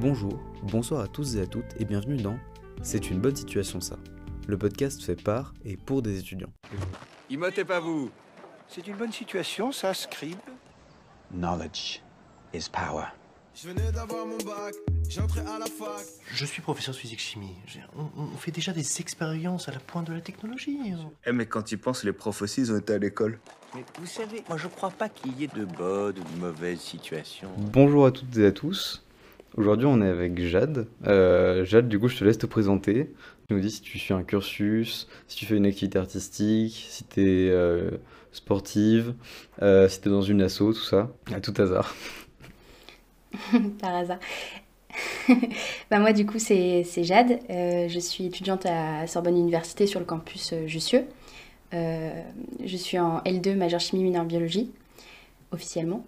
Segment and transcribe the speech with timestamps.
[0.00, 2.38] Bonjour, bonsoir à tous et à toutes et bienvenue dans
[2.82, 3.96] C'est une bonne situation ça.
[4.46, 6.52] Le podcast fait par et pour des étudiants.
[7.30, 8.10] Imotez pas vous
[8.68, 10.38] C'est une bonne situation, ça, Scribe
[11.32, 12.00] Knowledge
[12.54, 13.06] is power.
[13.54, 14.74] Je venais d'avoir mon bac,
[15.08, 16.06] j'entrais à la fac.
[16.32, 17.56] Je suis professeur de physique-chimie.
[17.66, 20.78] J'ai- On, on fait déjà des expériences à la pointe de la technologie.
[21.26, 23.40] Eh mais quand ils pensent, les profs aussi, ils ont été à l'école.
[23.74, 26.80] Mais vous savez, moi je crois pas qu'il y ait de bonnes ou de mauvaises
[26.80, 27.50] situations.
[27.58, 29.04] Bonjour à toutes et à tous.
[29.58, 30.86] Aujourd'hui on est avec Jade.
[31.08, 33.12] Euh, Jade, du coup je te laisse te présenter.
[33.48, 37.02] Tu nous dis si tu suis un cursus, si tu fais une activité artistique, si
[37.04, 37.52] tu es
[38.30, 39.14] sportive,
[39.62, 41.10] euh, si tu es dans une asso, tout ça.
[41.34, 41.92] À tout hasard.
[43.80, 44.18] par hasard.
[45.90, 50.06] bah moi du coup c'est Jade, Euh, je suis étudiante à Sorbonne Université sur le
[50.06, 51.04] campus euh, Jussieu.
[51.74, 52.22] Euh,
[52.64, 54.70] je suis en L2 majeure chimie mineure biologie
[55.50, 56.04] officiellement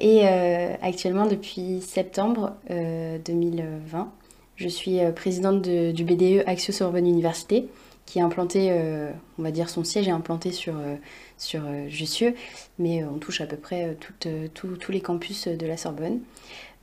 [0.00, 4.12] et euh, actuellement depuis septembre euh, 2020
[4.56, 7.68] je suis euh, présidente de- du BDE Axio Sorbonne Université
[8.06, 10.94] qui est implanté, euh, on va dire son siège est implanté sur, euh,
[11.38, 12.34] sur euh, Jussieu
[12.78, 13.94] mais euh, on touche à peu près euh,
[14.26, 16.20] euh, tous- les campus de la Sorbonne.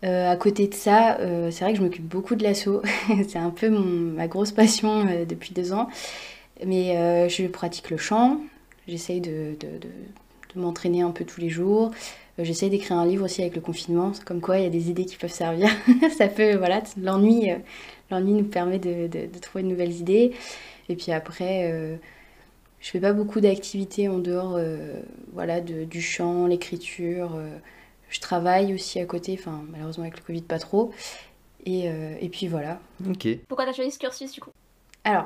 [0.03, 2.81] Euh, à côté de ça, euh, c'est vrai que je m'occupe beaucoup de l'asso.
[3.29, 5.87] c'est un peu ma grosse passion euh, depuis deux ans.
[6.65, 8.39] Mais euh, je pratique le chant.
[8.87, 9.55] J'essaye de
[10.55, 11.91] m'entraîner un peu tous les jours.
[12.39, 14.11] Euh, J'essaye d'écrire un livre aussi avec le confinement.
[14.25, 15.69] Comme quoi, il y a des idées qui peuvent servir.
[16.17, 17.57] Ça peut, voilà, l'ennui, euh,
[18.11, 20.33] l'ennui nous permet de, de- de trouver de nouvelles idées.
[20.89, 21.95] Et puis après, euh,
[22.81, 25.01] je fais pas beaucoup d'activités en dehors, euh,
[25.33, 27.35] voilà, de- du chant, l'écriture.
[27.35, 27.49] euh,
[28.09, 30.91] je travaille aussi à côté, enfin malheureusement avec le Covid pas trop.
[31.65, 32.79] Et, euh, et puis voilà.
[33.09, 33.27] Ok.
[33.47, 34.51] Pourquoi t'as choisi ce cursus du coup?
[35.03, 35.25] Alors,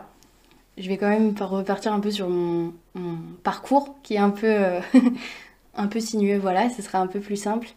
[0.78, 4.30] je vais quand même par- repartir un peu sur mon, mon parcours qui est un
[4.30, 4.80] peu, euh,
[5.78, 7.68] un peu sinueux, voilà, ce sera un peu plus simple.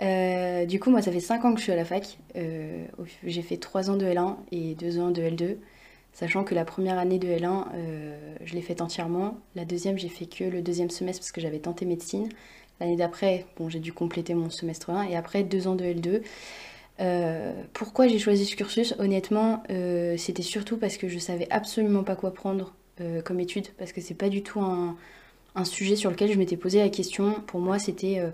[0.00, 2.18] Euh, du coup, moi, ça fait 5 ans que je suis à la fac.
[2.36, 2.84] Euh,
[3.24, 5.56] j'ai fait 3 ans de L1 et 2 ans de L2.
[6.12, 9.38] Sachant que la première année de L1, euh, je l'ai faite entièrement.
[9.54, 12.28] La deuxième, j'ai fait que le deuxième semestre parce que j'avais tenté médecine.
[12.80, 16.22] L'année d'après, j'ai dû compléter mon semestre 1 et après deux ans de L2.
[17.00, 18.94] Euh, pourquoi j'ai choisi ce cursus?
[18.98, 19.64] Honnêtement,
[20.16, 22.74] c'était surtout parce que je savais absolument pas quoi prendre
[23.24, 24.96] comme étude, parce que c'est pas du tout un,
[25.54, 27.34] un sujet sur lequel je m'étais posé la question.
[27.46, 28.30] Pour moi, c'était euh,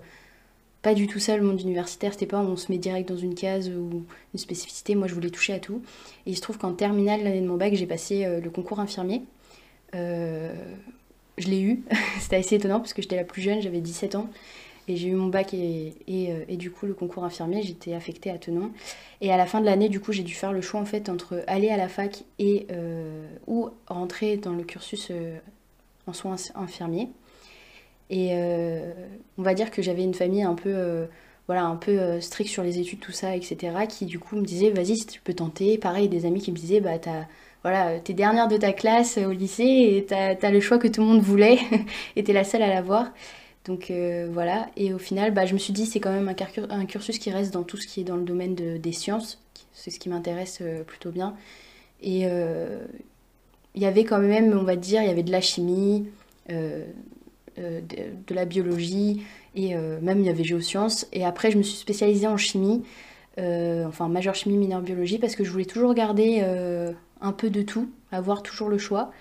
[0.81, 2.13] pas du tout ça le monde universitaire.
[2.13, 4.95] C'était pas on se met direct dans une case ou une spécificité.
[4.95, 5.81] Moi, je voulais toucher à tout.
[6.25, 8.79] Et il se trouve qu'en terminale, l'année de mon bac, j'ai passé euh, le concours
[8.79, 9.23] infirmier.
[9.95, 10.53] Euh,
[11.37, 11.83] je l'ai eu.
[12.19, 14.29] C'était assez étonnant parce que j'étais la plus jeune, j'avais 17 ans.
[14.87, 15.95] Et j'ai eu mon bac et,
[16.57, 18.71] du coup le concours infirmier, j'étais affectée à Tenon.
[19.19, 21.09] Et à la fin de l'année, du coup, j'ai dû faire le choix en fait
[21.09, 22.67] entre aller à la fac et
[23.47, 25.11] ou rentrer dans le cursus
[26.07, 27.09] en soins infirmiers.
[28.09, 28.91] Et euh,
[29.37, 31.05] on va dire que j'avais une famille un peu, euh,
[31.47, 33.73] voilà, un peu euh, stricte sur les études, tout ça, etc.
[33.89, 35.77] Qui du coup me disait, vas-y, si tu peux tenter.
[35.77, 37.25] Pareil, des amis qui me disaient, bah t'as,
[37.63, 41.07] voilà, t'es dernière de ta classe au lycée et t'as, le choix que tout le
[41.07, 41.59] monde voulait
[42.15, 43.11] et t'es la seule à l'avoir.
[43.65, 43.91] Donc
[44.31, 46.29] voilà, et au final, bah, je me suis dit, c'est quand même
[46.69, 49.41] un, cursus qui reste dans tout ce qui est dans le domaine de- des sciences.
[49.73, 51.35] C'est ce qui m'intéresse plutôt bien.
[52.01, 52.27] Et
[53.75, 56.07] il y avait quand même, on va dire, il y avait de la chimie,
[56.49, 56.85] euh,
[57.59, 57.81] euh,
[58.27, 59.21] de, la biologie,
[59.55, 61.07] et euh, même il y avait géosciences.
[61.13, 62.83] Et après, je me suis spécialisée en chimie,
[63.37, 66.41] enfin majeure chimie, mineure biologie, parce que je voulais toujours garder
[67.21, 69.11] un peu de tout, avoir toujours le choix.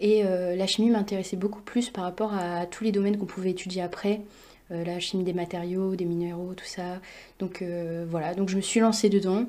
[0.00, 3.82] Et la chimie m'intéressait beaucoup plus par rapport à tous les domaines qu'on pouvait étudier
[3.82, 4.20] après.
[4.70, 7.00] La chimie des matériaux, des minéraux, tout ça.
[7.38, 7.64] Donc
[8.08, 9.46] voilà, donc je me suis lancée dedans,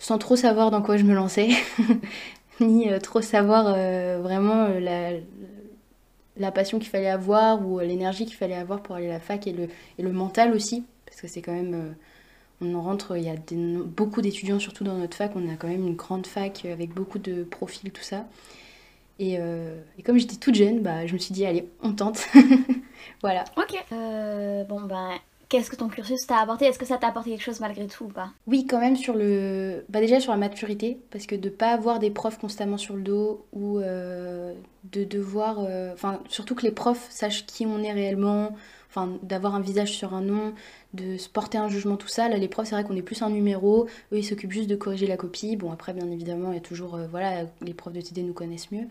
[0.00, 1.50] sans trop savoir dans quoi je me lançais,
[2.62, 5.20] ni euh, trop savoir euh, vraiment euh,
[6.36, 9.46] la, passion qu'il fallait avoir ou l'énergie qu'il fallait avoir pour aller à la fac
[9.46, 9.68] et le,
[9.98, 11.94] et le mental aussi, parce que c'est quand même...
[12.60, 13.36] on en rentre, il y a
[13.84, 17.18] beaucoup d'étudiants, surtout dans notre fac, on a quand même une grande fac avec beaucoup
[17.18, 18.26] de profils, tout ça.
[19.18, 19.38] Et,
[20.04, 22.26] comme j'étais toute jeune, bah, je me suis dit, allez, on tente.
[23.22, 23.44] voilà.
[23.56, 23.78] Ok.
[24.68, 25.10] Bon bah,
[25.52, 26.64] qu'est-ce que ton cursus t'a apporté?
[26.66, 28.32] Est-ce que ça t'a apporté quelque chose malgré tout ou pas?
[28.46, 29.84] Oui, quand même sur le.
[29.88, 33.02] Bah déjà sur la maturité, parce que de pas avoir des profs constamment sur le
[33.02, 34.54] dos ou euh,
[34.84, 35.58] de devoir.
[35.60, 38.56] euh, Enfin, surtout que les profs sachent qui on est réellement,
[38.88, 40.54] enfin, d'avoir un visage sur un nom,
[40.94, 42.28] de se porter un jugement, tout ça.
[42.28, 44.76] Là, les profs, c'est vrai qu'on est plus un numéro, eux, ils s'occupent juste de
[44.76, 45.56] corriger la copie.
[45.56, 46.96] Bon, après, bien évidemment, il y a toujours.
[46.96, 48.88] euh, voilà, les profs de TD nous connaissent mieux.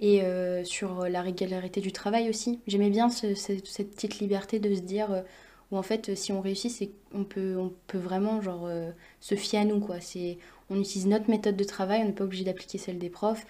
[0.00, 0.22] Et
[0.64, 2.60] sur la régularité du travail aussi.
[2.66, 5.22] J'aimais bien ce- ce- cette petite liberté de se dire.
[5.70, 8.90] Où en fait si on réussit c'est on peut on peut vraiment genre euh,
[9.20, 10.38] se fier à nous quoi c'est
[10.70, 13.46] on utilise notre méthode de travail on n'est pas obligé d'appliquer celle des profs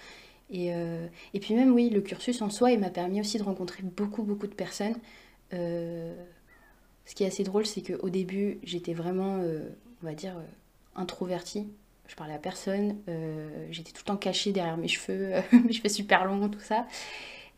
[0.51, 3.43] et, euh, et puis même oui le cursus en soi il m'a permis aussi de
[3.43, 4.97] rencontrer beaucoup beaucoup de personnes
[5.55, 6.13] Euh,
[7.05, 9.37] ce qui est assez drôle c'est qu'au début j'étais vraiment
[10.03, 10.35] on va dire
[10.97, 11.69] introvertie.
[12.09, 12.97] Je parlais à personne.
[13.71, 15.35] J'étais tout le temps cachée derrière mes cheveux,
[15.65, 16.87] mes cheveux super longs, tout ça.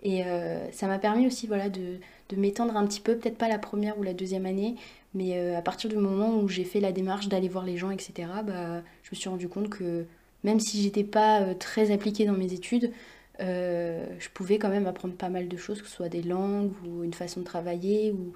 [0.02, 1.98] Et euh, ça m'a permis aussi voilà, de,
[2.28, 4.76] de m'étendre un petit peu, peut-être pas la première ou la deuxième année,
[5.14, 7.90] mais euh, à partir du moment où j'ai fait la démarche d'aller voir les gens,
[7.90, 8.12] etc.,
[8.44, 10.04] bah, je me suis rendu compte que
[10.44, 12.92] même si j'étais pas euh, très appliquée dans mes études,
[13.40, 17.04] je pouvais quand même apprendre pas mal de choses, que ce soit des langues ou
[17.04, 18.32] une façon de travailler ou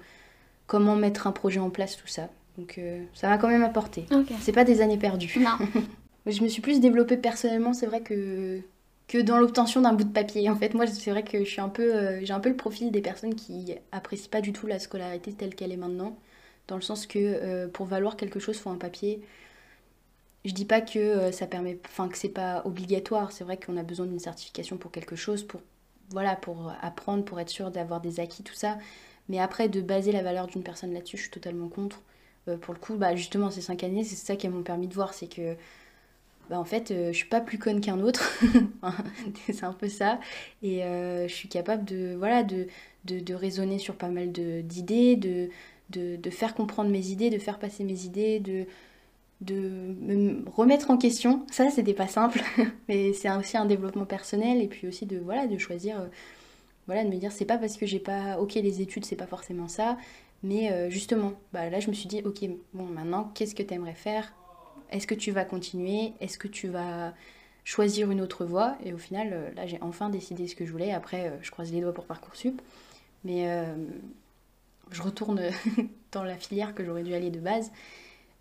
[0.65, 2.29] comment mettre un projet en place, tout ça.
[2.57, 2.79] Donc
[3.13, 4.05] ça m'a quand même apporté.
[4.39, 5.39] C'est pas des années perdues.
[5.39, 5.57] Non.
[6.25, 8.61] Je me suis plus développée personnellement, c'est vrai que
[9.07, 10.49] que dans l'obtention d'un bout de papier.
[10.49, 12.55] En fait, moi, c'est vrai que je suis un peu, euh, j'ai un peu le
[12.57, 16.17] profil des personnes qui apprécient pas du tout la scolarité telle qu'elle est maintenant,
[16.67, 19.21] dans le sens que euh, pour valoir quelque chose, faut un papier.
[20.45, 23.31] Je dis pas que euh, ça permet, enfin que c'est pas obligatoire.
[23.31, 25.61] C'est vrai qu'on a besoin d'une certification pour quelque chose, pour
[26.09, 28.77] voilà, pour apprendre, pour être sûr d'avoir des acquis, tout ça.
[29.29, 32.01] Mais après, de baser la valeur d'une personne là-dessus, je suis totalement contre.
[32.47, 34.93] Euh, pour le coup, bah justement, ces cinq années, c'est ça qui m'ont permis de
[34.93, 35.55] voir, c'est que
[36.49, 38.33] bah, en fait, euh, je suis pas plus conne qu'un autre.
[39.51, 40.19] C'est un peu ça.
[40.61, 42.67] Et euh, je suis capable de, voilà, de,
[43.05, 45.49] de, raisonner sur pas mal d'idées, de,
[45.89, 48.65] de, faire comprendre mes idées, de faire passer mes idées, de,
[49.41, 49.55] de
[50.01, 51.45] me remettre en question.
[51.51, 52.41] Ça, c'était pas simple,
[52.87, 54.61] mais c'est aussi un développement personnel.
[54.61, 56.07] Et puis aussi de, voilà, de choisir, euh,
[56.87, 59.27] voilà, de me dire, c'est pas parce que j'ai pas, ok, les études, c'est pas
[59.27, 59.97] forcément ça.
[60.43, 63.73] Mais euh, justement, bah, là, je me suis dit, ok, bon, maintenant, qu'est-ce que tu
[63.73, 64.33] aimerais faire
[64.91, 66.13] est-ce que tu vas continuer?
[66.19, 67.13] Est-ce que tu vas
[67.63, 68.77] choisir une autre voie?
[68.83, 70.91] Et au final, euh, là, j'ai enfin décidé ce que je voulais.
[70.91, 72.61] Après, euh, je croise les doigts pour Parcoursup.
[73.23, 73.73] Mais euh,
[74.91, 75.41] je retourne
[76.11, 77.71] dans la filière que j'aurais dû aller de base.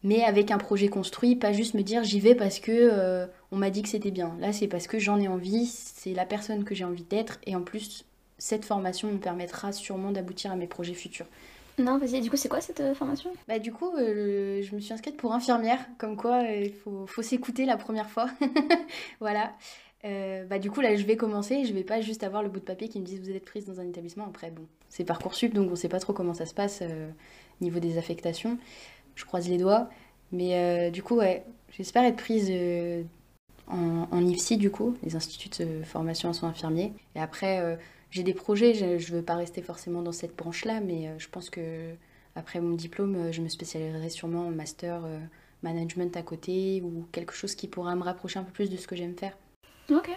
[0.05, 3.71] Mais avec un projet construit, pas juste me dire j'y vais parce que on m'a
[3.71, 4.35] dit que c'était bien.
[4.41, 7.39] Là, c'est parce que j'en ai envie, c'est la personne que j'ai envie d'être.
[7.47, 8.05] Et en plus,
[8.37, 11.27] cette formation me permettra sûrement d'aboutir à mes projets futurs.
[11.79, 13.31] Non, vas-y, du coup, c'est quoi cette euh, formation?
[13.49, 17.23] Bah du coup, euh, je me suis inscrite pour infirmière, comme quoi euh, il faut,
[17.23, 18.29] s'écouter la première fois.
[19.21, 19.53] voilà.
[20.49, 22.65] Bah du coup là je vais commencer, je vais pas juste avoir le bout de
[22.65, 24.27] papier qui me dise vous êtes prise dans un établissement.
[24.27, 26.83] Après bon, c'est Parcoursup donc on sait pas trop comment ça se passe
[27.61, 28.59] niveau des affectations.
[29.15, 29.89] Je croise les doigts.
[30.33, 32.51] Mais du coup ouais, j'espère être prise
[33.69, 36.93] en, en IFSI du coup, les instituts de formation en soins infirmiers.
[37.15, 37.79] Et après
[38.13, 41.29] j'ai des projets, je, je veux pas rester forcément dans cette branche-là, mais euh, je
[41.29, 41.95] pense que
[42.37, 45.19] après mon diplôme, euh, je me spécialiserai sûrement en master euh,
[45.63, 48.87] management à côté ou quelque chose qui pourra me rapprocher un peu plus de ce
[48.87, 49.37] que j'aime faire.
[49.91, 50.11] Ok.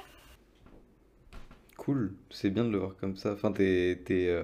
[1.78, 3.34] Cool, c'est bien de le voir comme ça.
[3.34, 4.44] Enfin, t'es, t'es, euh,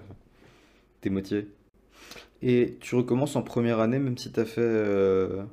[1.01, 1.47] t'es motivé.
[2.41, 5.43] Et tu recommences en première année, même si t'as fait, euh,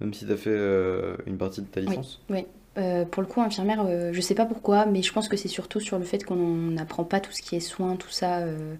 [0.00, 2.24] même si t'as fait euh, une partie de ta licence?
[2.30, 2.46] Oui.
[2.78, 5.48] Euh, pour le coup, infirmière, euh, je sais pas pourquoi, mais je pense que c'est
[5.48, 8.38] surtout sur le fait qu'on n'apprend pas tout ce qui est soins, tout ça.
[8.38, 8.74] euh,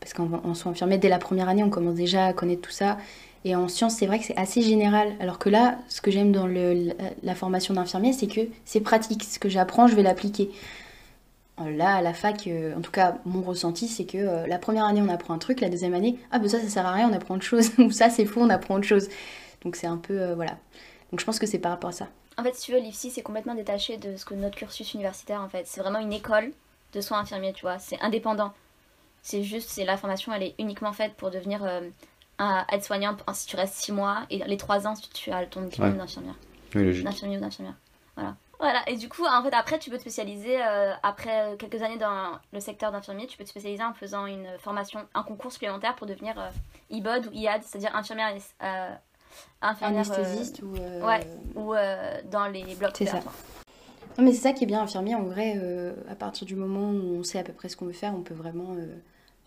[0.00, 2.72] parce qu'en en soins infirmiers, dès la première année, on commence déjà à connaître tout
[2.72, 2.98] ça.
[3.44, 5.12] Et en sciences, c'est vrai que c'est assez général.
[5.20, 9.24] Alors que là, ce que j'aime dans la, formation d'infirmier, c'est que c'est pratique.
[9.24, 10.50] Ce que j'apprends, je vais l'appliquer.
[11.60, 15.02] Euh, Là, à la fac, en tout cas, mon ressenti, c'est que la première année,
[15.02, 17.12] on apprend un truc, la deuxième année, ah, ben ça, ça sert à rien, on
[17.12, 17.70] apprend autre chose.
[17.78, 19.08] Ou ça, c'est faux, on apprend autre chose.
[19.64, 20.58] Donc c'est un peu, voilà.
[21.10, 22.08] Donc je pense que c'est par rapport à ça.
[22.38, 25.40] En fait, si tu veux, l'IFSI, c'est complètement détaché de ce que notre cursus universitaire,
[25.40, 25.66] en fait.
[25.66, 26.52] C'est vraiment une école
[26.92, 27.78] de soins infirmiers, tu vois.
[27.78, 28.52] C'est indépendant.
[29.22, 31.82] C'est juste, c'est la formation, elle est uniquement faite pour devenir euh,
[32.38, 35.62] un aide-soignant si tu restes 6 mois et les 3 ans si tu as ton
[35.62, 35.98] diplôme Ouais.
[35.98, 36.34] d'infirmière.
[36.74, 37.04] Oui, logique.
[37.04, 37.74] D'infirmier ou d'infirmière.
[38.16, 38.34] Voilà.
[38.58, 41.98] Voilà, et du coup, en fait, après, tu peux te spécialiser, euh, après quelques années
[41.98, 45.96] dans le secteur d'infirmier, tu peux te spécialiser en faisant une formation, un concours supplémentaire
[45.96, 46.48] pour devenir euh,
[46.90, 48.94] IBOD ou IAD, c'est-à-dire infirmière, euh,
[49.60, 50.74] infirmière euh, Anesthésiste ou.
[50.76, 51.26] euh, ouais.
[51.54, 53.20] ou euh, dans les blocs C'est ça.
[54.18, 55.14] Non, mais c'est ça qui est bien, infirmier.
[55.14, 57.86] En vrai, euh, à partir du moment où on sait à peu près ce qu'on
[57.86, 58.94] veut faire, on peut vraiment euh,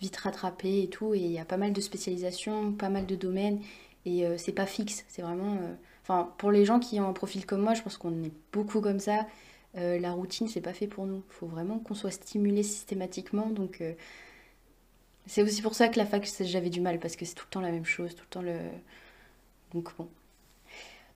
[0.02, 1.14] vite rattraper et tout.
[1.14, 3.60] Et il y a pas mal de spécialisations, pas mal de domaines.
[4.06, 5.06] Et euh, c'est pas fixe.
[5.08, 5.54] C'est vraiment.
[5.62, 5.74] euh,
[6.04, 8.80] Enfin, pour les gens qui ont un profil comme moi, je pense qu'on est beaucoup
[8.82, 9.26] comme ça.
[9.78, 11.24] euh, la routine, c'est pas fait pour nous.
[11.30, 13.48] Il faut vraiment qu'on soit stimulé systématiquement.
[13.48, 13.94] Donc, euh,
[15.26, 17.52] c'est aussi pour ça que la fac, j'avais du mal parce que c'est tout le
[17.52, 18.58] temps la même chose, tout le temps le.
[19.76, 20.08] Donc, bon.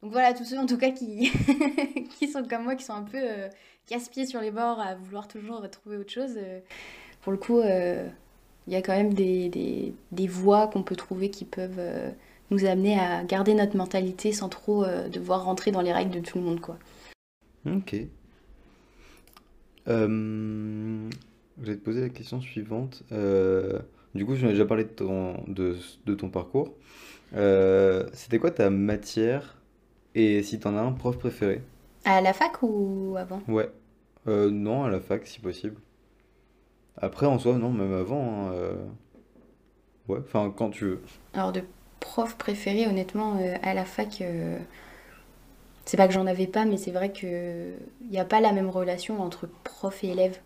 [0.03, 1.31] Donc voilà, tous ceux en tout cas qui,
[2.19, 3.49] qui sont comme moi, qui sont un peu euh,
[3.89, 6.59] casse-pieds sur les bords à vouloir toujours trouver autre chose, euh,
[7.21, 8.07] pour le coup, euh,
[8.67, 12.11] il y a quand même des, des, des voies qu'on peut trouver qui peuvent euh,
[12.51, 16.37] nous amener à garder notre mentalité sans trop devoir rentrer dans les règles de tout
[16.37, 16.77] le monde, quoi.
[17.65, 17.95] Ok.
[19.85, 21.09] Je
[21.57, 23.03] vais te poser la question suivante.
[24.15, 26.73] Du coup, j'en ai déjà parlé de ton parcours.
[27.35, 29.57] Euh, c'était quoi ta matière
[30.15, 31.61] et si t'en as un prof préféré?
[32.05, 33.41] À la fac ou avant?
[33.47, 33.69] Ouais.
[34.27, 35.75] Euh, non, à la fac, si possible.
[36.97, 38.49] Après, en soi, non, même avant.
[38.49, 38.75] hein, euh,
[40.07, 41.01] Ouais, enfin, quand tu veux.
[41.33, 41.61] Alors de
[41.99, 44.57] prof préféré, honnêtement, euh, à la fac, euh,
[45.85, 47.77] c'est pas que j'en avais pas, mais c'est vrai qu'il
[48.09, 50.39] n'y a pas la même relation entre prof et élève.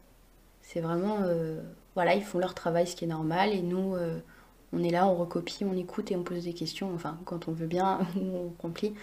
[0.62, 1.62] C'est vraiment, euh,
[1.96, 4.20] voilà, ils font leur travail, ce qui est normal, et nous, euh,
[4.74, 6.92] on est là, on recopie, on écoute et on pose des questions.
[6.94, 8.94] Enfin, quand on veut bien, on remplit.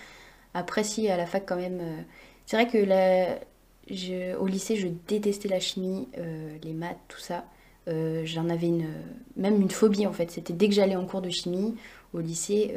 [0.55, 2.03] Après, si, à la fac, quand même, euh,
[2.47, 7.45] c'est vrai que au lycée, je détestais la chimie, euh, les maths, tout ça.
[7.89, 8.89] Euh, j'en avais une,
[9.37, 10.31] même une phobie en fait.
[10.31, 11.77] C'était dès que j'allais en cours de chimie
[12.12, 12.75] au lycée,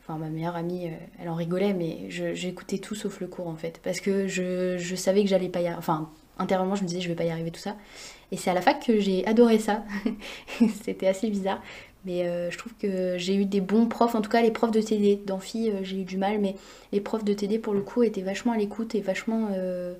[0.00, 3.80] enfin ma meilleure amie, elle en rigolait, mais j'écoutais tout sauf le cours en fait,
[3.82, 5.78] parce que je, je savais que j'allais pas y arriver.
[5.78, 7.76] Enfin, intérieurement, je me disais je vais pas y arriver tout ça.
[8.32, 9.84] Et c'est à la fac que j'ai adoré ça.
[10.84, 11.62] C'était assez bizarre,
[12.04, 14.14] mais euh, je trouve que j'ai eu des bons profs.
[14.14, 16.56] En tout cas, les profs de TD, d'amphi, euh, j'ai eu du mal, mais
[16.92, 19.94] les profs de TD pour le coup étaient vachement à l'écoute et vachement euh,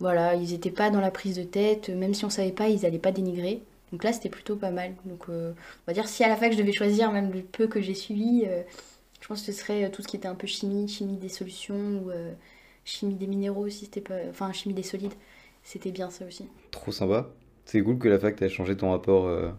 [0.00, 2.84] voilà, ils étaient pas dans la prise de tête, même si on savait pas, ils
[2.84, 3.62] allaient pas dénigrer.
[3.92, 4.94] Donc là, c'était plutôt pas mal.
[5.04, 5.54] Donc on
[5.86, 8.46] va dire si à la fac je devais choisir même le peu que j'ai suivi,
[9.20, 12.02] je pense que ce serait tout ce qui était un peu chimie, chimie des solutions
[12.04, 12.10] ou
[12.84, 15.14] chimie des minéraux si c'était pas enfin chimie des solides.
[15.62, 16.48] C'était bien ça aussi.
[16.70, 17.30] Trop sympa.
[17.64, 19.50] C'est cool que la fac t'ait changé ton rapport euh,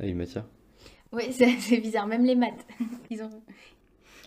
[0.00, 0.44] à une matière.
[1.12, 2.66] Oui, c'est bizarre, même les maths.
[3.10, 3.30] Ils ont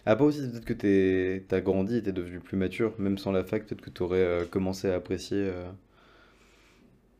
[0.06, 3.44] Après aussi, peut-être que t'es, t'as grandi et t'es devenu plus mature, même sans la
[3.44, 5.38] fac, peut-être que t'aurais euh, commencé à apprécier.
[5.38, 5.70] euh,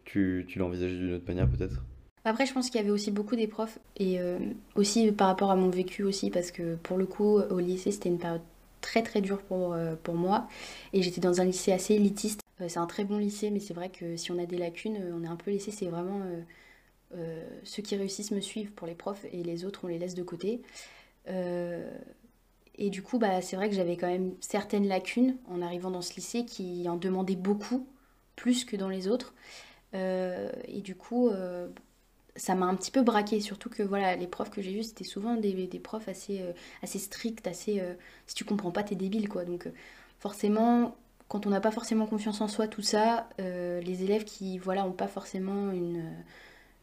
[0.06, 1.84] tu, tu l'envisages d'une autre manière, peut-être.
[2.26, 4.40] Après, je pense qu'il y avait aussi beaucoup des profs, et euh,
[4.76, 8.10] aussi par rapport à mon vécu aussi, parce que pour le coup, au lycée, c'était
[8.10, 8.42] une période
[8.82, 10.48] très très dure pour, euh, pour moi,
[10.94, 12.42] et j'étais dans un lycée assez élitiste.
[12.62, 14.98] Euh, c'est un très bon lycée, mais c'est vrai que si on a des lacunes,
[14.98, 16.22] euh, on est un peu laissé, c'est vraiment
[17.16, 20.16] euh, ceux qui réussissent me suivent pour les profs, et les autres, on les laisse
[20.16, 20.62] de côté.
[22.82, 26.02] Et du coup, bah, c'est vrai que j'avais quand même certaines lacunes en arrivant dans
[26.02, 27.86] ce lycée qui en demandaient beaucoup,
[28.36, 29.34] plus que dans les autres.
[29.94, 31.30] Et du coup,
[32.36, 35.04] ça m'a un petit peu braqué, surtout que voilà, les profs que j'ai vus, c'était
[35.04, 36.42] souvent des, des profs assez,
[36.82, 37.84] assez stricts, assez...
[38.28, 39.46] si tu comprends pas, t'es débile, quoi.
[39.46, 39.70] Donc
[40.20, 40.96] forcément,
[41.30, 44.86] quand on n'a pas forcément confiance en soi, tout ça, euh, les élèves qui, voilà,
[44.86, 46.04] ont pas forcément une,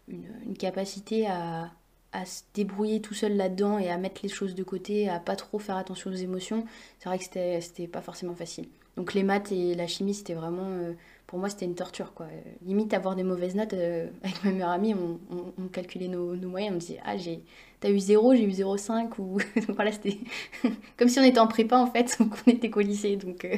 [0.08, 1.70] une, une capacité à,
[2.12, 5.36] à se débrouiller tout seul là-dedans et à mettre les choses de côté, à pas
[5.36, 6.64] trop faire attention aux émotions,
[6.98, 8.68] c'est vrai que c'était c'était pas forcément facile.
[8.96, 10.68] Donc les maths et la chimie, c'était vraiment...
[10.70, 10.92] euh,
[11.26, 12.26] pour moi, c'était une torture, quoi.
[12.26, 16.08] Euh, Limite, avoir des mauvaises notes, euh, avec ma meilleure amie, on, on- on calculait
[16.08, 17.42] nos, nos moyens, on disait, ah, j'ai,
[17.80, 19.38] t'as eu 0, j'ai eu 0,5, ou...
[19.74, 20.18] voilà, c'était
[20.96, 23.44] comme si on était en prépa, en fait, donc on était qu'au lycée, donc...
[23.44, 23.56] euh,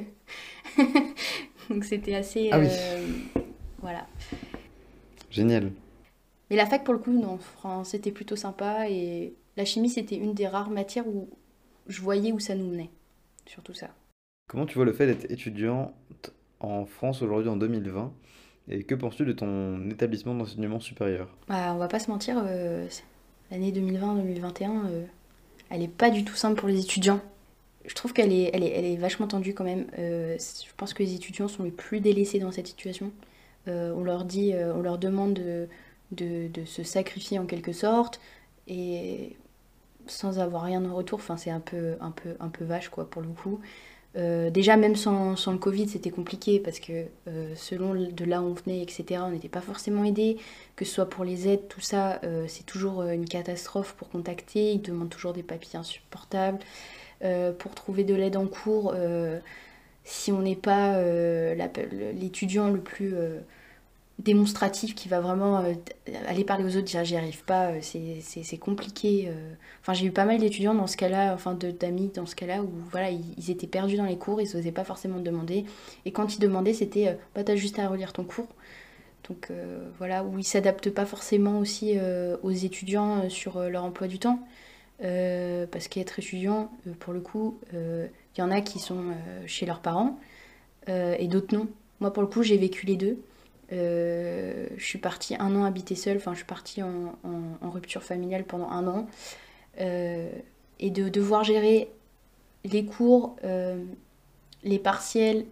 [1.71, 2.51] donc c'était assez...
[2.53, 2.67] Ah oui.
[2.69, 3.07] euh,
[3.81, 4.07] Voilà.
[5.31, 5.73] Génial.
[6.51, 10.17] Mais la fac, pour le coup, non, fran- c'était plutôt sympa, et la chimie, c'était
[10.17, 11.29] une des rares matières où
[11.87, 12.91] je voyais où ça nous menait,
[13.47, 13.89] surtout ça.
[14.49, 15.93] Comment tu vois le fait d'être étudiante
[16.61, 18.13] en France aujourd'hui en 2020?
[18.71, 21.29] Et que penses-tu de ton établissement d'enseignement supérieur?
[21.49, 22.87] Bah, on va pas se mentir, euh,
[23.50, 25.05] l'année 2020-2021, euh,
[25.71, 27.21] elle est pas du tout simple pour les étudiants.
[27.87, 29.87] Je trouve qu'elle est, elle elle est vachement tendue quand même.
[29.99, 33.12] Euh, je pense que les étudiants sont les plus délaissés dans cette situation.
[33.67, 35.69] Euh, on leur dit, on leur demande de,
[36.12, 38.21] de, de se sacrifier en quelque sorte
[38.67, 39.37] et
[40.07, 41.19] sans avoir rien en retour.
[41.19, 43.61] Enfin, c'est un peu, un peu, un peu vache quoi pour le coup.
[44.17, 48.47] Euh, déjà, même sans, le Covid, c'était compliqué parce que euh, selon de là où
[48.47, 50.38] on venait, etc., on n'était pas forcément aidé.
[50.77, 54.73] Que ce soit pour les aides, tout ça, euh, c'est toujours une catastrophe pour contacter.
[54.73, 56.59] Ils demandent toujours des papiers insupportables.
[57.59, 58.95] Pour trouver de l'aide en cours,
[60.05, 61.03] si on n'est pas
[62.15, 63.12] l'étudiant le plus
[64.19, 65.75] démonstratif qui va vraiment euh,
[66.27, 69.29] aller parler aux autres, dire j'y arrive pas, euh, c'est compliqué.
[69.29, 69.55] euh.
[69.81, 72.71] Enfin, j'ai eu pas mal d'étudiants dans ce cas-là, enfin d'amis dans ce cas-là, où
[72.91, 75.65] voilà, ils, étaient perdus dans les cours, ils n'osaient pas forcément demander.
[76.05, 78.49] Et quand ils demandaient, c'était bah, t'as juste à relire ton cours.
[79.29, 79.53] Donc
[79.99, 81.99] voilà, où ils s'adaptent pas forcément aussi
[82.43, 84.41] aux étudiants sur leur emploi du temps.
[85.01, 89.05] Parce qu'être étudiant, pour le coup, il y en a qui sont
[89.47, 90.19] chez leurs parents
[90.89, 91.69] et d'autres non.
[92.01, 93.19] Moi, pour le coup, j'ai vécu les deux.
[93.73, 97.15] Euh, je suis partie un an habiter seule, enfin, je suis partie en,
[97.63, 99.07] rupture familiale pendant un an.
[99.81, 100.31] Euh,
[100.81, 101.91] et de devoir gérer
[102.65, 103.85] les cours, euh,
[104.65, 105.45] les partiels,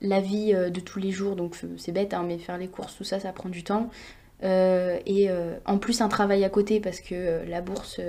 [0.00, 3.04] la vie de tous les jours, donc c'est bête, hein, mais faire les courses, tout
[3.04, 3.88] ça, ça prend du temps.
[4.42, 5.28] Et
[5.64, 8.00] en plus, un travail à côté parce que la bourse,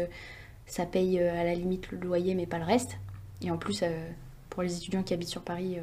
[0.66, 2.98] ça paye à la limite le loyer, mais pas le reste.
[3.44, 3.84] Et en plus,
[4.50, 5.78] pour les étudiants qui habitent sur Paris,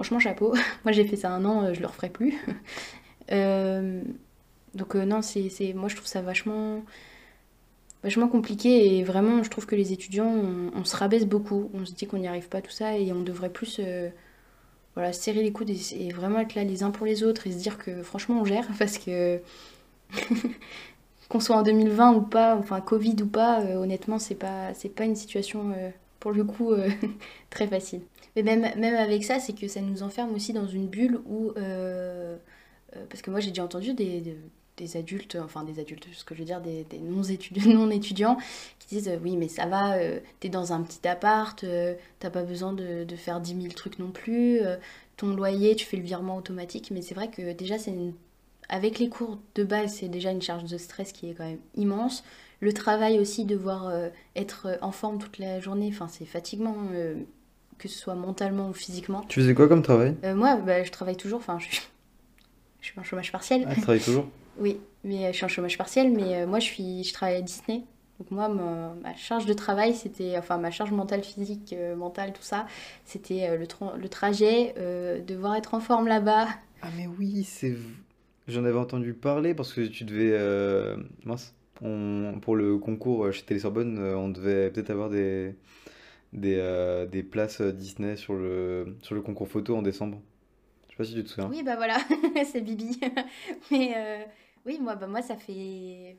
[0.00, 0.54] franchement, chapeau.
[0.84, 2.34] moi, j'ai fait ça un an, euh, je le referai plus.
[3.32, 4.02] Euh,
[4.74, 6.82] donc, euh, non, c'est, moi, je trouve ça vachement,
[8.02, 8.96] vachement compliqué.
[8.96, 10.34] Et vraiment, je trouve que les étudiants,
[10.74, 11.70] on, se rabaisse beaucoup.
[11.72, 12.98] On se dit qu'on n'y arrive pas, tout ça.
[12.98, 13.80] Et on devrait plus
[15.12, 17.78] serrer les coudes et, vraiment être là les uns pour les autres et se dire
[17.78, 18.66] que franchement, on gère.
[18.80, 19.40] Parce que
[21.28, 25.04] qu'on soit en 2020 ou pas, enfin Covid ou pas, honnêtement, c'est pas, c'est pas
[25.04, 25.72] une situation
[26.18, 26.72] pour le coup,
[27.50, 28.00] très facile.
[28.36, 31.52] Mais même, même avec ça, c'est que ça nous enferme aussi dans une bulle où.
[31.56, 32.36] euh,
[32.96, 34.36] euh, parce que moi, j'ai déjà entendu des, des-
[34.96, 38.38] adultes, enfin des adultes, ce que je veux dire, des, non-étudiants, non-étudiants
[38.78, 42.30] qui disent euh, Oui, mais ça va, euh, t'es dans un petit appart, euh, t'as
[42.30, 44.60] pas besoin de, faire 10 000 trucs non plus,
[45.18, 46.90] ton loyer, tu fais le virement automatique.
[46.92, 47.94] Mais c'est vrai que déjà, c'est
[48.68, 51.60] avec les cours de base, c'est déjà une charge de stress qui est quand même
[51.76, 52.24] immense.
[52.60, 56.76] Le travail aussi, devoir euh, être en forme toute la journée, c'est fatigant,
[57.80, 59.22] que ce soit mentalement ou physiquement.
[59.28, 61.80] Tu faisais quoi comme travail Euh, moi, bah, je travaille toujours, enfin, je suis,
[62.80, 63.64] je suis en chômage partiel.
[63.68, 66.58] Ah, tu travailles toujours Oui, mais euh, je suis en chômage partiel, mais euh, moi,
[66.60, 67.82] je, suis, je travaille à Disney.
[68.18, 72.34] Donc moi, ma, ma charge de travail, c'était, enfin, ma charge mentale, physique, euh, mentale,
[72.34, 72.66] tout ça,
[73.06, 76.46] c'était euh, le, tra- le trajet, euh, devoir être en forme là-bas.
[76.82, 77.74] Ah mais oui, c'est...
[78.48, 80.36] J'en avais entendu parler parce que tu devais...
[81.24, 81.54] Mince.
[81.82, 82.34] On...
[82.42, 85.54] Pour le concours chez Télé-Sorbonne, on devait peut-être avoir des...
[86.32, 88.96] Des, euh, des places Disney sur le...
[89.02, 90.20] sur le concours photo en décembre.
[90.86, 91.50] Je sais pas si tu te souviens.
[91.50, 91.98] Oui, bah voilà,
[92.52, 93.00] c'est Bibi.
[93.70, 94.22] mais euh,
[94.66, 96.16] oui, moi, bah, moi, ça fait...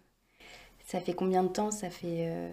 [0.85, 1.71] Ça fait combien de temps?
[1.71, 2.27] Ça fait...
[2.29, 2.49] euh,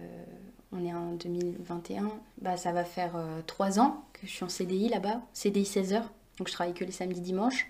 [0.71, 2.11] On est en 2021.
[2.41, 5.21] Bah, ça va faire trois ans que je suis en CDI là-bas.
[5.33, 6.13] CDI 16 heures.
[6.37, 7.67] Donc je travaille que les samedis, dimanches.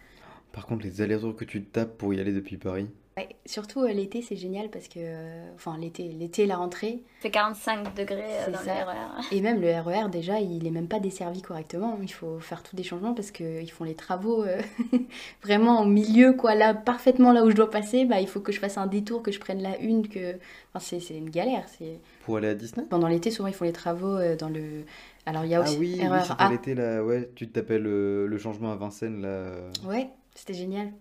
[0.51, 2.87] Par contre, les allers-retours que tu tapes pour y aller depuis Paris.
[3.19, 4.99] Ouais, surtout euh, l'été, c'est génial parce que...
[4.99, 7.01] euh, Enfin, l'été, l'été, la rentrée.
[7.19, 8.73] Il fait 45 degrés euh, C'est dans ça.
[8.75, 9.25] le RER.
[9.31, 11.97] Et même le RER, déjà, il est même pas desservi correctement.
[12.01, 14.61] Il faut faire tous des changements parce qu'ils font les travaux euh,
[15.43, 16.55] vraiment au milieu, quoi.
[16.55, 19.21] Là, parfaitement là où je dois passer, bah, il faut que je fasse un détour,
[19.23, 20.35] que je prenne la une, que...
[20.73, 21.65] Enfin, c'est, c'est une galère.
[21.77, 21.99] C'est...
[22.25, 22.85] Pour aller à Disney?
[22.89, 24.83] Pendant l'été, souvent, ils font les travaux euh, dans le...
[25.25, 26.49] Alors, il y a Ah aussi oui, oui, RER c'était A.
[26.49, 29.27] l'été là, ouais, tu tapais le, le changement à Vincennes là.
[29.27, 29.69] euh.
[29.85, 30.91] Ouais, c'était génial.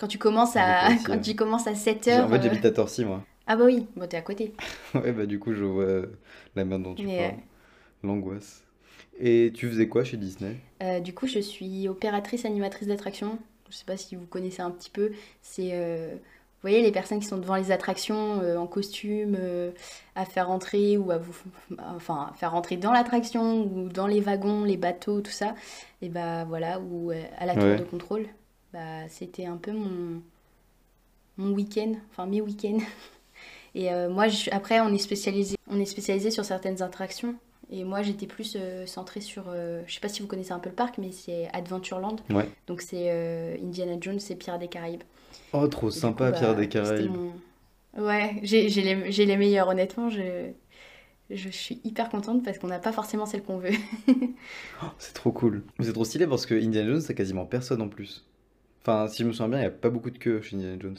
[0.00, 1.20] Quand tu commences à, aussi, quand ouais.
[1.20, 2.24] tu commences à 7 J'ai- heures...
[2.24, 3.22] En fait, euh, j'habite à Torcy moi.
[3.46, 4.54] Ah bah oui, bon, t'es à côté.
[4.94, 6.06] Ouais, bah du coup, je vois euh,
[6.56, 7.40] la merde dont tu Mais, parles.
[8.02, 8.64] L'angoisse.
[9.18, 10.56] Et tu faisais quoi chez Disney?
[10.82, 13.38] Euh, du coup, je suis opératrice animatrice d'attraction.
[13.68, 15.12] Je sais pas si vous connaissez un petit peu.
[15.42, 19.70] C'est, euh, vous voyez, les personnes qui sont devant les attractions euh, en costume, euh,
[20.14, 21.36] à faire rentrer ou à vous,
[21.94, 25.54] enfin, à faire rentrer dans l'attraction ou dans les wagons, les bateaux, tout ça.
[26.02, 27.76] Et bah voilà, ou euh, à la tour Ouais.
[27.76, 28.26] de contrôle.
[28.72, 30.22] Bah, c'était un peu mon,
[31.36, 32.78] mon week-end, enfin mes week-ends.
[33.74, 37.36] Et euh, moi, je- après, on est spécialisé, on est spécialisé sur certaines attractions.
[37.70, 40.58] Et moi, j'étais plus euh, centrée sur, euh, je sais pas si vous connaissez un
[40.58, 42.16] peu le parc, mais c'est Adventureland.
[42.30, 42.48] Ouais.
[42.66, 45.04] Donc c'est euh, Indiana Jones et Pirates des Caraïbes.
[45.52, 47.12] Oh, trop Et sympa, coup, Pierre bah, des Caraïbes.
[47.12, 47.32] mon-
[47.98, 50.10] Ouais, j'ai les, les meilleurs, honnêtement.
[50.10, 50.50] Je,
[51.30, 53.70] je suis hyper contente parce qu'on n'a pas forcément celle qu'on veut.
[54.98, 55.62] C'est trop cool.
[55.80, 58.24] C'est trop stylé parce que Indiana Jones, c'est quasiment personne en plus.
[58.82, 60.76] Enfin, si je me souviens bien, il n'y a pas beaucoup de queue chez Indiana
[60.80, 60.96] Jones.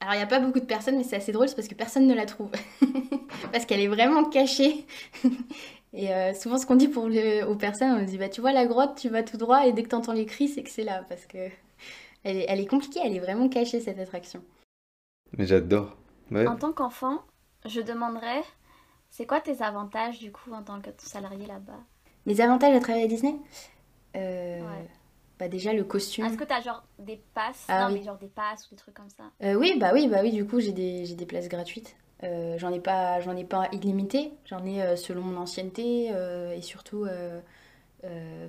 [0.00, 1.74] Alors, il n'y a pas beaucoup de personnes, mais c'est assez drôle, c'est parce que
[1.74, 2.50] personne ne la trouve.
[3.52, 4.86] parce qu'elle est vraiment cachée.
[5.92, 8.52] Et euh, souvent, ce qu'on dit pour le- aux personnes, on dit bah, Tu vois
[8.52, 10.70] la grotte, tu vas tout droit, et dès que tu entends les cris, c'est que
[10.70, 11.04] c'est là.
[11.08, 11.36] Parce que
[12.24, 14.42] elle est, elle est compliquée, elle est vraiment cachée, cette attraction.
[15.36, 15.96] Mais j'adore.
[16.30, 16.46] Ouais.
[16.46, 17.22] En tant qu'enfant,
[17.66, 18.42] je demanderais
[19.10, 21.78] c'est quoi tes avantages du coup en tant que salarié là-bas?
[22.24, 23.36] Les avantages à travailler à Disney?
[24.16, 24.88] Euh, Ouais.
[25.42, 26.24] Bah, Déjà, le costume.
[26.24, 28.00] Est-ce que t'as genre des passes Ah Non, oui.
[28.00, 30.30] mais genre des passes ou des trucs comme ça Euh, oui, bah oui, bah oui,
[30.30, 31.96] du coup, j'ai des, j'ai des places gratuites.
[32.22, 36.06] Euh, j'en ai pas, j'en ai pas illimité, j'en ai euh, selon mon ancienneté
[36.56, 37.06] et surtout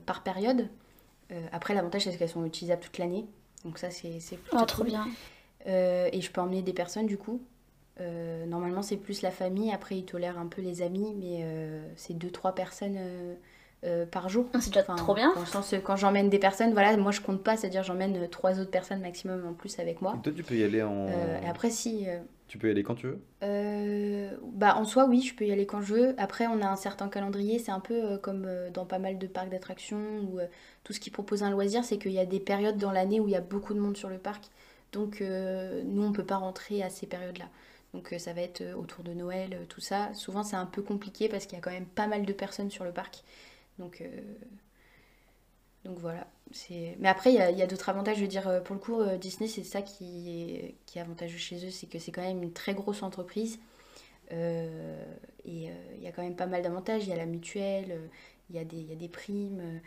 [0.05, 0.67] par période.
[1.51, 3.25] Après, l'avantage, c'est qu'elles sont utilisables toute l'année.
[3.65, 4.91] Donc ça, c'est c'est plutôt Oh, trop cool.
[4.91, 5.07] bien.
[5.65, 7.41] Et je peux emmener des personnes, du coup.
[8.47, 9.71] Normalement, c'est plus la famille.
[9.71, 11.43] Après, ils tolèrent un peu les amis, mais
[11.95, 12.99] c'est deux, trois personnes
[13.83, 14.45] euh, par jour.
[14.59, 15.33] C'est déjà Enfin, trop bien.
[15.33, 18.15] Dans le sens, euh, quand j'emmène des personnes, voilà, moi, je compte pas, c'est-à-dire j'emmène
[18.17, 20.15] euh, trois autres personnes maximum en plus avec moi.
[20.19, 21.07] Et toi, tu peux y aller en.
[21.09, 22.07] Euh, et après, si...
[22.09, 23.19] euh, Tu peux y aller quand tu veux?
[23.43, 26.15] euh, bah, en soi, oui, je peux y aller quand je veux.
[26.17, 27.59] Après, on a un certain calendrier.
[27.59, 30.45] C'est un peu euh, comme euh, dans pas mal de parcs d'attractions ou euh,
[30.83, 33.27] tout ce qui propose un loisir, c'est qu'il y a des périodes dans l'année où
[33.27, 34.45] il y a beaucoup de monde sur le parc.
[34.91, 37.45] Donc, euh, nous, on peut pas rentrer à ces périodes-là.
[37.93, 40.09] Donc, euh, ça va être autour de Noël, tout ça.
[40.13, 42.69] Souvent, c'est un peu compliqué parce qu'il y a quand même pas mal de personnes
[42.71, 43.23] sur le parc.
[43.79, 44.07] Donc, euh,
[45.85, 46.27] donc voilà.
[46.99, 48.17] Mais après, il y a, a d'autres avantages.
[48.17, 51.37] Je veux dire, euh, pour le coup, euh, Disney, c'est ça qui est, qui avantageux
[51.37, 53.59] chez eux, c'est que c'est quand même une très grosse entreprise.
[54.31, 57.03] Et il y a quand même pas mal d'avantages.
[57.03, 58.09] Il y a la mutuelle,
[58.49, 59.79] il y a des, il y a des primes.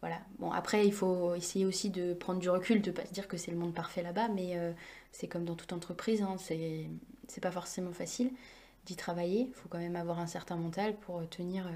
[0.00, 0.20] voilà.
[0.38, 3.36] Bon, après, il faut essayer aussi de prendre du recul, de pas se dire que
[3.36, 4.56] c'est le monde parfait là-bas, mais
[5.12, 6.88] c'est comme dans toute entreprise, hein, c'est,
[7.42, 8.30] pas forcément facile
[8.86, 9.48] d'y travailler.
[9.48, 11.66] Il faut quand même avoir un certain mental pour tenir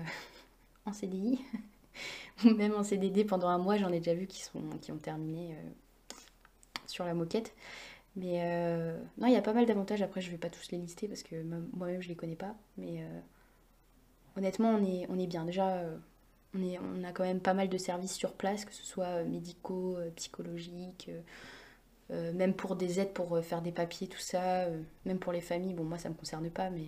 [0.87, 1.41] en CDI
[2.47, 3.77] ou même en CDD pendant un mois.
[3.79, 5.71] J'en ai déjà vu qui, sont, qui ont terminé euh,
[6.87, 7.55] sur la moquette.
[8.17, 10.03] Mais euh, non, il y a pas mal d'avantages.
[10.03, 12.55] Après, je vais pas tous les lister parce que moi- moi-même, je les connais pas.
[12.79, 13.21] Mais euh,
[14.37, 15.45] honnêtement, on est, on est bien.
[15.45, 15.83] Déjà,
[16.55, 19.25] on, est, on a quand même pas mal de services sur place, que ce soit
[19.25, 21.11] médicaux, psychologiques,
[22.11, 24.67] même pour des aides pour faire des papiers, tout ça,
[25.05, 25.75] même pour les familles.
[25.75, 26.87] Bon, moi, ça me concerne pas, mais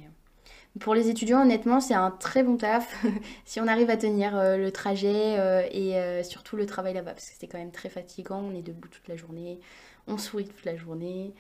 [0.80, 3.04] pour les étudiants, honnêtement, c'est un très bon taf
[3.44, 7.12] si on arrive à tenir euh, le trajet euh, et euh, surtout le travail là-bas,
[7.12, 8.40] parce que c'est quand même très fatigant.
[8.40, 9.60] On est debout toute la journée,
[10.06, 11.32] on sourit toute la journée,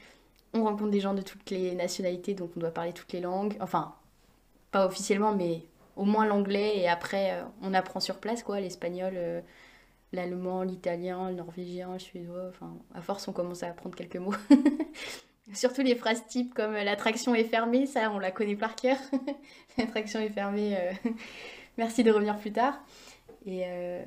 [0.54, 3.56] on rencontre des gens de toutes les nationalités, donc on doit parler toutes les langues.
[3.60, 3.94] Enfin,
[4.70, 5.62] pas officiellement, mais
[5.96, 9.42] au moins l'anglais et après on apprend sur place quoi, l'espagnol,
[10.12, 12.48] l'allemand, l'italien, le norvégien, le suédois.
[12.48, 14.34] Enfin, à force on commence à apprendre quelques mots.
[15.52, 18.98] Surtout les phrases types comme euh, l'attraction est fermée, ça on la connaît par cœur.
[19.78, 20.92] l'attraction est fermée, euh,
[21.78, 22.82] merci de revenir plus tard.
[23.44, 24.04] Et, euh,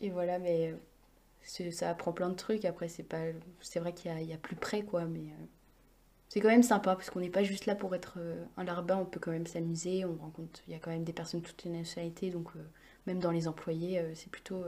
[0.00, 0.74] et voilà, mais
[1.42, 2.66] ça apprend plein de trucs.
[2.66, 3.22] Après, c'est pas,
[3.76, 5.24] vrai qu'il y a, plus près quoi, mais
[6.28, 8.18] c'est quand même sympa parce qu'on n'est pas juste là pour être
[8.58, 10.04] un larbin, on peut quand même s'amuser.
[10.04, 12.50] On rencontre, il y a quand même des personnes de toutes les nationalités, donc
[13.06, 14.62] même dans les employés, c'est plutôt,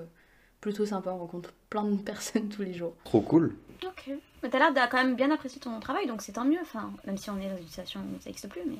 [0.60, 1.10] plutôt sympa.
[1.12, 2.94] On rencontre plein de personnes tous les jours.
[3.04, 3.56] Trop cool.
[3.84, 4.10] Ok.
[4.42, 6.58] Mais t'as l'air de quand même bien apprécier ton travail, donc c'est tant mieux.
[6.62, 8.76] Enfin, même si on est dans une situation où ça n'existe plus, mais.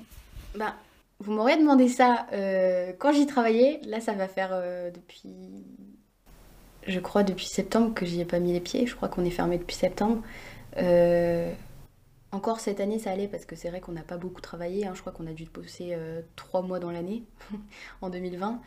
[0.57, 0.75] Bah,
[1.21, 3.81] vous m'auriez demandé ça euh, quand j'y travaillais.
[3.85, 5.35] Là, ça va faire euh, depuis.
[6.87, 8.87] Je crois depuis septembre que j'y ai pas mis les pieds.
[8.87, 10.23] Je crois qu'on est fermé depuis septembre.
[10.79, 11.53] Euh,
[12.33, 14.87] encore cette année, ça allait parce que c'est vrai qu'on n'a pas beaucoup travaillé.
[14.87, 14.93] hein.
[14.95, 17.25] Je crois qu'on a dû bosser euh, trois mois dans l'année,
[18.01, 18.61] en 2020.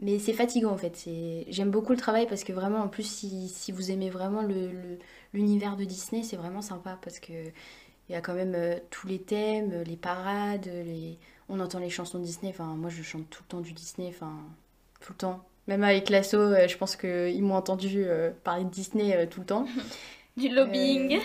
[0.00, 0.96] Mais c'est fatigant en fait.
[0.96, 1.44] C'est...
[1.48, 4.70] J'aime beaucoup le travail parce que vraiment, en plus, si, si vous aimez vraiment le,
[4.70, 4.98] le-
[5.34, 9.06] l'univers de Disney, c'est vraiment sympa parce que il y a quand même euh, tous
[9.06, 11.18] les thèmes, euh, les parades, les...
[11.48, 12.50] on entend les chansons de Disney.
[12.50, 14.32] Enfin, moi, je chante tout le temps du Disney, enfin,
[15.00, 15.44] tout le temps.
[15.66, 19.40] Même avec l'assaut, euh, je pense qu'ils m'ont entendu euh, parler de Disney euh, tout
[19.40, 19.66] le temps.
[20.36, 21.18] Du lobbying.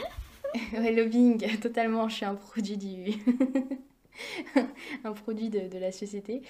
[0.74, 2.10] Euh, ouais, lobbying, totalement.
[2.10, 3.14] Je suis un produit du.
[5.04, 6.42] un produit de, de la société.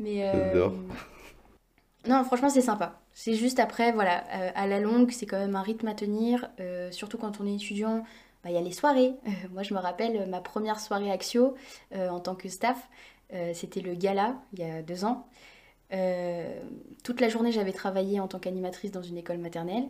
[0.00, 0.24] Mais.
[0.28, 0.74] euh, J'adore.
[2.06, 3.00] Non, franchement, c'est sympa.
[3.12, 6.48] C'est juste après, voilà, euh, à la longue, c'est quand même un rythme à tenir.
[6.60, 8.04] euh, surtout quand on est étudiant,
[8.44, 9.14] bah, il y a les soirées.
[9.52, 11.54] Moi, je me rappelle ma première soirée Axio
[11.94, 12.88] euh, en tant que staff.
[13.52, 15.26] C'était le gala, il y a deux ans.
[17.04, 19.88] Toute la journée, j'avais travaillé en tant qu'animatrice dans une école maternelle.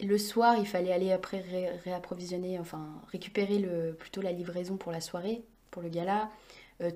[0.00, 4.92] Le soir, il fallait aller après ré- réapprovisionner, enfin récupérer le, plutôt la livraison pour
[4.92, 6.30] la soirée, pour le gala,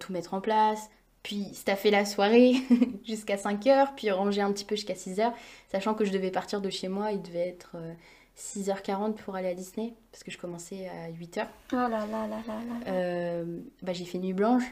[0.01, 0.91] tout mettre en place,
[1.27, 2.55] puis staffer la soirée
[3.05, 5.35] jusqu'à 5 heures, puis ranger un petit peu jusqu'à 6 heures,
[5.73, 7.93] sachant que je devais partir de chez moi, il devait être euh,
[8.39, 11.49] 6h40 pour aller à Disney, parce que je commençais à 8h.
[11.73, 12.93] Oh là là là là là.
[12.93, 14.63] Euh, bah, j'ai fait nuit blanche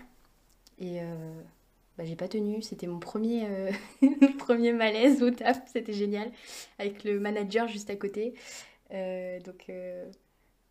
[0.79, 1.43] et euh,
[1.99, 2.63] bah, j'ai pas tenu.
[2.63, 3.73] C'était mon premier, euh,
[4.39, 6.31] premier malaise au taf, c'était génial,
[6.79, 8.35] avec le manager juste à côté.
[8.93, 10.09] Euh, donc euh,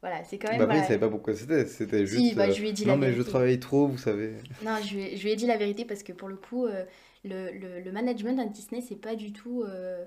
[0.04, 0.60] voilà, c'est quand même.
[0.60, 0.88] Bah après, il voilà.
[0.88, 1.66] savait pas pourquoi c'était.
[1.66, 2.36] C'était Si, juste.
[2.36, 4.34] bah, euh, je lui ai dit non, la mais je travaille trop, vous savez.
[4.62, 6.66] Non, je lui, ai- je lui ai dit la vérité parce que pour le coup,
[6.66, 6.86] euh,
[7.26, 10.06] le, le, le management à Disney, c'est pas du tout euh,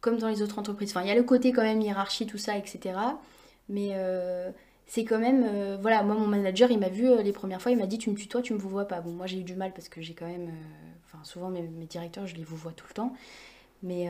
[0.00, 0.90] comme dans les autres entreprises.
[0.92, 3.20] Enfin, il y a le côté quand même hiérarchie, tout ça, etc.
[3.68, 4.50] Mais euh,
[4.86, 5.78] c'est quand même.
[5.82, 8.16] voilà, moi, mon manager, il m'a vu les premières fois, il m'a dit Tu me
[8.16, 9.00] tutoies, tu me vous vois pas.
[9.02, 10.50] Bon, moi, j'ai eu du mal parce que j'ai quand même.
[11.06, 13.14] Enfin, souvent, mes, mes directeurs, je les vous vois tout le temps.
[13.82, 14.08] Mais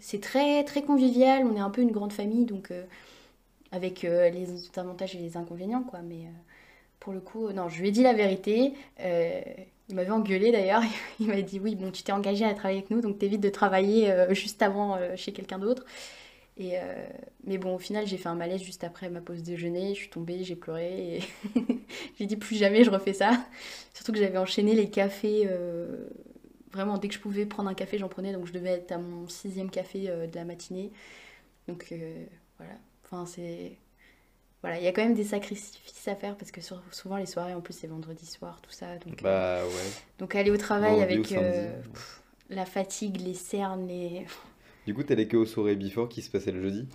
[0.00, 1.44] c'est très, très convivial.
[1.46, 2.72] On est un peu une grande famille, donc.
[3.72, 4.46] Avec euh, les
[4.78, 6.00] avantages et les inconvénients, quoi.
[6.02, 6.26] Mais.
[6.26, 6.30] euh,
[7.00, 8.74] pour le coup, non, je lui ai dit la vérité.
[9.00, 9.40] Euh,
[9.88, 10.82] il m'avait engueulé d'ailleurs.
[11.20, 13.48] Il m'a dit oui, bon, tu t'es engagé à travailler avec nous, donc t'évites de
[13.50, 15.84] travailler juste avant chez quelqu'un d'autre.
[16.58, 16.74] Et
[17.44, 19.90] mais bon, au final, j'ai fait un malaise juste après ma pause déjeuner.
[19.94, 21.20] Je suis tombée, j'ai pleuré.
[22.18, 23.46] J'ai dit plus jamais je refais ça.
[23.94, 25.48] Surtout que j'avais enchaîné les cafés.
[26.72, 28.32] Vraiment, dès que je pouvais prendre un café, j'en prenais.
[28.32, 30.90] Donc je devais être à mon sixième café de la matinée.
[31.68, 31.92] Donc
[32.58, 32.74] voilà.
[33.06, 33.78] Enfin, c'est
[34.62, 37.26] voilà, il y a quand même des sacrifices à faire parce que sur- souvent les
[37.26, 38.96] soirées en plus c'est vendredi soir, tout ça.
[38.98, 39.90] Donc, euh, Bah ouais.
[40.18, 44.26] donc aller au travail Vendredi avec euh, pff, la fatigue, les cernes, les.
[44.86, 46.88] Du coup, t'allais que aux soirées before qui se passaient le jeudi?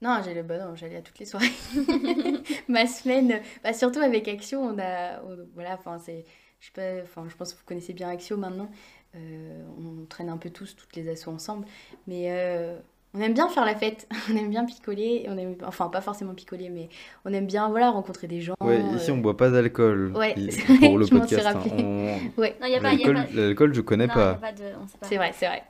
[0.00, 1.52] Non, j'allais bah non, j'allais à toutes les soirées.
[2.68, 6.24] Ma semaine, bah surtout avec Axio, on a, on- voilà, enfin c'est,
[6.58, 8.68] je sais pas, enfin je pense que vous connaissez bien Axio maintenant.
[9.14, 11.66] Euh, on traîne un peu tous toutes les assos ensemble,
[12.06, 12.78] mais euh,
[13.14, 16.34] on aime bien faire la fête, on aime bien picoler, on aime, enfin pas forcément
[16.34, 16.88] picoler, mais
[17.24, 18.54] on aime bien voilà rencontrer des gens.
[18.60, 20.12] Ouais, ici euh, on boit pas d'alcool.
[20.16, 20.34] Ouais,
[20.80, 21.46] pour le je podcast.
[21.46, 21.62] hein.
[21.78, 22.92] On- Ouais, Non, il y a pas.
[22.94, 23.40] y a L'alcool, pas...
[23.40, 24.34] l'alcool, je connais Non, y a pas.
[24.34, 24.64] pas de.
[24.82, 25.06] On sait pas.
[25.06, 25.62] c'est vrai, c'est vrai.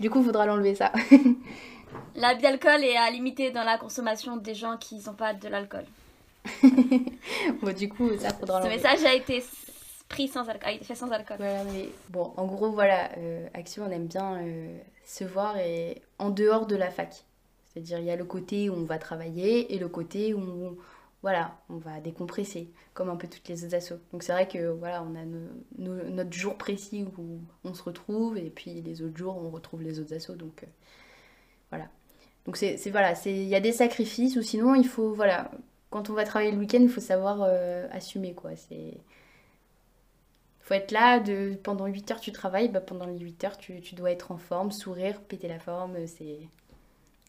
[0.00, 0.90] Du coup, il faudra l'enlever ça.
[2.16, 5.84] L'abus d'alcool est à limiter dans la consommation des gens qui n'ont pas de l'alcool.
[7.62, 9.42] bon, du coup, ça faudra Ce message a été
[10.08, 11.36] pris sans alcool, a été fait sans alcool.
[11.38, 16.02] Voilà, mais bon, en gros, voilà, euh, Action, on aime bien euh, se voir et
[16.18, 17.24] en dehors de la fac.
[17.68, 20.76] C'est-à-dire, il y a le côté où on va travailler et le côté où on,
[21.22, 23.98] voilà, on va décompresser, comme un peu toutes les autres assos.
[24.12, 27.82] Donc c'est vrai que voilà, on a no- no- notre jour précis où on se
[27.82, 30.34] retrouve, et puis les autres jours, on retrouve les autres assos.
[30.36, 30.66] Donc euh,
[31.70, 31.88] voilà.
[32.46, 35.50] Donc c'est- voilà, c'est il y a des sacrifices, ou sinon il faut voilà,
[35.90, 38.56] quand on va travailler le week-end, il faut savoir euh, assumer quoi.
[38.56, 38.98] C'est
[40.62, 43.80] faut être là, de, pendant 8 heures tu travailles, bah pendant les 8 heures tu,
[43.80, 46.38] tu dois être en forme, sourire, péter la forme, c'est...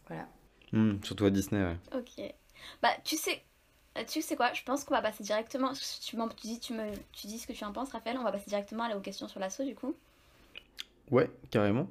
[0.08, 0.26] Voilà.
[0.72, 1.76] Hmm, surtout à Disney, ouais.
[1.96, 2.34] Ok.
[2.82, 3.42] Bah, tu sais,
[3.96, 5.72] euh, tu sais quoi Je pense qu'on va passer directement.
[5.72, 8.18] Tu, tu dis, tu, me, tu dis ce que tu en penses, Raphaël.
[8.18, 9.94] On va passer directement à aux questions sur l'assaut, du coup.
[11.10, 11.86] Ouais, carrément.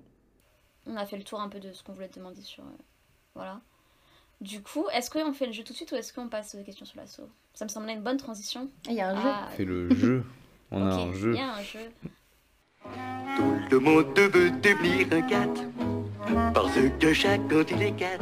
[0.86, 2.64] On a fait le tour un peu de ce qu'on voulait te demander sur.
[2.64, 2.78] euh,
[3.36, 3.62] voilà.
[4.42, 6.64] Du coup, est-ce qu'on fait le jeu tout de suite ou est-ce qu'on passe aux
[6.64, 7.30] questions sur l'assaut?
[7.54, 8.70] Ça me semblait une bonne transition.
[8.88, 9.22] Ah, Il y a un jeu.
[9.30, 10.26] Ah, On fait le jeu.
[10.74, 11.34] On a ok, un jeu.
[11.34, 11.92] Il y a un jeu.
[13.38, 18.18] Tout le monde veut devenir un cat, parce que chaque quand il est cat,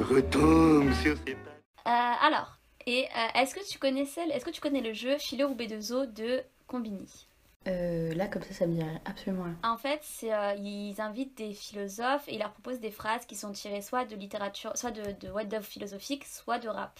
[0.00, 1.62] retombe sur ses pattes.
[1.86, 5.48] Euh, alors, et euh, est-ce que tu connaissais, est-ce que tu connais le jeu Philo
[5.48, 7.26] ou B2O de Combini?
[7.68, 9.56] Euh, là, comme ça, ça me dit absolument rien.
[9.64, 13.52] En fait, euh, ils invitent des philosophes et ils leur proposent des phrases qui sont
[13.52, 16.98] tirées soit de littérature, soit de, de what the philosophique, soit de rap.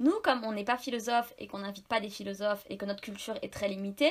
[0.00, 3.00] Nous, comme on n'est pas philosophe et qu'on n'invite pas des philosophes et que notre
[3.00, 4.10] culture est très limitée,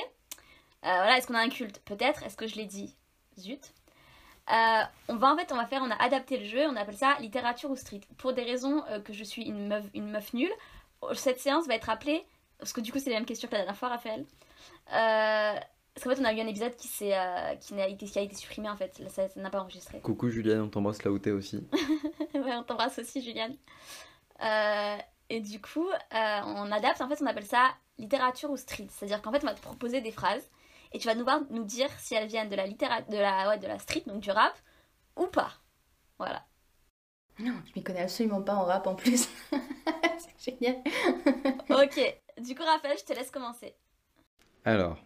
[0.82, 1.80] voilà, est-ce qu'on a un culte?
[1.84, 2.22] Peut-être.
[2.22, 2.94] Est-ce que je l'ai dit?
[3.38, 3.72] Zut.
[4.50, 6.96] Euh, on va en fait, on va faire, on a adapté le jeu, on appelle
[6.96, 8.02] ça littérature ou street.
[8.18, 10.52] Pour des raisons euh, que je suis une meuf, une meuf nulle,
[11.14, 12.22] cette séance va être appelée,
[12.58, 14.26] parce que du coup c'est la même question que la dernière fois, Raphaël.
[14.92, 15.54] Euh,
[15.94, 18.34] parce qu'en fait, on a eu un épisode qui, qui, n'a été, qui a été
[18.34, 20.00] supprimé en fait, ça n'a pas enregistré.
[20.00, 21.64] Coucou Juliane, on t'embrasse là où t'es aussi.
[22.34, 23.56] ouais, on t'embrasse aussi, Juliane.
[25.30, 28.86] Et du coup, euh, on adapte, en fait, on appelle ça littérature ou street.
[28.90, 30.50] C'est-à-dire qu'en fait, on va te proposer des phrases
[30.92, 33.48] et tu vas nous, voir- nous dire si elles viennent de la, littéra- de, la,
[33.48, 34.54] ouais, de la street, donc du rap,
[35.16, 35.52] ou pas.
[36.18, 36.44] Voilà.
[37.38, 39.28] Non, je m'y connais absolument pas en rap en plus.
[40.18, 40.82] c'est génial.
[41.70, 42.20] Ok.
[42.40, 43.74] Du coup, Raphaël, je te laisse commencer.
[44.64, 44.98] Alors.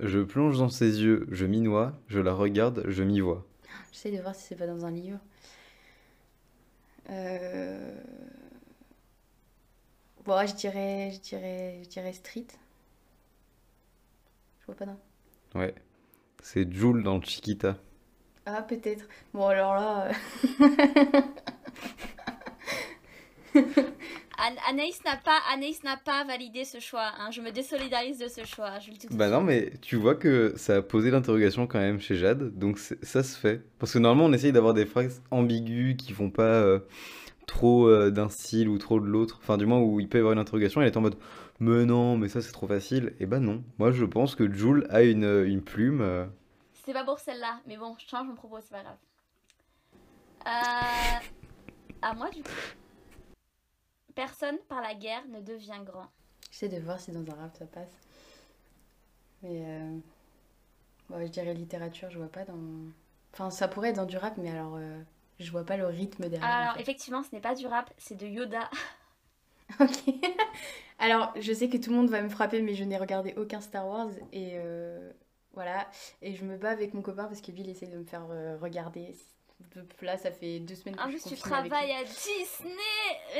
[0.00, 3.46] Je plonge dans ses yeux, je m'y noie, je la regarde, je m'y vois.
[3.92, 5.18] J'essaie de voir si c'est pas dans un livre.
[7.10, 8.00] Euh...
[10.24, 12.46] Bon, je dirais, je dirais, je dirais street.
[14.60, 14.98] Je vois pas non.
[15.54, 15.74] Ouais.
[16.42, 17.76] C'est Jules dans Chiquita.
[18.46, 19.06] Ah, peut-être.
[19.32, 20.10] Bon, alors là.
[23.56, 23.62] euh,
[24.68, 27.12] Anaïs n'a pas, Anaïs n'a pas validé ce choix.
[27.18, 27.30] hein.
[27.30, 28.78] Je me désolidarise de ce choix.
[28.80, 31.78] Je le dis tout Bah non, mais tu vois que ça a posé l'interrogation quand
[31.78, 33.62] même chez Jade, donc ça se fait.
[33.78, 36.80] Parce que normalement, on essaye d'avoir des phrases ambiguës qui font pas euh,
[37.46, 39.38] trop euh, d'un style ou trop de l'autre.
[39.42, 41.16] Enfin, du moins où il peut y avoir une interrogation, elle est en mode
[41.60, 43.14] Mais non, mais ça c'est trop facile.
[43.20, 43.62] Et bah non.
[43.78, 46.00] Moi je pense que Jules a une, une plume.
[46.00, 46.26] euh,
[46.84, 48.96] C'est pas pour celle-là, mais bon, je change mon propos, c'est pas grave.
[50.46, 51.18] Euh,
[52.02, 52.50] à moi, du coup.
[54.14, 56.10] Personne par la guerre ne devient grand.
[56.50, 58.00] J'essaie de voir si dans un rap ça passe.
[59.42, 59.62] Mais.
[59.64, 59.98] Euh...
[61.08, 62.58] bon, je dirais littérature, je vois pas dans.
[63.32, 64.76] Enfin, ça pourrait être dans du rap, mais alors.
[64.76, 65.00] euh,
[65.38, 66.62] Je vois pas le rythme derrière.
[66.62, 66.80] en Alors, fait.
[66.80, 68.70] effectivement, ce n'est pas du rap, c'est de Yoda.
[69.80, 70.14] Ok.
[70.98, 73.60] Alors, je sais que tout le monde va me frapper, mais je n'ai regardé aucun
[73.60, 75.12] Star Wars et euh,
[75.52, 75.88] voilà.
[76.22, 78.26] Et je me bats avec mon copain parce que lui, il essaie de me faire
[78.60, 79.14] regarder.
[80.02, 82.44] Là, ça fait deux semaines que En je plus, suis tu travailles à Disney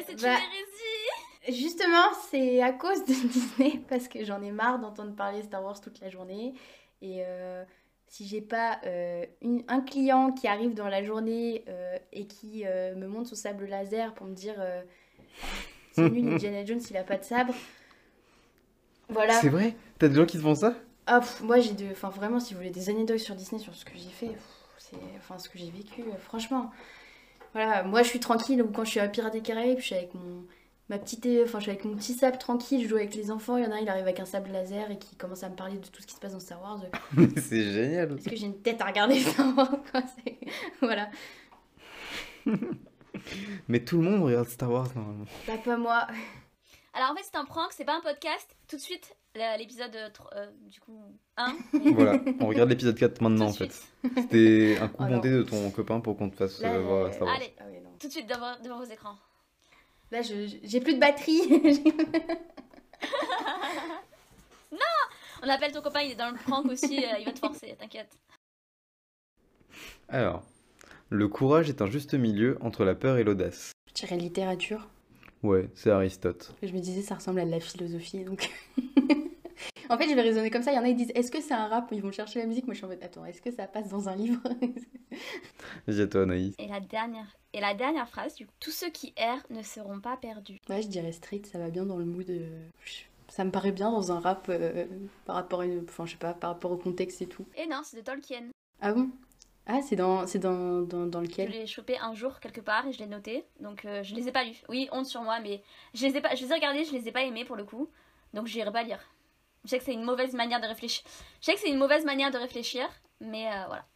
[0.06, 4.78] c'est Bah, une hérésie Justement, c'est à cause de Disney parce que j'en ai marre
[4.78, 6.54] d'entendre parler Star Wars toute la journée.
[7.02, 7.64] Et euh,
[8.06, 12.64] si j'ai pas euh, une- un client qui arrive dans la journée euh, et qui
[12.66, 14.82] euh, me montre son sable laser pour me dire euh,
[15.92, 17.54] c'est nul, Indiana Jones, il a pas de sabre.
[19.08, 19.34] Voilà.
[19.40, 19.76] C'est vrai?
[19.98, 20.74] T'as des gens qui te font ça?
[21.06, 21.90] Ah, pff, moi j'ai de.
[21.92, 24.53] Enfin, vraiment, si vous voulez des anecdotes sur Disney, sur ce que j'ai fait, pff,
[24.94, 25.18] c'est.
[25.18, 26.70] Enfin, ce que j'ai vécu, euh, franchement.
[27.52, 29.94] Voilà, moi je suis tranquille, ou quand je suis à Pirates des Caraïbes, je suis
[29.94, 30.44] avec mon.
[30.90, 33.56] Ma petite, enfin, je suis avec mon petit sable tranquille, je joue avec les enfants.
[33.56, 35.48] Il y en a un, il arrive avec un sable laser et qui commence à
[35.48, 36.80] me parler de tout ce qui se passe dans Star Wars.
[37.36, 38.18] C'est génial.
[38.18, 39.78] Est-ce que j'ai une tête à regarder Star Wars
[40.82, 41.08] Voilà.
[43.68, 45.24] Mais tout le monde regarde Star Wars normalement.
[45.46, 46.06] Bah, pas moi.
[46.92, 48.54] Alors, en fait, c'est un prank, c'est pas un podcast.
[48.68, 50.98] Tout de suite, l'épisode, euh, euh, du coup,
[51.36, 51.56] 1.
[51.94, 54.20] Voilà, on regarde l'épisode 4 maintenant en Tout de fait.
[54.20, 55.16] C'était un coup Oh non.
[55.16, 57.36] monté de ton copain pour qu'on te fasse Là, euh, voir Star Wars.
[57.36, 57.90] Allez, Ah oui, non.
[57.98, 59.16] tout de suite devant, devant vos écrans.
[60.10, 61.40] Là, j'ai plus de batterie.
[65.42, 67.76] On appelle ton copain, il est dans le prank aussi, euh, il va te forcer,
[67.78, 68.16] t'inquiète.
[70.08, 70.42] Alors,
[71.10, 73.72] le courage est un juste milieu entre la peur et l'audace.
[73.88, 74.88] je dirais littérature.
[75.44, 76.52] Ouais, c'est Aristote.
[76.62, 78.50] Je me disais, ça ressemble à de la philosophie, donc.
[79.90, 80.72] En fait, je vais raisonner comme ça.
[80.72, 81.88] Il y en a qui disent est-ce que c'est un rap?
[81.92, 82.64] Ils vont chercher la musique.
[82.64, 84.40] Moi, je suis en mode attends, est-ce que ça passe dans un livre?
[85.86, 86.54] Vas-y à toi, Anaïs.
[86.58, 90.00] Et la dernière, et la dernière phrase, du coup, tous ceux qui errent ne seront
[90.00, 90.58] pas perdus.
[90.70, 92.28] Ouais, je dirais street, ça va bien dans le mood.
[92.30, 92.66] euh,
[93.28, 94.86] Ça me paraît bien dans un rap euh,
[95.26, 95.84] par rapport à une...
[95.84, 97.44] Enfin, je sais pas, par rapport au contexte et tout.
[97.56, 98.44] Et non, c'est de Tolkien.
[98.80, 99.10] Ah bon?
[99.66, 102.86] Ah, c'est dans, c'est dans, dans, dans Je lequel l'ai chopé un jour quelque part
[102.86, 103.44] et je l'ai noté.
[103.60, 104.62] Donc euh, je les ai pas lus.
[104.68, 105.62] Oui, honte sur moi, mais
[105.94, 107.64] je les ai pas, je les ai regardés, je les ai pas aimés pour le
[107.64, 107.88] coup.
[108.34, 109.00] Donc j'irai pas lire.
[109.64, 111.02] Je sais que c'est une mauvaise manière de réfléchir.
[111.40, 112.86] Je sais que c'est une mauvaise manière de réfléchir,
[113.20, 113.86] mais euh, voilà.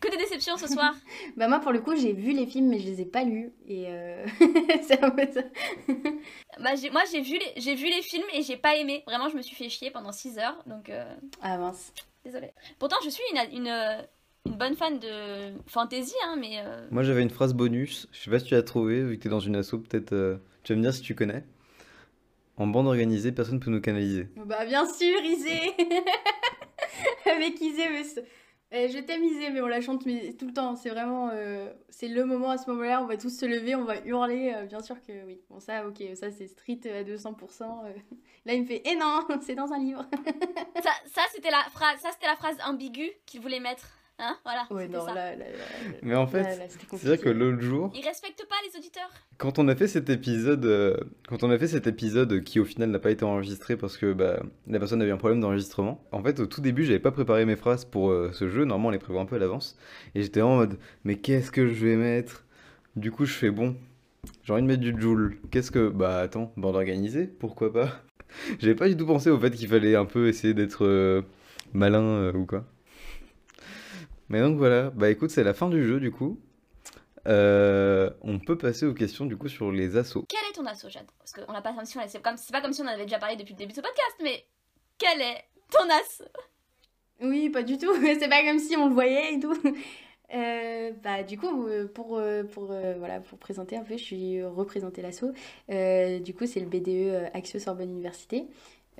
[0.00, 0.92] Que des déceptions ce soir.
[1.38, 3.52] Bah moi, pour le coup, j'ai vu les films, mais je les ai pas lus.
[3.66, 4.26] Et euh,
[4.82, 5.40] c'est un peu ça.
[6.60, 9.02] bah, j'ai- moi j'ai vu les, j'ai vu les films et j'ai pas aimé.
[9.06, 10.62] Vraiment, je me suis fait chier pendant 6 heures.
[10.66, 11.04] Donc euh,
[11.40, 11.92] Ah mince.
[12.24, 12.52] désolée.
[12.78, 14.02] Pourtant, je suis une, une, euh,
[14.46, 18.30] une bonne fan de fantasy, hein, mais euh, Moi j'avais une phrase bonus, je sais
[18.30, 20.76] pas si tu l'as trouvée, vu que t'es dans une asso, peut-être euh, tu vas
[20.78, 21.44] me dire si tu connais.
[22.56, 24.28] En bande organisée, personne peut nous canaliser.
[24.36, 25.72] Bah bien sûr, Isée
[27.26, 28.02] Avec Isée, mais
[28.74, 30.76] Euh, je t'aime Isée, mais on la chante mais tout le temps.
[30.76, 31.30] C'est vraiment...
[31.32, 34.52] euh, C'est le moment à ce moment-là, on va tous se lever, on va hurler.
[34.54, 35.40] euh, bien sûr que oui.
[35.50, 37.62] Bon ça, ok, ça c'est street à 200%.
[37.62, 37.92] euh.
[38.46, 40.04] Là, il me fait «Eh non, c'est dans un livre
[40.82, 44.66] ça, ça c'était la phrase, ça c'était la phrase ambiguë qu'il voulait mettre, hein, voilà.!»
[44.70, 45.14] Ouais, c'était non, ça.
[45.14, 48.78] là, là, là, Mais en fait, c'était c'est-à-dire que l'autre jour, Il respecte pas les
[48.78, 49.10] auditeurs.
[49.38, 50.96] quand on a fait cet épisode, euh,
[51.28, 54.12] quand on a fait cet épisode qui au final n'a pas été enregistré parce que
[54.12, 57.44] bah, la personne avait un problème d'enregistrement, en fait au tout début j'avais pas préparé
[57.44, 59.76] mes phrases pour euh, ce jeu, normalement on les prévoit un peu à l'avance,
[60.14, 62.44] et j'étais en mode mais qu'est-ce que je vais mettre?
[62.96, 63.76] Du coup je fais bon,
[64.44, 65.88] j'ai envie de mettre du Joule, qu'est-ce que...
[65.88, 67.88] Bah attends, bande organisée, pourquoi pas?
[68.58, 71.22] J'avais pas du tout pensé au fait qu'il fallait un peu essayer d'être euh,
[71.72, 72.64] malin euh, ou quoi.
[74.28, 76.40] Mais donc voilà, bah écoute c'est la fin du jeu du coup.
[77.26, 80.26] Euh, on peut passer aux questions du coup sur les assos.
[80.28, 81.06] Quel est ton asso, Jade?
[81.18, 83.18] Parce qu'on n'a pas l'impression, c'est comme, c'est pas comme si on en avait déjà
[83.18, 84.44] parlé depuis le début de ce podcast, mais
[84.98, 86.28] quel est ton asso?
[87.22, 87.94] Oui, pas du tout.
[88.02, 89.56] C'est pas comme si on le voyait et tout.
[90.34, 92.20] Euh, bah, du coup, euh, pour,
[92.52, 95.32] pour, euh, voilà, pour présenter un peu, je suis représentée l'assaut.
[95.70, 98.46] Euh, du coup, c'est le BDE Axio Sorbonne Université.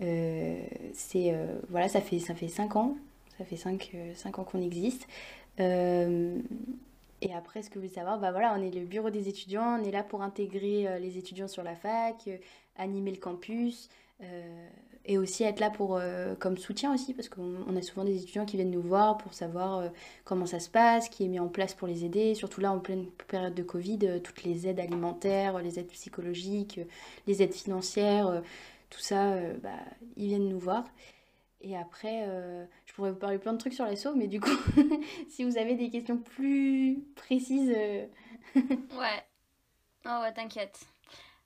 [0.03, 2.97] Euh, c'est, euh, voilà, ça fait, ça fait 5 ans.
[3.39, 5.07] Ça fait 5, ans qu'on existe.
[5.61, 6.39] Euh,
[7.21, 9.81] et après, ce que vous voulez savoir, bah voilà, on est le bureau des étudiants,
[9.81, 12.37] on est là pour intégrer euh, les étudiants sur la fac, euh,
[12.77, 13.89] animer le campus,
[14.23, 14.69] euh,
[15.07, 18.23] et aussi être là pour, euh, comme soutien aussi, parce qu'on on a souvent des
[18.23, 19.89] étudiants qui viennent nous voir pour savoir euh,
[20.25, 22.79] comment ça se passe, qui est mis en place pour les aider, surtout là en
[22.79, 26.85] pleine période de Covid, euh, toutes les aides alimentaires, les aides psychologiques, euh,
[27.27, 28.41] les aides financières, euh,
[28.91, 29.71] tout ça, euh, bah,
[30.17, 30.85] ils viennent nous voir.
[31.61, 32.65] Et après, euh,
[32.95, 34.57] je pourrais vous parler plein de trucs sur l'assaut, mais du coup,
[35.29, 38.07] si vous avez des questions plus précises, euh,
[38.55, 39.25] Ouais.
[40.07, 40.79] Oh ouais, t'inquiète.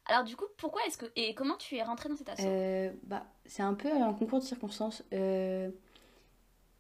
[0.05, 1.07] Alors du coup, pourquoi est-ce que...
[1.17, 4.41] Et comment tu es rentrée dans cet asso euh, bah, c'est un peu un concours
[4.41, 5.03] de circonstances.
[5.15, 5.71] Euh,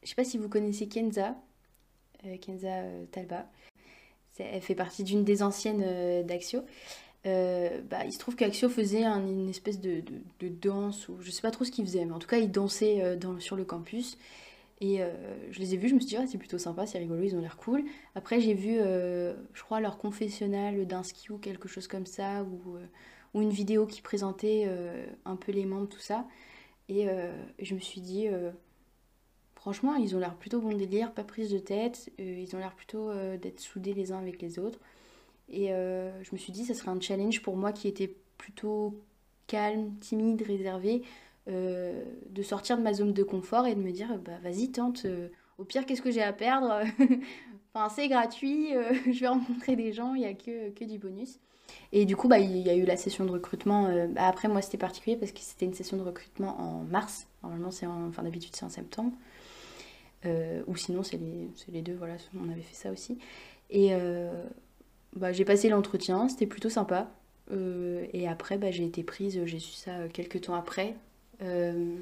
[0.02, 1.34] je sais pas si vous connaissez Kenza,
[2.26, 3.46] euh, Kenza Talba.
[4.38, 6.60] Elle fait partie d'une des anciennes d'Axio.
[7.24, 11.30] Bah, il se trouve qu'Axio faisait un- une espèce de, de- de danse, ou je
[11.30, 13.56] sais pas trop ce qu'ils faisaient, mais en tout cas, ils dansaient euh, dans, sur
[13.56, 14.16] le campus.
[14.80, 15.10] Et euh,
[15.50, 17.34] je les ai vus, je me suis dit, ah, c'est plutôt sympa, c'est rigolo, ils
[17.34, 17.84] ont l'air cool.
[18.14, 22.44] Après, j'ai vu, euh, je crois, leur confessionnal d'un ski ou quelque chose comme ça,
[22.44, 22.86] ou, euh,
[23.34, 24.68] ou une vidéo qui présentait
[25.24, 26.26] un peu les membres, tout ça.
[26.88, 27.06] Et
[27.58, 28.26] je me suis dit,
[29.54, 33.12] franchement, ils ont l'air plutôt bon délire, pas prise de tête, ils ont l'air plutôt
[33.36, 34.80] d'être soudés les uns avec les autres.
[35.50, 38.98] Et je me suis dit, ça serait un challenge pour moi qui était plutôt
[39.46, 41.02] calme, timide, réservé,
[41.48, 45.04] euh, de sortir de ma zone de confort et de me dire, bah vas-y, tente.
[45.06, 46.82] euh, au pire, qu'est-ce que j'ai à perdre
[47.74, 50.98] Enfin, c'est gratuit, euh, je vais rencontrer des gens, il n'y a que, que du
[50.98, 51.38] bonus.
[51.92, 53.88] Et du coup, bah, il y a eu la session de recrutement.
[54.08, 57.26] bah, après, moi, c'était particulier parce que c'était une session de recrutement en mars.
[57.42, 59.12] Normalement, c'est en, enfin, d'habitude, c'est en septembre.
[60.66, 63.18] Ou sinon, c'est les, les deux, voilà, on avait fait ça aussi.
[63.70, 63.90] Et
[65.16, 67.10] bah, j'ai passé l'entretien, c'était plutôt sympa.
[67.50, 70.94] Et après, bah, j'ai été prise, j'ai su ça quelques temps après.
[71.42, 71.96] Euh,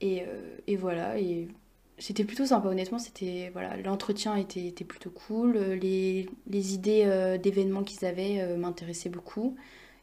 [0.00, 1.48] et, euh, et voilà, et
[1.98, 2.98] c'était plutôt sympa, honnêtement.
[2.98, 5.56] C'était, voilà, l'entretien était, était plutôt cool.
[5.56, 9.56] Les, les idées euh, d'événements qu'ils avaient m'intéressaient beaucoup.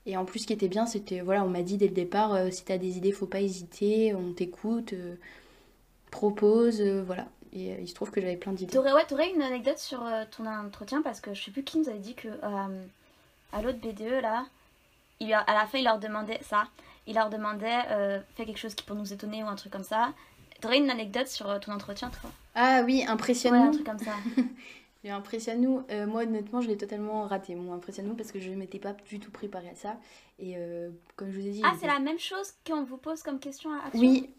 [0.05, 2.51] Et en plus, ce qui était bien, c'était, voilà, on m'a dit dès le départ,
[2.51, 4.95] si t'as des idées, faut pas hésiter, on t'écoute,
[6.09, 7.27] propose, voilà.
[7.53, 8.73] Et il se trouve que j'avais plein d'idées.
[8.73, 10.03] T'aurais ouais, t'aurais une anecdote sur
[10.35, 11.03] ton entretien?
[11.03, 12.29] Parce que je sais plus qui nous avait dit que
[13.51, 14.45] à l'autre BDE là,
[15.19, 16.67] il, à la fin il leur demandait ça,
[17.07, 19.83] il leur demandait euh, fais quelque chose qui pour nous étonner ou un truc comme
[19.83, 20.13] ça.
[20.61, 22.29] T'aurais une anecdote sur euh, ton entretien toi?
[22.55, 23.71] Ah oui, Ouais, un impressionne-nous.
[23.71, 24.13] truc comme ça.
[25.09, 25.81] Impressionne-nous.
[25.89, 27.55] Euh, moi, honnêtement, je l'ai totalement raté.
[27.55, 29.97] Mon impressionne-nous parce que je ne m'étais pas du tout préparée à ça.
[30.37, 31.61] Et euh, comme je vous ai dit.
[31.65, 34.29] Ah c'est la même chose qu'on vous pose comme question à Oui,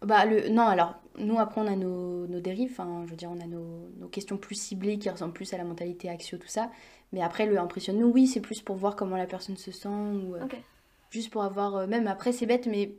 [0.00, 0.48] Bah, le...
[0.48, 3.90] Non, alors, nous, après, on a nos, nos dérives, je veux dire, on a nos,
[3.98, 6.70] nos questions plus ciblées qui ressemblent plus à la mentalité Axio, tout ça.
[7.12, 10.34] Mais après, le impressionne-nous, oui, c'est plus pour voir comment la personne se sent, ou
[10.34, 10.56] euh, Ok.
[11.10, 11.76] Juste pour avoir...
[11.76, 12.96] euh, même après, c'est bête, mais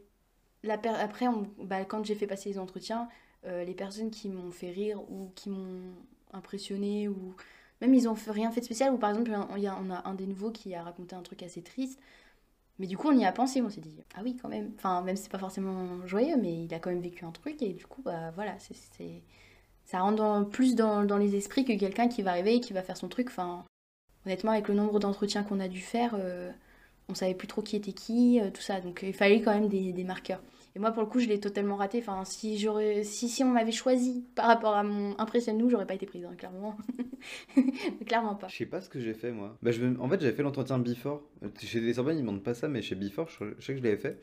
[0.64, 3.08] la après, on- bah, quand j'ai fait passer les entretiens,
[3.46, 5.94] euh, les personnes qui m'ont fait rire ou qui m'ont
[6.34, 7.36] impressionné, ou
[7.82, 10.08] même ils ont rien fait de spécial, ou par exemple, il y a, on a
[10.08, 12.00] un des nouveaux qui a raconté un truc assez triste,
[12.80, 14.72] mais du coup, on y a pensé, on s'est dit, ah oui, quand même.
[14.78, 17.74] Enfin, même c'est pas forcément joyeux, mais il a quand même vécu un truc, et
[17.74, 18.76] du coup, bah voilà, c'est,
[19.86, 22.74] ça rentre dans- plus dans, dans les esprits que quelqu'un qui va arriver et qui
[22.74, 23.28] va faire son truc.
[23.30, 23.66] Enfin,
[24.26, 26.52] honnêtement, avec le nombre d'entretiens qu'on a dû faire, euh,
[27.10, 28.82] on savait plus trop qui était qui, euh, tout ça.
[28.82, 30.42] Donc, il fallait quand même des, des marqueurs.
[30.76, 31.98] Et moi, pour le coup, je l'ai totalement raté.
[32.00, 35.88] Enfin, si, j'aurais, si, si on m'avait choisi par rapport à mon impressionne nous, j'aurais
[35.88, 36.78] pas été prise, hein, clairement.
[38.06, 38.48] clairement pas.
[38.48, 39.58] Je sais pas ce que j'ai fait moi.
[39.64, 41.24] Bah, je En fait, j'avais fait l'entretien Before.
[41.60, 43.84] Chez les Sorbonne, ils demandent pas ça, mais chez Before, je, je sais que je
[43.84, 44.22] l'avais fait.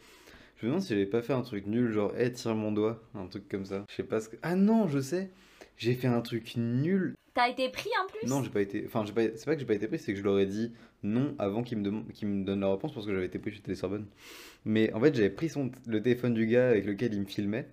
[0.56, 3.02] Je me demande si j'avais pas fait un truc nul, genre, hé, tire mon doigt,
[3.16, 3.84] un truc comme ça.
[3.88, 4.36] Je sais pas ce que.
[4.42, 5.32] Ah non, je sais
[5.76, 7.16] J'ai fait un truc nul.
[7.34, 8.84] T'as été pris en plus Non, j'ai pas été.
[8.86, 9.22] Enfin, j'ai pas...
[9.36, 10.72] c'est pas que j'ai pas été pris, c'est que je leur ai dit
[11.02, 13.60] non avant qu'ils me, dem- me donnent la réponse parce que j'avais été pris chez
[13.60, 14.06] Télé Sorbonne.
[14.64, 15.70] Mais en fait, j'avais pris son...
[15.86, 17.68] le téléphone du gars avec lequel il me filmait.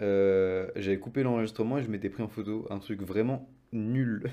[0.00, 4.30] Euh, j'avais coupé l'enregistrement et je m'étais pris en photo un truc vraiment nul.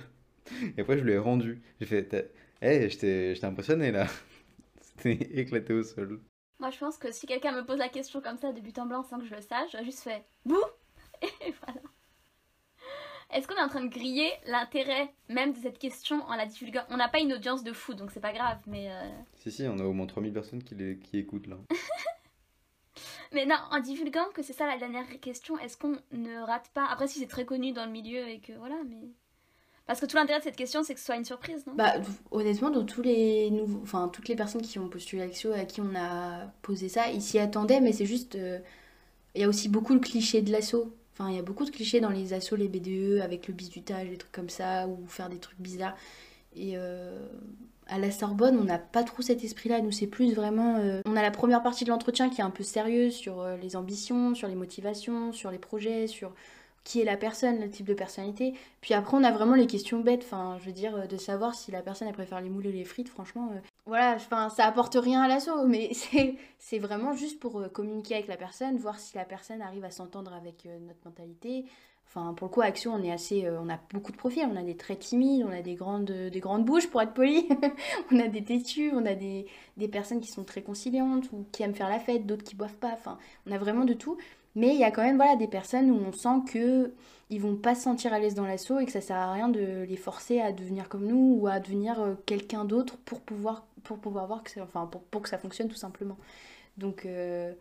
[0.78, 1.62] Et après, je lui ai rendu.
[1.80, 2.24] J'ai fait T'as-
[2.62, 4.08] Hey, t'ai impressionné là.
[4.82, 6.22] C'était éclaté au sol.
[6.60, 8.86] Moi, je pense que si quelqu'un me pose la question comme ça de but en
[8.86, 10.56] blanc sans que je le sache, j'aurais juste fait bouh
[11.22, 11.82] Et voilà.
[13.36, 16.84] Est-ce qu'on est en train de griller l'intérêt même de cette question en la divulguant?
[16.90, 18.90] On n'a pas une audience de fou, donc c'est pas grave, mais.
[18.90, 19.10] euh,
[19.40, 20.98] Si, si, on a au moins 3000 personnes qui, les...
[20.98, 21.58] qui écoutent là.
[23.34, 26.86] Mais non, en divulguant que c'est ça la dernière question, est-ce qu'on ne rate pas?
[26.90, 29.10] Après, si c'est très connu dans le milieu et que voilà, mais.
[29.88, 31.74] Parce que tout l'intérêt de cette question, c'est que ce soit une surprise, non?
[31.76, 31.96] Bah,
[32.32, 35.66] honnêtement, dans tous les nouveaux, enfin, toutes les personnes qui ont postulé à Axio, à
[35.66, 38.36] qui on a posé ça, ils s'y attendaient, mais c'est juste.
[38.36, 38.60] euh,
[39.36, 40.96] Il y a aussi beaucoup le cliché de l'assaut.
[41.18, 44.10] Enfin, il y a beaucoup de clichés dans les assos, les BDE, avec le bisutage,
[44.10, 45.96] des trucs comme ça, ou faire des trucs bizarres.
[46.58, 47.26] Et euh,
[47.88, 49.80] à la Sorbonne, on n'a pas trop cet esprit-là.
[49.82, 50.78] Nous, c'est plus vraiment.
[50.78, 53.56] euh, on a la première partie de l'entretien qui est un peu sérieuse sur euh,
[53.58, 56.34] les ambitions, sur les motivations, sur les projets, sur
[56.86, 58.54] qui est la personne, le type de personnalité.
[58.80, 60.22] Puis après, on a vraiment les questions bêtes.
[60.24, 62.72] Enfin, je veux dire, euh, de savoir si la personne elle préfère les moules et
[62.72, 63.50] les frites, franchement.
[63.54, 65.92] euh, voilà, enfin, ça apporte rien à l'assaut, mais
[66.60, 69.92] c'est vraiment juste pour euh, communiquer avec la personne, voir si la personne arrive à
[69.92, 71.66] s'entendre avec notre mentalité.
[72.08, 74.48] Enfin, pour le coup, à Action, on est assez, on a beaucoup de profils.
[74.50, 77.50] On a des traits timides, on a des grandes, des grandes bouches pour être poli.
[78.12, 81.64] on a des têtus, on a des, des personnes qui sont très conciliantes ou qui
[81.64, 82.92] aiment faire la fête, d'autres qui boivent pas.
[82.94, 83.18] Enfin,
[83.48, 84.18] on a vraiment de tout.
[84.56, 86.94] Mais il y a quand même voilà des personnes où on sent que
[87.30, 89.50] ils vont pas se sentir à l'aise dans l'assaut et que ça sert à rien
[89.50, 93.66] de les forcer à devenir comme nous ou à devenir euh, quelqu'un d'autre pour pouvoir
[93.84, 96.18] pour pouvoir voir que c'est- enfin pour, pour que ça fonctionne tout simplement.
[96.78, 97.54] Donc euh,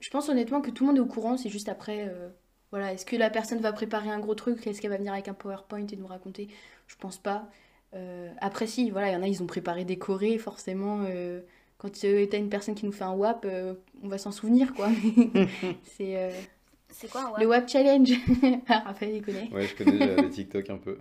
[0.00, 2.28] je pense honnêtement que tout le monde est au courant, c'est juste après euh,
[2.70, 5.28] voilà, est-ce que la personne va préparer un gros truc, est-ce qu'elle va venir avec
[5.28, 6.48] un PowerPoint et nous raconter?
[6.86, 7.48] Je pense pas.
[8.40, 11.04] Après si, voilà, il y en a ils ont préparé des chorés forcément
[11.78, 14.72] quand euh, t'as une personne qui nous fait un WAP, euh, on va s'en souvenir
[14.74, 14.88] quoi.
[15.84, 16.30] c'est euh,
[16.88, 18.12] C'est quoi, ouais le WAP Challenge.
[18.68, 19.48] Ah, Raphaël, il connaît.
[19.52, 20.96] Ouais, je connais les TikTok un peu.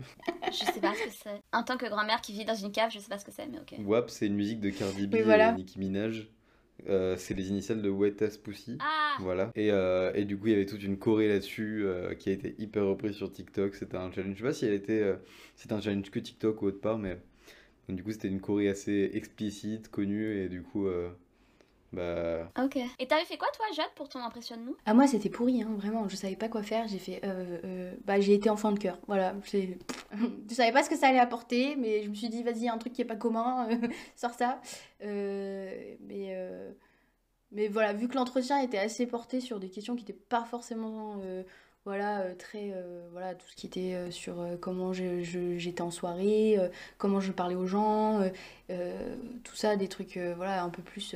[0.51, 1.41] Je sais pas ce que c'est.
[1.53, 3.47] En tant que grand-mère qui vit dans une cave, je sais pas ce que c'est,
[3.47, 3.75] mais ok.
[3.85, 5.51] WAP, c'est une musique de Cardi B Oui, voilà.
[5.51, 6.27] et Nicki Minaj.
[6.89, 8.77] Euh, c'est les initiales de Wet Ass Pussy.
[8.81, 9.49] Ah Voilà.
[9.55, 12.33] Et, euh, et du coup, il y avait toute une choré là-dessus euh, qui a
[12.33, 13.75] été hyper reprise sur TikTok.
[13.75, 14.33] C'était un challenge.
[14.33, 15.01] Je sais pas si elle était.
[15.01, 15.15] euh,
[15.55, 17.17] c'était un challenge que TikTok ou autre part, mais.
[17.87, 20.87] Donc, du coup, c'était une choré assez explicite, connue, et du coup.
[20.87, 21.09] euh,
[21.95, 22.49] bah.
[22.61, 22.77] Ok.
[22.99, 26.09] Et t'avais fait quoi, toi, Jade, pour ton impressionne-nous Ah moi c'était pourri hein, vraiment,
[26.09, 28.99] je savais pas quoi faire, j'ai fait euh, euh, bah j'ai été enfant de cœur.
[29.07, 32.67] Voilà, je savais pas ce que ça allait apporter mais je me suis dit vas-y,
[32.67, 34.61] un truc qui est pas commun, euh, sors ça.
[35.03, 36.71] Euh, mais euh,
[37.51, 41.21] mais voilà, vu que l'entretien était assez porté sur des questions qui étaient pas forcément
[41.23, 41.43] euh,
[41.85, 45.91] voilà euh, très euh, voilà tout ce qui était euh, sur euh, comment j'étais en
[45.91, 46.57] soirée,
[46.97, 48.21] comment je parlais aux gens,
[49.43, 51.15] tout ça des trucs voilà un peu plus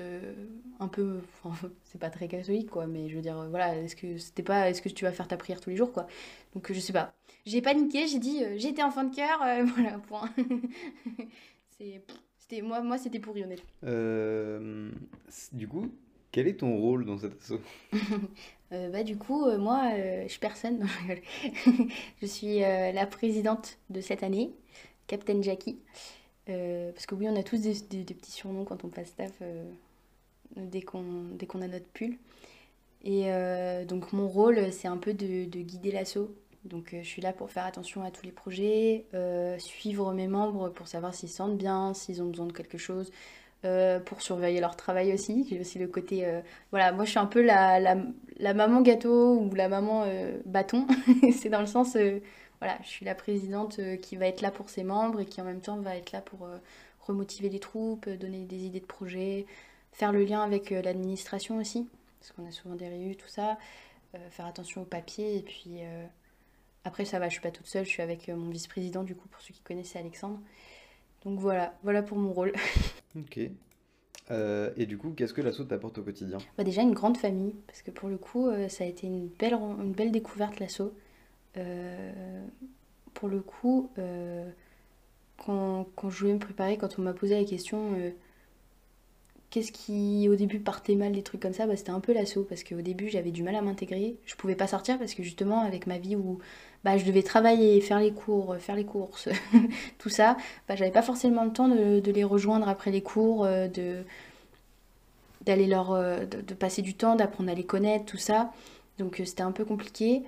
[0.80, 4.18] un peu enfin, c'est pas très catholique quoi mais je veux dire voilà est-ce que
[4.18, 6.08] c'était pas est-ce que tu vas faire ta prière tous les jours quoi?
[6.54, 7.14] Donc je sais pas.
[7.46, 9.40] J'ai paniqué j'ai dit j'étais enfant de cœur
[9.76, 10.30] voilà point.
[12.38, 13.70] C'était moi moi c'était pourri honnêtement.
[15.54, 15.90] Du coup,
[16.32, 17.62] quel est ton rôle dans cet assaut?
[18.72, 20.88] Euh, bah du coup euh, moi euh, je suis personne
[22.22, 24.52] je suis la présidente de cette année
[25.08, 25.80] Captain Jackie.
[26.46, 29.42] Parce que oui on a tous des, petits surnoms quand on passe staff
[30.56, 32.18] dès qu'on qu'on a notre pull.
[33.04, 33.30] Et
[33.88, 36.36] donc mon rôle c'est un peu de, de guider l'assaut.
[36.66, 39.06] Donc je suis là pour faire attention à tous les projets
[39.60, 43.12] suivre mes membres pour savoir s'ils se sentent bien s'ils ont besoin de quelque chose
[43.66, 45.46] euh, pour surveiller leur travail aussi.
[45.50, 46.40] J'ai aussi le côté, euh,
[46.72, 50.88] voilà, moi je suis un peu la, la, maman gâteau ou la maman euh, bâton.
[51.38, 51.98] C'est dans le sens,
[52.62, 55.44] voilà, je suis la présidente qui va être là pour ses membres et qui en
[55.44, 56.48] même temps va être là pour
[57.02, 59.46] remotiver les troupes, donner des idées de projets,
[59.92, 61.90] faire le lien avec l'administration aussi,
[62.22, 63.58] parce qu'on a souvent des réus, tout ça,
[64.30, 65.80] faire attention aux papiers et puis
[66.86, 69.28] après ça va, je suis pas toute seule, je suis avec mon vice-président du coup
[69.28, 70.40] pour ceux qui connaissent Alexandre.
[71.26, 72.54] Donc voilà, voilà pour mon rôle.
[73.16, 73.40] Ok.
[74.32, 76.38] Euh, et du coup, qu'est-ce que l'assaut t'apporte au quotidien?
[76.58, 79.28] Bah déjà une grande famille, parce que pour le coup, euh, ça a été une
[79.28, 80.94] belle, une belle découverte l'assaut.
[81.58, 82.46] Euh,
[83.16, 83.90] pour le coup,
[85.38, 87.96] quand, quand je voulais me préparer, quand on m'a posé la question,
[89.50, 92.44] qu'est-ce qui au début partait mal, des trucs comme ça, bah, c'était un peu l'assaut,
[92.44, 94.18] parce qu'au début j'avais du mal à m'intégrer.
[94.26, 96.40] Je pouvais pas sortir parce que justement, avec ma vie où
[96.84, 99.30] bah, je devais travailler, faire les cours, faire les courses,
[99.98, 100.38] tout ça,
[100.68, 104.04] bah, j'avais pas forcément le temps de, les rejoindre après les cours, euh, de
[105.46, 108.52] d'aller leur euh, de, passer du temps, d'apprendre à les connaître, tout ça.
[108.98, 110.24] Donc euh, c'était un peu compliqué.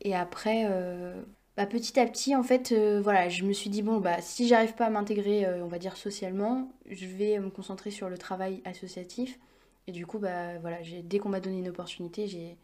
[0.00, 0.66] Et après,
[1.56, 4.48] bah, petit à petit, en fait, euh, voilà, je me suis dit, bon, bah, si
[4.48, 8.18] j'arrive pas à m'intégrer, euh, on va dire socialement, je vais me concentrer sur le
[8.18, 9.38] travail associatif.
[9.86, 12.56] Et du coup, bah, voilà, dès qu'on m'a donné une opportunité, j'ai,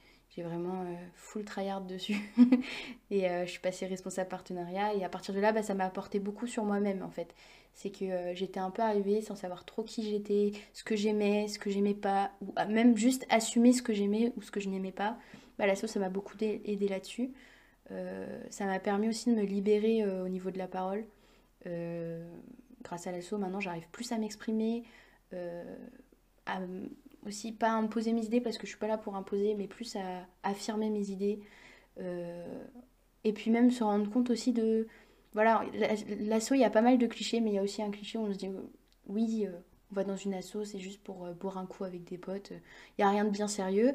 [0.42, 2.16] vraiment euh, full tryhard dessus.
[3.10, 4.94] et je suis passée responsable partenariat.
[4.94, 7.34] Et à partir de là, bah, ça m'a apporté beaucoup sur moi-même, en fait.
[7.74, 11.58] C'est que j'étais un peu arrivée sans savoir trop qui j'étais, ce que j'aimais, ce
[11.58, 14.68] que j'aimais pas, ou ah, même juste assumer ce que j'aimais ou ce que je
[14.70, 15.18] n'aimais pas.
[15.58, 17.30] Bah, l'asso, ça m'a beaucoup dé- aidé là-dessus.
[17.92, 21.04] Euh, ça m'a permis aussi de me libérer euh, au niveau de la parole.
[21.66, 22.30] Euh,
[22.82, 24.84] grâce à l'asso, maintenant, j'arrive plus à m'exprimer,
[26.46, 26.60] à
[27.26, 29.96] aussi pas imposer mes idées parce que je suis pas là pour imposer, mais plus
[29.96, 31.40] à affirmer mes idées.
[33.24, 34.86] Et puis même se rendre compte aussi de...
[35.32, 37.82] Voilà, la- l'asso, il y a pas mal de clichés, mais il y a aussi
[37.82, 38.50] un cliché où on se dit,
[39.06, 39.46] oui,
[39.92, 42.60] on va dans une asso, c'est juste pour boire un coup avec des potes, il
[43.00, 43.94] n'y a rien de bien sérieux.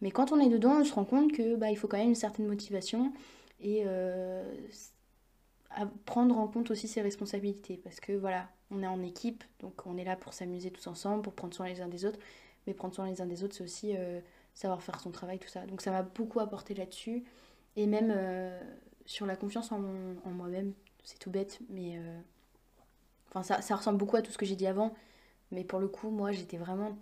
[0.00, 2.08] Mais quand on est dedans, on se rend compte que bah, il faut quand même
[2.08, 3.12] une certaine motivation
[3.60, 4.44] et euh,
[6.04, 7.76] prendre en compte aussi ses responsabilités.
[7.78, 11.22] Parce que voilà, on est en équipe, donc on est là pour s'amuser tous ensemble,
[11.22, 12.18] pour prendre soin les uns des autres.
[12.66, 14.20] Mais prendre soin les uns des autres, c'est aussi euh,
[14.54, 15.66] savoir faire son travail, tout ça.
[15.66, 17.24] Donc ça m'a beaucoup apporté là-dessus.
[17.76, 18.60] Et même euh,
[19.06, 20.72] sur la confiance en, moi-même,
[21.02, 21.98] c'est tout bête, mais
[23.28, 24.94] enfin, ça, ressemble beaucoup à tout ce que j'ai dit avant.
[25.50, 26.96] Mais pour le coup, moi, j'étais vraiment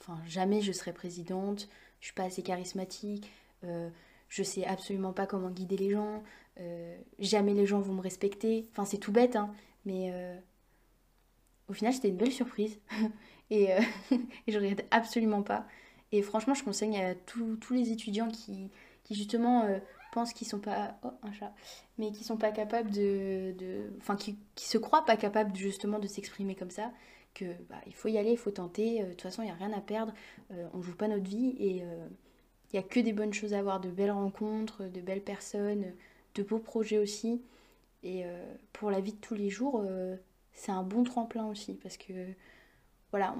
[0.00, 1.68] enfin, jamais je serai présidente,
[2.00, 3.30] je suis pas assez charismatique,
[3.64, 3.90] euh,
[4.28, 6.22] je sais absolument pas comment guider les gens,
[6.60, 8.68] euh, jamais les gens vont me respecter.
[8.72, 9.52] Enfin, c'est tout bête, hein,
[9.84, 10.36] mais euh,
[11.68, 12.78] au final, c'était une belle surprise.
[13.50, 13.80] et, euh,
[14.46, 15.66] et je regrette absolument pas.
[16.12, 18.70] Et franchement, je conseille à tous tous les étudiants qui,
[19.04, 19.64] qui justement
[20.12, 20.98] pensent qu'ils sont pas.
[21.04, 21.54] Oh, un chat.
[21.98, 23.54] Mais qui sont pas capables de.
[23.58, 26.90] de- Enfin, qui, qui se croient pas capables justement de s'exprimer comme ça
[27.34, 29.02] que bah, il faut y aller, il faut tenter.
[29.02, 30.12] Euh, De toute façon, il n'y a rien à perdre.
[30.52, 32.06] Euh, on joue pas notre vie et euh,
[32.72, 35.92] il y a que des bonnes choses à voir, de belles rencontres, de belles personnes,
[36.34, 37.42] de beaux projets aussi.
[38.02, 38.24] Et
[38.72, 39.84] pour la vie de tous les jours,
[40.54, 42.28] c'est un bon tremplin aussi parce que
[43.10, 43.34] voilà,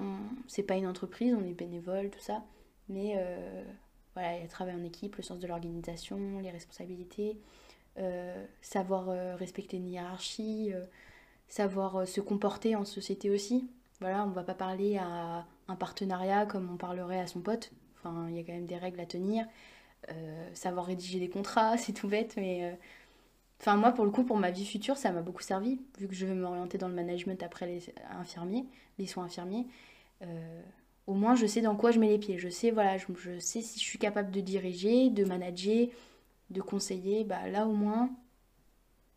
[0.48, 2.44] c'est pas une entreprise, on est bénévole, tout ça,
[2.90, 3.14] mais
[4.12, 7.38] voilà, il y a travail en équipe, le sens de l'organisation, les responsabilités,
[8.60, 9.06] savoir
[9.38, 10.72] respecter une hiérarchie,
[11.48, 13.70] savoir se comporter en société aussi.
[14.00, 17.70] Voilà, on va pas parler à un partenariat comme on parlerait à son pote.
[18.28, 19.46] Il y a quand même des règles à tenir.
[20.10, 22.74] Euh, savoir rédiger des contrats, c'est tout bête, mais euh,
[23.60, 26.14] enfin moi pour le coup pour ma vie future ça m'a beaucoup servi vu que
[26.14, 28.64] je veux m'orienter dans le management après les infirmiers,
[28.98, 29.66] les soins infirmiers.
[30.22, 30.62] Euh,
[31.06, 32.38] au moins je sais dans quoi je mets les pieds.
[32.38, 35.88] Je sais voilà, je, je sais si je suis capable de diriger, de manager,
[36.50, 37.24] de conseiller.
[37.24, 38.10] Bah là au moins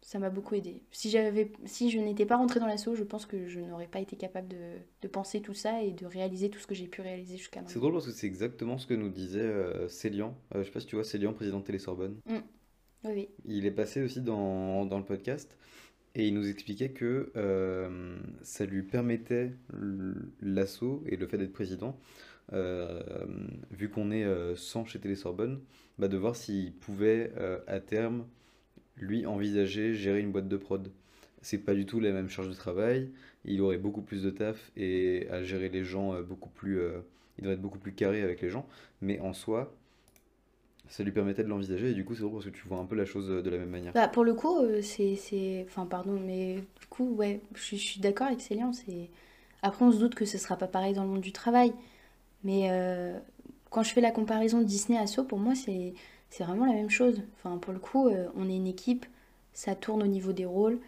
[0.06, 0.82] ça m'a beaucoup aidé.
[0.92, 4.00] Si j'avais, si je n'étais pas rentrée dans l'assaut, je pense que je n'aurais pas
[4.00, 4.58] été capable de,
[5.02, 7.66] de penser tout ça et de réaliser tout ce que j'ai pu réaliser jusqu'à C'est
[7.76, 7.80] maintenant.
[7.82, 10.36] drôle parce que c'est exactement ce que nous disait euh, Célian.
[10.54, 12.18] Euh, je sais pas si tu vois Célian, président de Télé-Sorbonne.
[12.28, 12.36] Mm.
[13.06, 13.30] Oui, oui.
[13.46, 15.58] Il est passé aussi dans, dans le podcast
[16.16, 19.52] et il nous expliquait que euh, ça lui permettait
[20.42, 21.98] l'assaut et le fait d'être président,
[22.52, 23.02] euh,
[23.72, 25.62] vu qu'on est euh, 100 chez Télé-Sorbonne,
[25.98, 28.26] bah, de voir s'il pouvait euh, à terme
[28.98, 30.92] lui envisager gérer une boîte de prod.
[31.42, 33.10] C'est pas du tout la même charge de travail,
[33.46, 37.00] il aurait beaucoup plus de taf et à gérer les gens euh, beaucoup plus, euh,
[37.38, 38.66] il devrait être beaucoup plus carré avec les gens,
[39.02, 39.74] mais en soi,
[40.88, 42.86] ça lui permettait de l'envisager et du coup c'est drôle parce que tu vois un
[42.86, 43.94] peu la chose euh, de la même manière.
[43.94, 45.66] Bah, pour le coup, c'est.
[45.68, 48.72] Enfin, pardon, mais du coup, ouais, je suis, d'accord avec Célian.
[49.62, 51.74] Après, on se doute que ce sera pas pareil dans le monde du travail.
[52.44, 52.70] Mais
[53.70, 55.94] quand je fais la comparaison Disney à So, pour moi, c'est,
[56.34, 57.22] c'est vraiment la même chose.
[57.38, 59.06] Enfin, pour le coup, euh, on est une équipe,
[59.54, 60.80] ça tourne au niveau des rôles.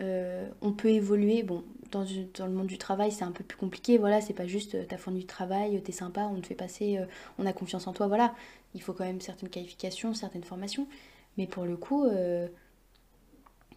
[0.00, 1.42] euh, on peut évoluer.
[1.44, 2.04] Bon, dans,
[2.38, 3.98] dans le monde du travail, c'est un peu plus compliqué.
[3.98, 7.00] Voilà, c'est pas juste euh, t'as fourni du travail, t'es sympa, on te fait passer,
[7.38, 8.08] on a confiance en toi.
[8.08, 8.34] Voilà,
[8.74, 10.88] il faut quand même certaines qualifications, certaines formations.
[11.38, 12.06] Mais pour le coup,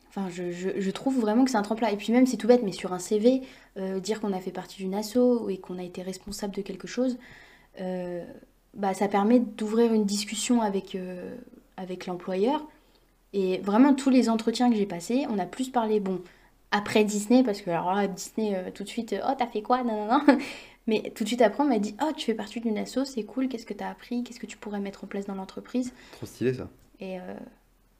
[0.10, 1.90] enfin, je, je- je trouve vraiment que c'est un tremplin.
[1.90, 3.42] Et puis même, c'est tout bête, mais sur un CV,
[4.02, 7.18] dire qu'on a fait partie d'une asso et qu'on a été responsable de quelque chose,
[8.78, 11.36] bah, ça permet d'ouvrir une discussion avec, euh,
[11.76, 12.66] avec l'employeur.
[13.34, 16.22] Et vraiment, tous les entretiens que j'ai passés, on a plus parlé, bon,
[16.72, 19.62] après Disney, parce que alors là, Disney, euh, tout de suite, euh, oh, t'as fait
[19.62, 19.84] quoi?
[19.84, 20.38] Non, non, non.
[20.88, 23.24] Mais tout de suite après, on m'a dit, oh, tu fais partie d'une asso, c'est
[23.24, 24.24] cool, qu'est-ce que t'as appris?
[24.24, 25.94] Qu'est-ce que tu pourrais mettre en place dans l'entreprise?
[26.14, 26.70] Trop stylé ça.
[27.02, 27.34] Et euh,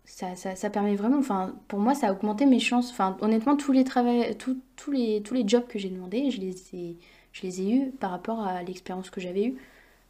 [0.06, 2.92] ça, ça, ça permet vraiment, enfin, pour moi, ça a augmenté mes chances.
[2.92, 6.40] Enfin, honnêtement, tous les, travail, tous tous les, tous les jobs que j'ai demandés, je
[6.40, 6.98] les ai,
[7.34, 9.58] je les ai eus par rapport à l'expérience que j'avais eue.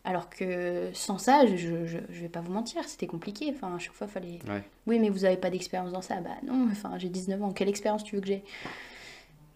[0.10, 3.51] Alors que sans ça, je, je, je je vais pas vous mentir, c'était compliqué.
[3.53, 4.39] Enfin, à chaque fois, fallait.
[4.47, 4.64] Ouais.
[4.86, 6.22] Oui, mais vous avez pas d'expérience dans ça.
[6.22, 7.51] Bah non, enfin, j'ai 19 ans.
[7.51, 8.41] Quelle expérience tu veux que j'ai?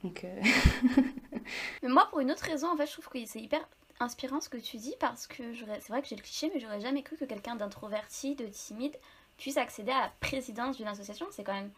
[0.03, 0.41] Donc, euh,
[1.83, 3.61] Mais moi, pour une autre raison, en fait, je trouve que c'est hyper
[4.01, 6.59] inspirant ce que tu dis parce que j'aurais- c'est vrai que j'ai le cliché, mais
[6.59, 8.97] j'aurais jamais cru que quelqu'un d'introverti, de timide,
[9.37, 11.27] puisse accéder à la présidence d'une association.
[11.31, 11.71] C'est quand même.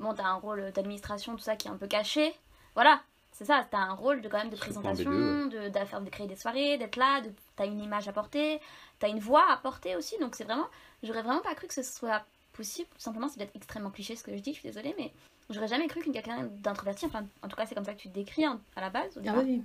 [0.00, 2.32] Bon, t'as un rôle d'administration, tout ça qui est un peu caché.
[2.74, 3.00] Voilà,
[3.32, 6.08] c'est ça, t'as un rôle de quand même de présentation, B2, de, de, faire- de
[6.10, 8.60] créer des soirées, d'être là, de, t'as une image à porter,
[8.98, 10.16] t'as une voix à porter aussi.
[10.18, 10.66] Donc c'est vraiment.
[11.02, 12.88] J'aurais vraiment pas cru que ce soit possible.
[12.94, 15.12] Tout simplement, c'est peut-être extrêmement cliché ce que je dis, je suis désolée, mais
[15.50, 18.08] j'aurais jamais cru qu'une quelqu'un d'introverti, enfin, en tout cas, c'est comme ça que tu
[18.08, 19.64] te décris hein, à la base, au ah départ oui, oui.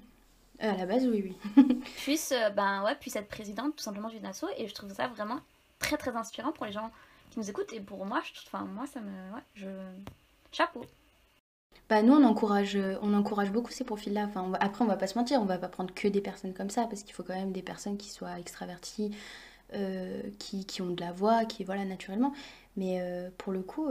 [0.63, 1.75] Euh, À la base, oui, oui.
[1.97, 5.07] puisse, euh, ben, ouais, puisse être présidente tout simplement d'une asso et je trouve ça
[5.07, 5.39] vraiment
[5.79, 6.91] très très inspirant pour les gens
[7.31, 9.33] qui nous écoutent et pour moi, je, enfin, moi ça me.
[9.33, 9.67] Ouais, je.
[10.51, 10.85] Chapeau.
[11.91, 14.23] Bah nous on encourage, euh, on encourage beaucoup ces profils-là.
[14.29, 16.21] Enfin, on va- après on va pas se mentir, on va pas prendre que des
[16.21, 19.11] personnes comme ça parce qu'il faut quand même des personnes qui soient extraverties,
[19.73, 22.33] euh, qui, qui ont de la voix, qui voilà naturellement.
[22.77, 23.87] Mais euh, pour le coup,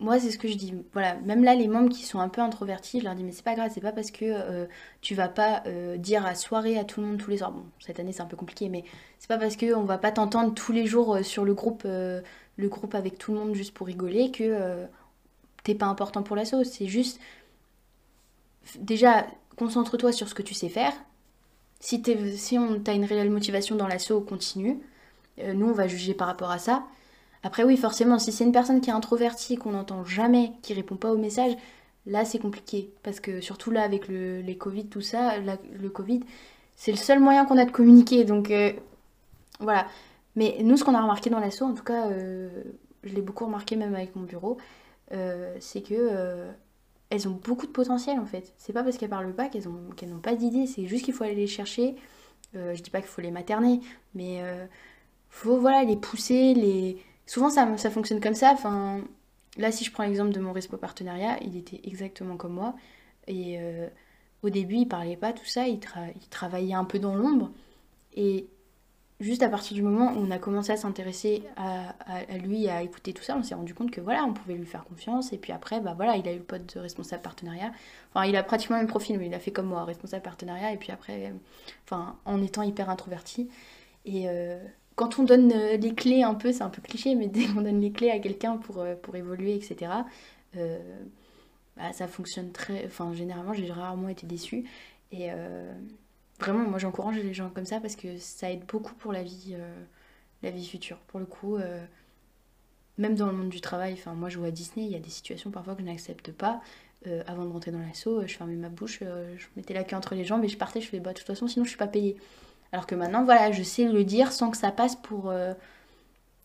[0.00, 0.74] moi c'est ce que je dis.
[0.94, 3.44] Voilà, même là les membres qui sont un peu introvertis, je leur dis mais c'est
[3.44, 4.66] pas grave, c'est pas parce que
[5.02, 5.62] tu vas pas
[5.98, 7.52] dire à soirée à tout le monde tous les soirs.
[7.52, 8.84] Bon, cette année c'est un peu compliqué, mais
[9.18, 12.68] c'est pas parce que on va pas t'entendre tous les jours sur le groupe, le
[12.68, 14.86] groupe avec tout le monde juste pour rigoler que
[15.66, 16.64] t'es pas important pour l'assaut.
[16.64, 17.20] C'est juste
[18.78, 20.92] déjà, concentre-toi sur ce que tu sais faire.
[21.80, 24.78] Si, t'es- si on as une réelle motivation dans l'assaut, continue.
[25.40, 26.84] Euh, nous, on va juger par rapport à ça.
[27.42, 30.96] Après, oui, forcément, si c'est une personne qui est introvertie, qu'on n'entend jamais, qui répond
[30.96, 31.56] pas aux messages,
[32.06, 32.90] là, c'est compliqué.
[33.02, 36.20] Parce que surtout là, avec le, les Covid, tout ça, la- le Covid,
[36.76, 38.24] c'est le seul moyen qu'on a de communiquer.
[38.24, 38.72] Donc, euh,
[39.60, 39.86] voilà.
[40.36, 42.50] Mais nous, ce qu'on a remarqué dans l'assaut, en tout cas, euh,
[43.04, 44.58] je l'ai beaucoup remarqué même avec mon bureau,
[45.12, 46.50] euh, c'est que euh,
[47.10, 48.54] elles ont beaucoup de potentiel en fait.
[48.58, 51.14] C'est pas parce qu'elles parlent pas qu'elles ont qu'elles n'ont pas d'idées, c'est juste qu'il
[51.14, 51.96] faut aller les chercher.
[52.56, 53.80] Euh, je dis pas qu'il faut les materner,
[54.14, 54.66] mais euh,
[55.30, 56.98] faut voilà les pousser, les.
[57.26, 58.52] Souvent ça, ça fonctionne comme ça.
[58.52, 59.00] Enfin,
[59.58, 62.74] là si je prends l'exemple de mon Respo partenariat, il était exactement comme moi
[63.28, 63.58] et
[64.42, 67.50] au début il parlait pas tout ça, il, tra- il travaillait un peu dans l'ombre
[69.20, 71.94] juste à partir du moment où on a commencé à s'intéresser à,
[72.38, 74.84] lui, à écouter tout ça, on s'est rendu compte que voilà, on pouvait lui faire
[74.84, 75.32] confiance.
[75.32, 77.72] Et puis après, bah voilà, il a eu le poste de responsable partenariat.
[78.12, 80.72] Enfin, il a pratiquement le même profil, mais il a fait comme moi, responsable partenariat.
[80.72, 81.32] Et puis après,
[81.90, 83.48] en étant hyper introverti.
[84.06, 84.58] Et euh,
[84.94, 87.60] quand on donne euh, les clés un peu, c'est un peu cliché, mais dès qu'on
[87.60, 89.92] donne les clés à quelqu'un pour, euh, évoluer, etc.,
[91.76, 92.86] bah, ça fonctionne très.
[92.86, 94.64] Enfin, généralement, j'ai rarement été déçue.
[96.38, 99.54] Vraiment, moi j'encourage les gens comme ça parce que ça aide beaucoup pour la vie,
[99.54, 99.84] euh,
[100.42, 100.98] la vie future.
[101.08, 101.84] Pour le coup, euh,
[102.98, 105.00] même dans le monde du travail, enfin moi je vois à Disney, il y a
[105.00, 106.60] des situations parfois que je n'accepte pas.
[107.06, 110.14] Euh, avant de rentrer dans l'assaut, je fermais ma bouche, je mettais la queue entre
[110.14, 111.86] les jambes et je partais, je fais bah de toute façon sinon je suis pas
[111.86, 112.16] payée.
[112.72, 115.32] Alors que maintenant, voilà, je sais le dire sans que ça passe pour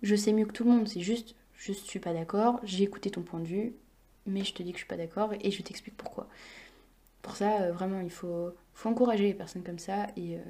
[0.03, 0.87] je sais mieux que tout le monde.
[0.87, 3.73] C'est juste, je suis pas d'accord, j'ai écouté ton point de vue,
[4.25, 6.27] mais je te dis que je suis pas d'accord et je t'explique pourquoi.
[7.21, 10.07] Pour ça, vraiment, il faut, faut encourager les personnes comme ça.
[10.17, 10.41] Et euh,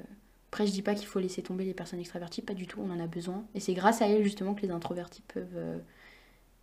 [0.50, 2.90] après, je dis pas qu'il faut laisser tomber les personnes extraverties, pas du tout, on
[2.90, 3.44] en a besoin.
[3.54, 5.78] Et c'est grâce à elles justement que les introvertis peuvent, euh,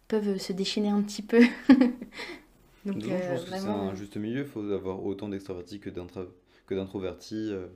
[0.07, 1.41] peuvent se déchaîner un petit peu.
[2.85, 5.79] Donc, Donc, je euh, pense que c'est un juste milieu, il faut avoir autant d'extravertis
[5.79, 7.67] que d'introvertis, euh,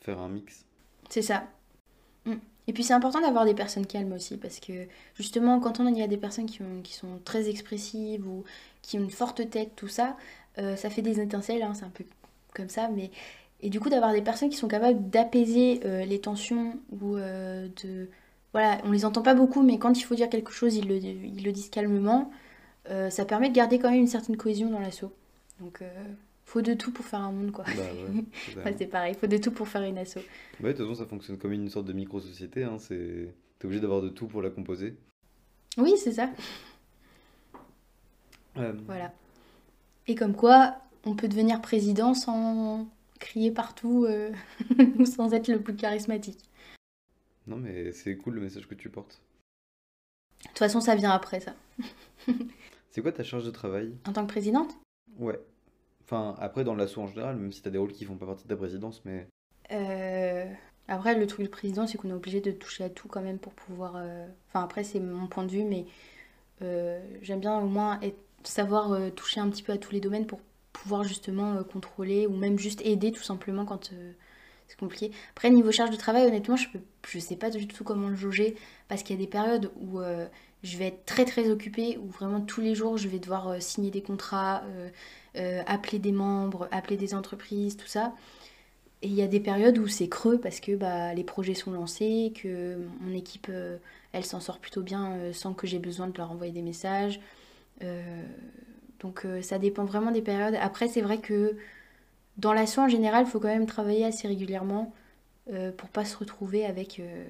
[0.00, 0.66] faire un mix.
[1.08, 1.48] c'est ça.
[2.26, 2.34] Mm.
[2.68, 6.02] Et puis c'est important d'avoir des personnes calmes aussi, parce que justement, quand on y
[6.02, 8.44] a des personnes qui, ont- qui sont très expressives ou
[8.82, 10.16] qui ont une forte tête, tout ça,
[10.58, 12.04] euh, ça fait des étincelles, hein, c'est un peu
[12.58, 13.10] comme ça, mais...
[13.60, 17.68] Et du coup, d'avoir des personnes qui sont capables d'apaiser euh, les tensions ou euh,
[17.82, 18.08] de...
[18.52, 20.96] Voilà, on les entend pas beaucoup, mais quand il faut dire quelque chose, ils le,
[20.96, 22.30] ils le disent calmement.
[22.88, 25.12] Euh, ça permet de garder quand même une certaine cohésion dans l'assaut.
[25.60, 25.82] Donc,
[26.44, 27.64] faut de tout pour faire un monde, quoi.
[27.64, 27.82] Bah
[28.64, 30.18] ouais, c'est pareil, faut de tout pour faire une asso.
[30.62, 32.64] Ouais, de toute façon, ça fonctionne comme une sorte de micro-société.
[32.64, 33.34] Hein, c'est...
[33.58, 34.96] T'es obligé d'avoir de tout pour la composer.
[35.76, 36.30] Oui, c'est ça.
[38.56, 39.12] Euh, Voilà.
[40.06, 42.86] Et comme quoi, on peut devenir président sans
[43.20, 44.32] crier partout euh,
[44.98, 46.38] ou sans être le plus charismatique.
[47.48, 49.20] Non, mais c'est cool le message que tu portes.
[50.42, 51.54] De toute façon, ça vient après ça.
[52.90, 53.96] C'est quoi ta charge de travail?
[54.06, 54.76] En tant que présidente?
[55.18, 55.38] Ouais.
[56.04, 58.44] Enfin, après, dans l'assaut en général, même si t'as des rôles qui font pas partie
[58.44, 59.28] de ta présidence, mais.
[59.72, 60.46] Euh,
[60.88, 63.38] Après, le truc du président, c'est qu'on est obligé de toucher à tout quand même
[63.38, 63.96] pour pouvoir.
[63.96, 65.86] euh, Enfin, après, c'est mon point de vue, mais
[66.62, 70.26] euh, j'aime bien au moins être- savoir toucher un petit peu à tous les domaines
[70.26, 70.40] pour
[70.78, 74.12] pouvoir justement euh, contrôler ou même juste aider tout simplement quand euh,
[74.68, 75.10] c'est compliqué.
[75.32, 76.68] Après, niveau charge de travail, honnêtement, je
[77.06, 78.56] je sais pas du tout comment le jauger
[78.88, 80.26] parce qu'il y a des périodes où euh,
[80.62, 83.90] je vais être très très occupée, où vraiment tous les jours je vais devoir signer
[83.90, 84.62] des contrats,
[85.66, 88.12] appeler des membres, appeler des entreprises, tout ça.
[89.02, 91.70] Et il y a des périodes où c'est creux parce que bah, les projets sont
[91.70, 93.48] lancés, que mon équipe,
[94.12, 97.20] elle s'en sort plutôt bien sans que j'ai besoin de leur envoyer des messages.
[99.00, 100.56] Donc euh, ça dépend vraiment des périodes.
[100.60, 101.56] Après, c'est vrai que
[102.36, 104.92] dans l'assaut en général, il faut quand même travailler assez régulièrement
[105.52, 107.24] euh, pour pas se retrouver avec euh,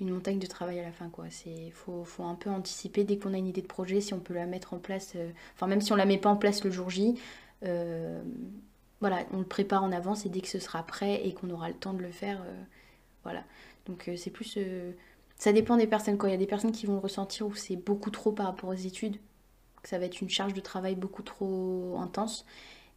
[0.00, 1.10] une montagne de travail à la fin.
[1.30, 4.20] C'est faut, faut un peu anticiper dès qu'on a une idée de projet, si on
[4.20, 5.12] peut la mettre en place.
[5.16, 7.18] euh, Enfin, même si on la met pas en place le jour J.
[9.00, 11.68] voilà, on le prépare en avance et dès que ce sera prêt et qu'on aura
[11.68, 12.42] le temps de le faire,
[13.22, 13.44] voilà.
[13.86, 14.58] Donc c'est plus,
[15.36, 16.28] ça dépend des personnes quoi.
[16.30, 18.70] Il y a des personnes qui vont le ressentir où c'est beaucoup trop par rapport
[18.70, 19.16] aux études,
[19.84, 22.44] que ça va être une charge de travail beaucoup trop intense,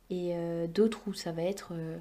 [0.09, 1.97] et euh, d'autres où ça va être, euh,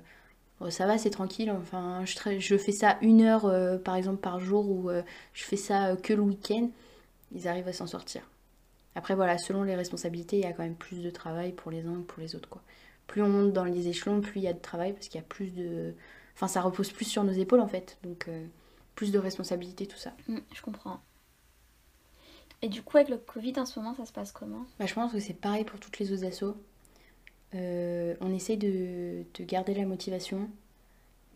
[0.60, 1.50] oh, ça va, c'est tranquille.
[1.50, 4.90] Enfin, je, fais ça une heure euh, par exemple par jour ou
[5.34, 6.70] je fais ça que le week-end,
[7.34, 8.22] ils arrivent à s'en sortir.
[8.94, 11.84] Après voilà, selon les responsabilités, il y a quand même plus de travail pour les
[11.86, 12.62] uns que pour les autres quoi
[13.06, 15.22] plus on monte dans les échelons, plus il y a de travail parce qu'il y
[15.22, 15.94] a plus de.
[16.34, 17.98] Enfin, ça repose plus sur nos épaules en fait.
[18.02, 18.28] Donc,
[18.96, 20.12] plus de responsabilités, tout ça.
[20.26, 21.00] Mm, je comprends.
[22.62, 24.64] Et du coup, avec le Covid en ce moment, ça se passe comment?
[24.78, 26.56] Bah, je pense que c'est pareil pour toutes les autres assos.
[27.54, 30.48] Euh, on essaye de, de garder la motivation,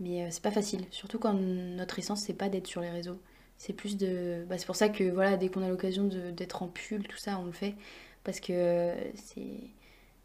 [0.01, 0.85] mais euh, c'est pas facile.
[0.91, 3.21] Surtout quand notre essence, c'est pas d'être sur les réseaux.
[3.59, 4.45] C'est plus de.
[4.49, 7.39] Bah, c'est pour ça que voilà, dès qu'on a l'occasion d'être en pull, tout ça,
[7.39, 7.75] on le fait.
[8.25, 9.61] Parce que euh, c'est.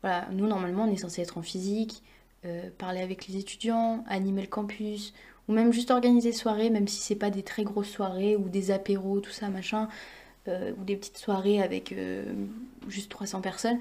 [0.02, 2.02] Voilà, nous, normalement, on est censé être en physique,
[2.46, 5.14] euh, parler avec les étudiants, animer le campus,
[5.48, 8.72] ou même juste organiser soirées, même si c'est pas des très grosses soirées, ou des
[8.72, 9.90] apéros, tout ça, machin,
[10.48, 12.24] euh, ou des petites soirées avec euh,
[12.88, 13.80] juste 300 personnes.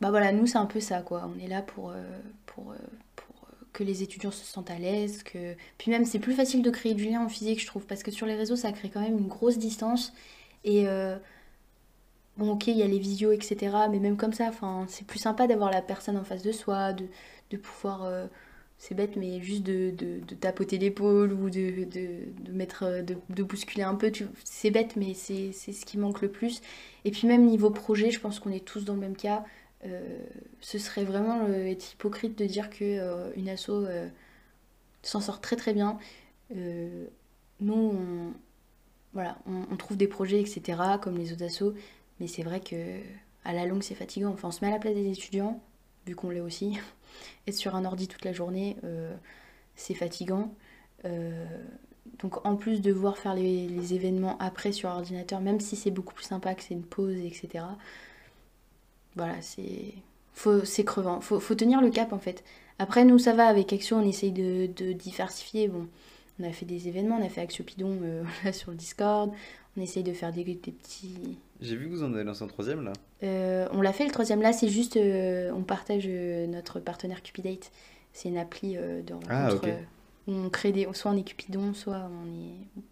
[0.00, 1.28] Bah voilà, nous, c'est un peu ça, quoi.
[1.34, 2.02] On est là pour, euh,
[3.72, 5.54] que les étudiants se sentent à l'aise, que...
[5.78, 8.10] Puis même, c'est plus facile de créer du lien en physique, je trouve, parce que
[8.10, 10.12] sur les réseaux, ça crée quand même une grosse distance,
[10.64, 10.86] et...
[12.38, 13.74] Bon, ok, il y a les visios, etc.
[13.90, 16.92] Mais même comme ça, enfin, c'est plus sympa d'avoir la personne en face de soi,
[16.92, 18.28] de, pouvoir.
[18.78, 21.86] C'est bête, mais juste de, tapoter l'épaule ou de,
[22.52, 23.02] mettre.
[23.02, 24.12] de, bousculer un peu.
[24.44, 26.60] C'est bête, mais c'est ce qui manque le plus.
[27.04, 29.44] Et puis, même niveau projet, je pense qu'on est tous dans le même cas.
[29.84, 30.18] Euh,
[30.60, 33.70] ce serait vraiment euh, être hypocrite de dire que euh, une asso
[35.02, 35.98] s'en sort très très bien.
[36.54, 38.34] Nous, on,
[39.14, 41.74] voilà, on, on trouve des projets, etc., comme les autres assos.
[42.20, 43.00] Mais c'est vrai que
[43.44, 44.32] à la longue, c'est fatigant.
[44.32, 45.60] Enfin, on se met à la place des étudiants,
[46.06, 46.78] vu qu'on l'est aussi.
[47.46, 49.14] Être sur un ordi toute la journée, euh,
[49.74, 50.54] c'est fatigant.
[51.04, 51.44] Euh,
[52.20, 56.14] donc, en plus de devoir faire les, événements après sur ordinateur, même si c'est beaucoup
[56.14, 57.64] plus sympa que c'est une pause, etc.
[59.16, 61.20] Voilà, c'est crevant.
[61.20, 62.44] Faut, faut tenir le cap en fait.
[62.78, 65.68] Après, nous, ça va avec Axio, on essaye de, diversifier.
[65.68, 65.88] Bon,
[66.38, 69.32] on a fait des événements, on a fait Axiopidon euh, là, sur le Discord.
[69.76, 71.38] On essaye de faire des, des petits.
[71.60, 72.92] J'ai vu que vous en avez lancé un troisième là.
[73.22, 77.22] Euh, on l'a fait le troisième là, c'est juste euh, on partage euh, notre partenaire
[77.22, 77.70] Cupidate.
[78.12, 79.64] C'est une appli euh, de rencontre Ah, ok.
[79.68, 79.76] euh,
[80.28, 80.88] où on crée des.
[80.94, 82.82] Soit on est Cupidon, soit on est.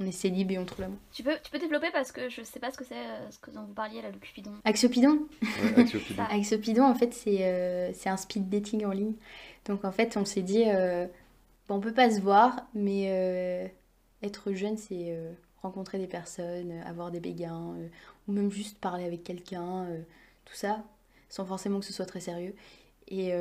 [0.00, 0.98] On est célib et on trouve l'amour.
[1.10, 2.94] tu peux, tu peux développer parce que je sais pas ce que c'est,
[3.32, 4.52] ce que dont vous parliez là, le Cupidon.
[4.64, 6.14] Axiopidon Ouais, Axiopidon.
[6.22, 6.24] Ça.
[6.30, 9.14] Axiopidon, en fait, c'est euh, c'est un speed dating en ligne.
[9.64, 11.06] Donc, en fait, on s'est dit, euh,
[11.68, 13.66] bon, on peut pas se voir, mais euh,
[14.22, 17.88] être jeune, c'est euh, rencontrer des personnes, euh, avoir des béguins, euh,
[18.26, 20.00] ou même juste parler avec quelqu'un, euh,
[20.44, 20.84] tout ça,
[21.28, 22.54] sans forcément que ce soit très sérieux.
[23.08, 23.32] Et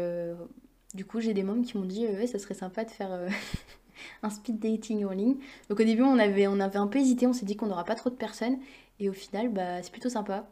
[0.94, 3.12] du coup, j'ai des membres qui m'ont dit, ouais, ça serait sympa de faire
[4.24, 5.36] un speed dating en ligne.
[5.70, 7.84] Donc, au début, on avait, on avait un peu hésité, on s'est dit qu'on n'aura
[7.84, 8.60] pas trop de personnes.
[9.00, 10.48] Et au final, bah, c'est plutôt sympa.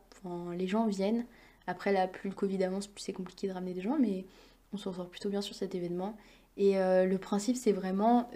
[0.57, 1.25] Les gens viennent.
[1.65, 4.25] Après, là, plus le Covid avance, plus c'est compliqué de ramener des gens, mais
[4.73, 6.17] on s'en sort plutôt bien sur cet événement.
[6.57, 8.29] Et le principe, c'est vraiment,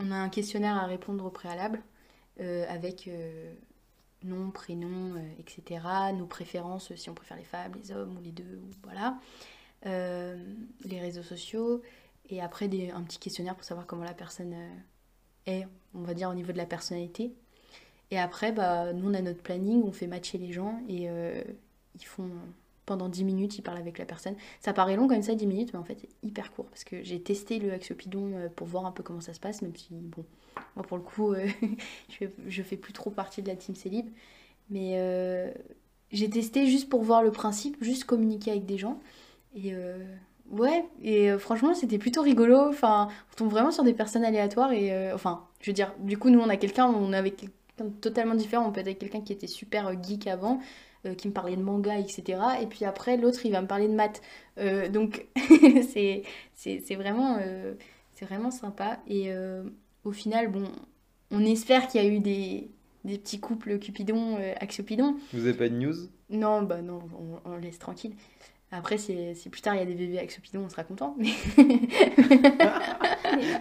[0.00, 1.82] on a un questionnaire à répondre au préalable,
[2.40, 3.54] euh, avec euh,
[4.22, 5.80] nom, prénom, euh, etc.,
[6.14, 9.18] nos préférences, si on préfère les femmes, les hommes, ou les deux, ou voilà,
[9.84, 11.80] les réseaux sociaux,
[12.28, 14.54] et après un petit questionnaire pour savoir comment la personne
[15.46, 17.32] est, on va dire, au niveau de la personnalité.
[18.10, 21.08] Et après, bah, nous, on a notre planning, on fait matcher les gens et
[21.94, 22.30] ils font
[22.86, 24.36] pendant 10 minutes, il parle avec la personne.
[24.60, 27.02] Ça paraît long comme ça, 10 minutes, mais en fait, c'est hyper court parce que
[27.02, 29.88] j'ai testé le Axopidon euh, pour voir un peu comment ça se passe, même si,
[29.90, 30.24] bon,
[30.76, 31.46] moi pour le coup, euh,
[32.48, 34.06] je, fais, plus trop partie de la team Célib.
[34.70, 35.50] Mais euh,
[36.12, 39.00] j'ai testé juste pour voir le principe, juste communiquer avec des gens.
[39.54, 39.72] Et
[40.50, 42.58] ouais, et franchement, c'était plutôt rigolo.
[42.68, 44.72] Enfin, on tombe vraiment sur des personnes aléatoires.
[44.72, 48.66] Et enfin, je veux dire, du coup, nous, on a quelqu'un, on de totalement différent.
[48.66, 50.60] On peut être quelqu'un qui était super geek avant,
[51.06, 52.38] euh, qui me parlait de manga, etc.
[52.60, 54.20] Et puis après, l'autre, il va me parler de maths.
[54.58, 55.26] Euh, donc,
[55.88, 57.74] c'est vraiment, euh,
[58.12, 58.98] c'est vraiment sympa.
[59.06, 59.62] Et euh,
[60.04, 60.64] au final, bon,
[61.30, 62.70] on espère qu'il y a eu des,
[63.04, 65.16] des petits couples Cupidon, euh, Axiopidon.
[65.32, 65.94] Vous avez pas de news?
[66.30, 68.14] Non, bah non, on, on laisse tranquille.
[68.72, 71.14] Après, si, si plus tard il y a des bébés Axiopidon, on sera content.
[71.18, 71.30] Mais...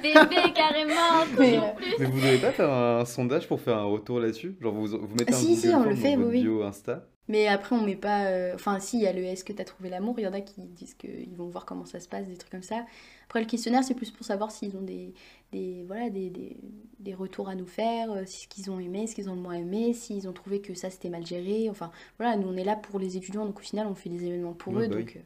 [0.02, 1.60] Bébés, carrément, Mais.
[2.00, 4.56] Mais vous devez pas faire un sondage pour faire un retour là-dessus?
[4.60, 6.42] Genre vous, vous mettez un si, Google si, on le dans fait, oui.
[6.42, 8.26] bio Insta Mais après, on met pas.
[8.28, 10.16] euh, Enfin, si, il y a le est-ce que t'as trouvé l'amour?
[10.20, 12.52] Il y en a qui disent qu'ils vont voir comment ça se passe, des trucs
[12.52, 12.86] comme ça.
[13.26, 15.14] Après, le questionnaire, c'est plus pour savoir s'ils ont des,
[15.52, 16.58] des, voilà, des, des,
[17.00, 19.54] des retours à nous faire, euh, ce qu'ils ont aimé, ce qu'ils ont le moins
[19.56, 21.70] aimé, s'ils ont trouvé que ça c'était mal géré.
[21.70, 24.26] Enfin, voilà, nous on est là pour les étudiants, donc au final, on fait des
[24.26, 24.88] événements pour eux.
[24.88, 25.16] bah donc, oui.
[25.18, 25.20] euh,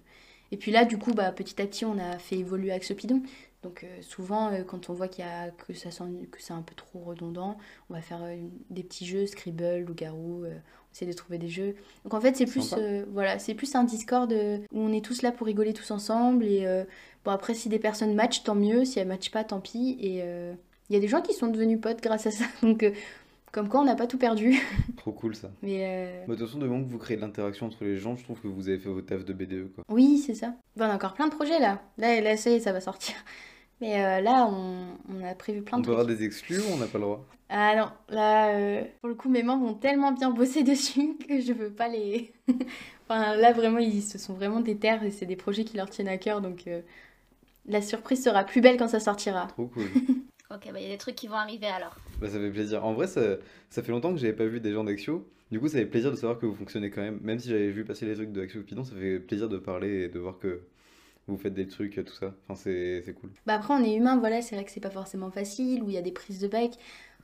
[0.51, 3.21] Et puis là, du coup, bah, petit à petit, on a fait évoluer Axopidon.
[3.63, 6.53] Donc euh, souvent, euh, quand on voit qu'il y a, que, ça sent- que c'est
[6.53, 7.57] un peu trop redondant,
[7.89, 8.37] on va faire euh,
[8.69, 10.45] des petits jeux, Scribble, Loup-Garou,
[10.89, 11.75] euh, essaie de trouver des jeux.
[12.03, 15.03] Donc en fait, c'est plus, euh, voilà, c'est plus un Discord euh, où on est
[15.03, 16.45] tous là pour rigoler tous ensemble.
[16.45, 16.83] Et euh,
[17.25, 18.85] bon, après, si des personnes matchent, tant mieux.
[18.85, 19.97] Si elles matchent pas, tant pis.
[19.99, 20.53] Et euh,
[20.89, 22.45] il y a des gens qui sont devenus potes grâce à ça.
[22.63, 22.91] Donc, euh,
[23.51, 24.59] comme quoi, on n'a pas tout perdu.
[24.97, 25.49] Trop cool ça.
[25.63, 27.97] Mais euh, Bah, de toute façon, du moment que vous créez de l'interaction entre les
[27.97, 29.83] gens, je trouve que vous avez fait vos tafs de BDE quoi.
[29.89, 30.53] oui, c'est ça.
[30.75, 31.81] Bon, on a encore plein de projets là.
[31.97, 33.15] Là, là ça y est, ça va sortir.
[33.81, 35.99] Mais euh, là, on, on a prévu plein On de peut trucs.
[36.01, 39.15] avoir des exclus ou on n'a pas le droit Ah non, là, euh, pour le
[39.15, 42.33] coup, mes membres ont tellement bien bossé dessus que je veux pas les.
[43.07, 46.09] enfin, là, vraiment, ils se sont vraiment déter et c'est des projets qui leur tiennent
[46.09, 46.41] à cœur.
[46.41, 46.81] Donc, euh,
[47.65, 49.47] la surprise sera plus belle quand ça sortira.
[49.47, 49.83] Trop cool.
[50.51, 51.95] Ok, bah il y a des trucs qui vont arriver alors.
[52.19, 52.83] Bah, ça fait plaisir.
[52.83, 53.21] En vrai, ça,
[53.69, 55.23] ça fait longtemps que j'avais pas vu des gens d'Axio.
[55.51, 57.19] Du coup, ça fait plaisir de savoir que vous fonctionnez quand même.
[57.21, 60.05] Même si j'avais vu passer les trucs de Axio Pidon, ça fait plaisir de parler
[60.05, 60.61] et de voir que
[61.29, 62.33] vous faites des trucs, tout ça.
[62.47, 63.29] Enfin, c'est cool.
[63.45, 65.93] Bah après, on est humain, voilà, c'est vrai que c'est pas forcément facile, où il
[65.93, 66.77] y a des prises de bec.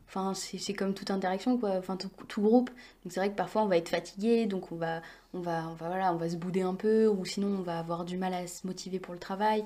[0.07, 1.71] Enfin, c'est comme toute interaction, quoi.
[1.77, 2.69] Enfin, tout, tout groupe.
[3.03, 5.01] Donc c'est vrai que parfois, on va être fatigué, donc on va,
[5.33, 8.05] on va, on voilà, on va se bouder un peu, ou sinon, on va avoir
[8.05, 9.65] du mal à se motiver pour le travail.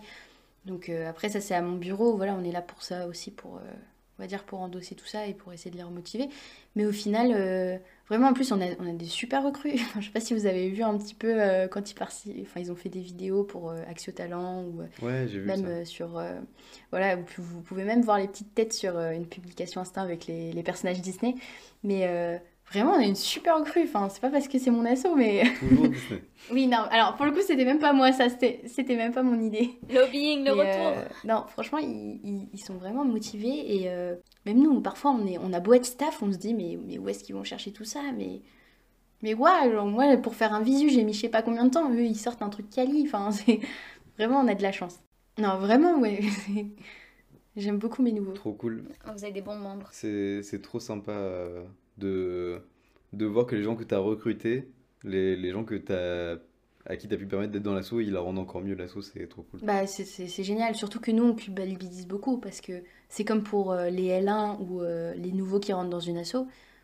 [0.65, 2.15] Donc euh, après, ça, c'est à mon bureau.
[2.15, 3.61] Voilà, on est là pour ça aussi, pour, euh,
[4.17, 6.29] on va dire, pour endosser tout ça et pour essayer de les remotiver.
[6.75, 7.77] Mais au final, euh,
[8.09, 9.73] vraiment, en plus, on a, on a des super recrues.
[9.75, 11.95] Enfin, je sais pas si vous avez vu un petit peu euh, quand ils.
[12.41, 14.81] Enfin, ils ont fait des vidéos pour euh, Axio Talent ou...
[14.81, 15.67] euh, Ouais, j'ai vu même ça.
[15.67, 16.21] euh, sur
[16.91, 20.51] voilà vous, vous pouvez même voir les petites têtes sur une publication Insta avec les,
[20.53, 21.35] les personnages Disney
[21.83, 22.37] mais euh,
[22.71, 25.43] vraiment on a une super recrue enfin c'est pas parce que c'est mon asso mais
[25.59, 26.23] Toujours Disney.
[26.51, 29.23] oui non alors pour le coup c'était même pas moi ça c'était c'était même pas
[29.23, 30.65] mon idée Lobbying, le retour.
[30.67, 34.15] euh, non franchement ils, ils- ils sont vraiment motivés et euh,
[34.45, 36.97] même nous parfois on est on a beau être staff on se dit mais, mais
[36.99, 38.41] où est-ce qu'ils vont chercher tout ça mais
[39.21, 41.71] mais ouais genre, moi pour faire un visu j'ai mis je sais pas combien de
[41.71, 43.59] temps eux ils sortent un truc quali enfin c'est
[44.17, 44.99] vraiment on a de la chance
[45.39, 46.19] non vraiment ouais
[47.55, 48.83] j'aime beaucoup mes nouveaux Trop cool.
[49.05, 49.89] Vous avez des bons membres.
[49.91, 51.63] C'est c'est trop sympa euh,
[51.99, 52.61] de,
[53.13, 54.69] de voir que les gens que tu as recrutés,
[55.03, 56.37] les, les gens que t'as,
[56.85, 59.01] à qui tu as pu permettre d'être dans l'assaut, ils la rendent encore mieux l'assaut,
[59.01, 59.59] c'est trop cool.
[59.63, 63.89] Bah, c'est- génial, surtout que nous on culpabilise beaucoup parce que c'est comme pour euh,
[63.89, 66.37] les L1 ou euh, les nouveaux qui rentrent dans une asso.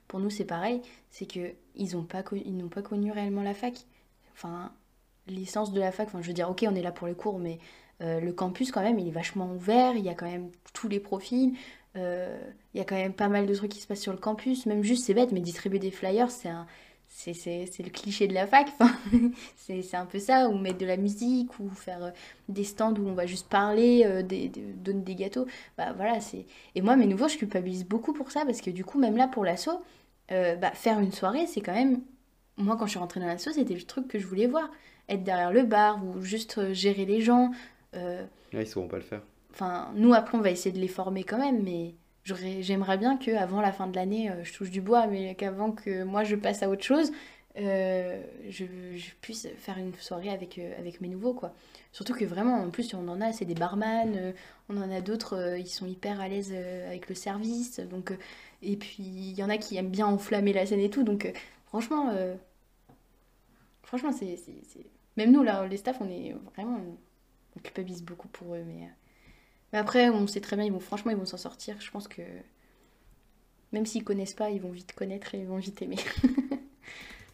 [0.07, 3.85] Pour nous c'est pareil, c'est que ils ont pas n'ont pas connu réellement la fac.
[4.33, 4.71] Enfin,
[5.27, 7.39] l'essence de la fac, enfin je veux dire ok on est là pour les cours
[7.39, 7.57] mais
[8.01, 10.87] euh, le campus quand même il est vachement ouvert, il y a quand même tous
[10.87, 11.53] les profils,
[11.97, 12.37] euh,
[12.73, 14.65] il y a quand même pas mal de trucs qui se passent sur le campus,
[14.65, 16.67] même juste c'est bête mais distribuer des flyers c'est un
[17.07, 18.67] c'est c'est- le cliché de la fac,
[19.55, 22.11] c'est un peu ça, ou mettre de la musique, ou faire euh,
[22.49, 25.45] des stands où on va juste parler, euh, des, donner des gâteaux.
[25.77, 26.45] Bah voilà, c'est.
[26.73, 29.27] Et moi, mes nouveaux, je culpabilise beaucoup pour ça, parce que du coup, même là,
[29.29, 29.69] pour l'asso,
[30.31, 32.01] euh, bah, faire une soirée, c'est quand même.
[32.57, 34.69] Moi, quand je suis rentrée dans l'asso, c'était le truc que je voulais voir.
[35.07, 37.51] Être derrière le bar, ou juste euh, gérer les gens.
[37.95, 39.21] euh, Là, ils sauront pas le faire.
[39.55, 41.95] Enfin, nous, après, on va essayer de les former quand même, mais
[42.25, 46.03] j'aimerais bien qu'avant la fin de l'année, euh, je touche du bois, mais qu'avant que
[46.03, 47.11] moi je passe à autre chose,
[47.57, 48.65] euh, je,
[49.21, 51.53] puisse faire une soirée avec, euh, avec mes nouveaux, quoi.
[51.93, 54.33] Surtout que vraiment, en plus, on en a, c'est des barman,
[54.67, 56.53] on en a d'autres, ils sont hyper à l'aise
[56.87, 58.11] avec le service, donc...
[58.61, 61.31] et puis, il y en a qui aiment bien enflammer la scène et tout, donc
[61.67, 62.13] franchement...
[63.83, 64.37] franchement, c'est-
[65.15, 66.81] Même nous, là, les staffs, on est vraiment...
[67.55, 68.89] On culpabilise beaucoup pour eux, mais...
[69.73, 71.75] mais après, on sait très bien, ils vont, franchement, ils vont s'en sortir.
[71.81, 72.21] Je pense que
[73.71, 75.97] même s'ils connaissent pas, ils vont vite connaître et ils vont vite aimer.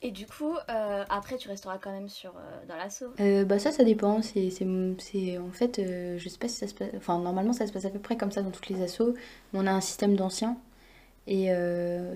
[0.04, 3.14] Et du coup, euh, après, tu resteras quand même sur, euh, dans l'assaut.
[3.20, 4.24] Euh, bah ça, ça dépend.
[4.24, 4.66] C'est, c'est,
[4.98, 5.80] c'est- en fait,
[6.18, 6.90] je sais pas si ça se passe.
[6.98, 9.14] Enfin, normalement, ça se passe à peu près comme ça dans toutes les assos.
[9.54, 10.58] On a un système d'anciens.
[11.28, 11.50] Et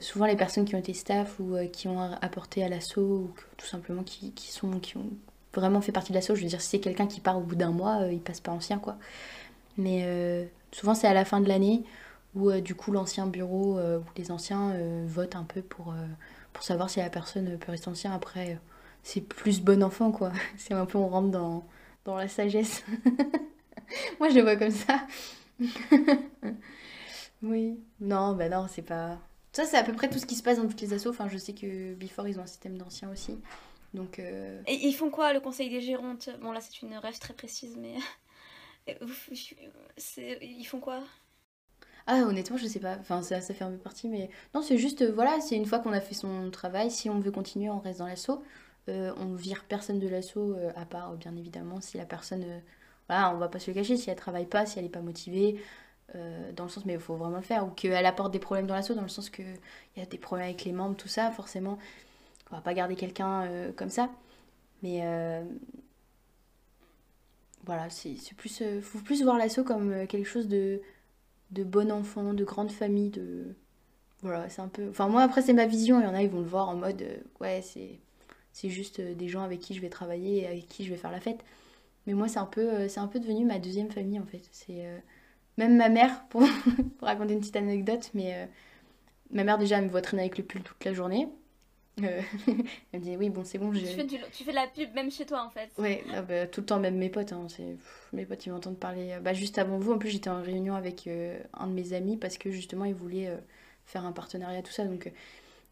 [0.02, 3.44] souvent, les personnes qui ont été staff ou qui ont apporté à l'assaut, ou que-
[3.58, 5.12] tout simplement qui, qui sont, qui ont
[5.54, 7.56] vraiment fait partie de l'assaut, je veux dire, si c'est quelqu'un qui part au bout
[7.56, 8.98] d'un mois, il passe pas ancien, quoi.
[9.78, 11.84] Mais euh, souvent, c'est à la fin de l'année
[12.36, 14.74] où, euh, du coup, l'ancien bureau euh, ou les anciens
[15.06, 15.94] votent un peu pour,
[16.54, 18.14] pour savoir si la personne peut rester ancien.
[18.14, 18.60] Après,
[19.04, 20.32] c'est plus bon enfant, quoi.
[20.58, 21.66] C'est un peu, on rentre dans,
[22.06, 22.84] dans la sagesse.
[24.20, 25.02] Moi, je le vois comme ça.
[27.44, 27.78] Oui.
[28.00, 29.20] Non, bah non, c'est pas.
[29.52, 31.12] Ça, c'est à peu près tout ce qui se passe dans toutes les assos.
[31.12, 33.38] Enfin, je sais que Before, ils ont un système d'anciens aussi.
[33.94, 37.36] Donc, Et ils font quoi, le conseil des gérontes Bon, là, c'est une rêve très
[37.36, 37.96] précise, mais.
[39.98, 41.04] C'est- Ils font quoi?
[42.08, 42.98] Ah, honnêtement, je sais pas.
[43.00, 45.80] Enfin, ça, fait un peu partie, mais non, c'est juste, euh, voilà, c'est une fois
[45.80, 48.44] qu'on a fait son travail, si on veut continuer, on reste dans l'assaut.
[48.90, 52.44] Euh, on vire personne de l'assaut, euh, à part, euh, bien évidemment, si la personne.
[52.44, 52.60] euh,
[53.10, 55.02] voilà, on va pas se le cacher, si elle travaille pas, si elle est pas
[55.02, 55.60] motivée,
[56.16, 58.68] euh, dans le sens, mais il faut vraiment le faire, ou qu'elle apporte des problèmes
[58.68, 61.08] dans l'assaut, dans le sens que il y a des problèmes avec les membres, tout
[61.10, 61.80] ça, forcément,
[62.52, 64.10] on va pas garder quelqu'un euh, comme ça.
[64.84, 65.44] Mais euh,
[67.66, 68.62] voilà, c'est plus.
[68.62, 70.82] euh, faut plus voir l'assaut comme euh, quelque chose de
[71.52, 73.56] de bon enfant, de grande famille, de...
[74.24, 74.90] Voilà, c'est un peu...
[74.90, 76.00] Enfin, moi, après, c'est ma vision.
[76.02, 78.00] Il y en a, ils vont le voir en mode, euh, ouais, c'est
[78.54, 81.12] c'est juste des gens avec qui je vais travailler et avec qui je vais faire
[81.12, 81.44] la fête.
[82.08, 84.44] Mais moi, c'est un peu, c'est un peu devenu ma deuxième famille, en fait.
[84.52, 84.86] C'est...
[85.58, 86.44] Même ma mère, pour,
[87.02, 88.50] raconter une petite anecdote, mais...
[89.32, 91.28] Ma mère, déjà, me voit traîner avec le pull toute la journée.
[92.04, 92.22] Euh,
[92.92, 94.94] elle me dit, oui, bon, c'est bon, tu fais, du- tu fais de la pub
[94.94, 95.70] même chez toi, en fait.
[95.78, 97.32] Ouais, ah bah, tout le temps, même mes potes.
[97.34, 97.64] hein, c'est...
[97.78, 99.12] pff, mes potes, ils m'entendent parler.
[99.14, 101.94] euh, Bah, juste avant vous, en plus, j'étais en réunion avec euh, un de mes
[101.94, 103.38] amis parce que justement, ils voulaient euh,
[103.86, 104.84] faire un partenariat, tout ça.
[104.86, 105.08] Donc,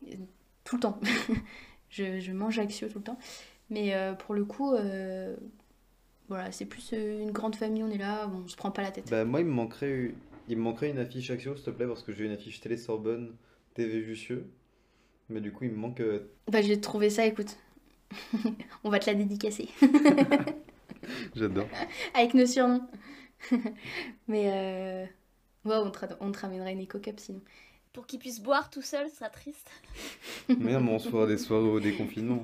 [0.07, 0.15] euh,
[0.63, 0.99] tout le temps.
[1.89, 3.19] je, je mange Axio tout le temps.
[3.69, 5.36] Mais euh, pour le coup, euh,
[6.30, 8.91] voilà, c'est plus euh, une grande famille, on est là, on se prend pas la
[8.91, 9.09] tête.
[9.09, 10.11] Bah, moi, il me manquerait,
[10.47, 12.78] il me manquerait une affiche Axio, s'il te plaît, parce que j'ai une affiche Télé
[12.78, 13.36] Sorbonne,
[13.74, 14.47] TV Jussieu.
[15.30, 15.99] Mais du coup, il me manque.
[16.01, 17.57] euh, Bah, j'ai trouvé ça, écoute.
[18.84, 19.69] on va te la dédicacer.
[21.36, 21.67] J'adore.
[22.13, 22.88] avec nos surnoms.
[24.28, 25.05] Mais euh...
[25.69, 27.41] ouais, on te, on te ramènera une Eco Cup sinon.
[27.93, 29.69] Pour qu'ils puissent boire tout seul, ce sera triste.
[30.57, 32.43] Mais on se fera des soirées au déconfinement.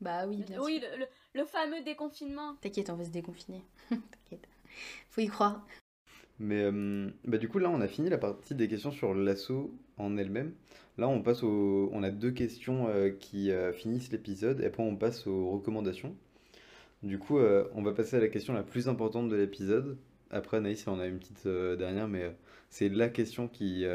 [0.00, 0.88] Bah oui, bien oui, sûr.
[0.92, 1.08] le, le-
[1.40, 2.54] le fameux déconfinement.
[2.56, 3.62] T'inquiète, on va se déconfiner.
[3.88, 4.48] T'inquiète.
[5.10, 5.64] Faut y croire.
[6.40, 9.72] Mais euh, bah, du coup, là, on a fini la partie des questions sur l'assaut
[9.98, 10.52] en elle-même.
[10.96, 11.90] Là, on passe au...
[11.92, 16.16] On a deux questions euh, qui euh, finissent l'épisode, et après, on passe aux recommandations.
[17.02, 19.96] Du coup, on va passer à la question la plus importante de l'épisode.
[20.30, 22.36] Après, Anaïs, on a une petite dernière, mais
[22.68, 23.86] c'est la question qui,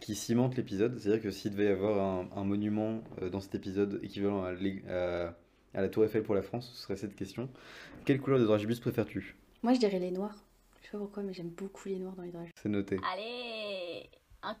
[0.00, 0.98] qui cimente l'épisode.
[0.98, 5.34] C'est-à-dire que s'il devait y avoir un, monument dans cet épisode équivalent à
[5.74, 7.50] la Tour Eiffel pour la France, ce serait cette question.
[8.06, 9.36] Quelle couleur de dragibus préfères-tu?
[9.62, 10.47] Moi, je dirais les noirs.
[10.88, 12.48] Je sais pas pourquoi, mais j'aime beaucoup les noirs dans les dragons.
[12.56, 12.98] C'est noté.
[13.12, 14.08] Allez
[14.42, 14.56] Un-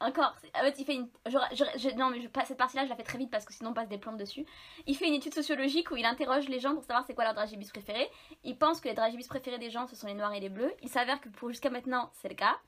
[0.00, 1.08] Encore C'est- En fait, il fait une...
[1.26, 2.28] je- Non, mais je...
[2.46, 4.44] cette partie-là, je la fais très vite parce que sinon on passe des plombes dessus.
[4.86, 7.32] Il fait une étude sociologique où il interroge les gens pour savoir c'est quoi leur
[7.32, 8.10] dragibus préféré.
[8.44, 10.72] Il pense que les dragibus préférés des gens, ce sont les noirs et les bleus.
[10.82, 12.58] Il s'avère que pour jusqu'à maintenant, c'est le cas,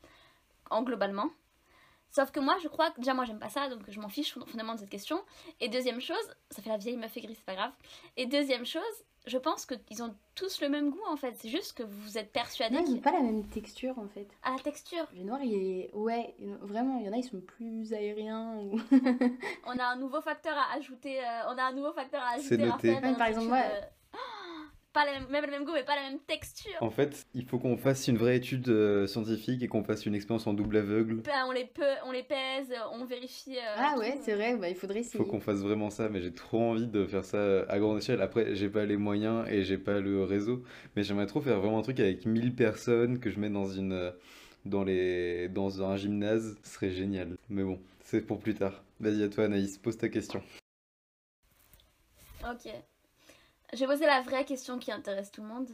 [0.70, 1.28] en globalement.
[2.10, 4.32] Sauf que moi, je crois que déjà, moi, j'aime pas ça, donc je m'en fiche
[4.32, 5.22] fondamentalement de cette question.
[5.60, 7.72] Et deuxième chose, ça fait la vieille meuf aigrie, c'est pas grave.
[8.18, 8.82] Et deuxième chose,
[9.26, 11.34] je pense qu'ils ont tous le même goût en fait.
[11.38, 14.28] C'est juste que vous êtes persuadés Non, ils n'ont pas la même texture en fait.
[14.42, 15.06] à la texture.
[15.14, 15.90] Les noirs, il est...
[15.94, 18.56] ouais, vraiment, il y en a, ils sont plus aériens.
[18.58, 18.80] Ou...
[19.66, 21.20] On a un nouveau facteur à ajouter.
[21.20, 22.66] euh, on a un nouveau facteur à C'est ajouter.
[22.66, 22.94] noté.
[22.94, 23.80] Raphaël, Ouais, par exemple, moi- euh,
[24.92, 26.72] Pas la même, même le même goût, mais pas la même texture.
[26.82, 30.14] En fait, il faut qu'on fasse une vraie étude euh, scientifique et qu'on fasse une
[30.14, 31.22] expérience en double aveugle.
[31.22, 33.56] Ben, on les peut, on les pèse, on vérifie.
[33.56, 35.24] euh, Ah ouais, c'est vrai, bah, il faudrait Il essayer.
[35.24, 38.20] faut qu'on fasse vraiment ça, mais j'ai trop envie de faire ça à grande échelle.
[38.20, 40.62] Après, j'ai pas les moyens et j'ai pas le réseau,
[40.94, 43.92] mais j'aimerais trop faire vraiment un truc avec 1000 personnes que je mets dans une
[43.94, 44.10] euh,
[44.66, 47.36] dans les dans un gymnase, ce serait génial.
[47.48, 48.84] Mais bon, c'est pour plus tard.
[49.00, 50.42] Vas-y à toi Anaïs, pose ta question.
[52.44, 52.68] Ok.
[53.72, 55.68] Je vais poser la vraie question qui intéresse tout le monde.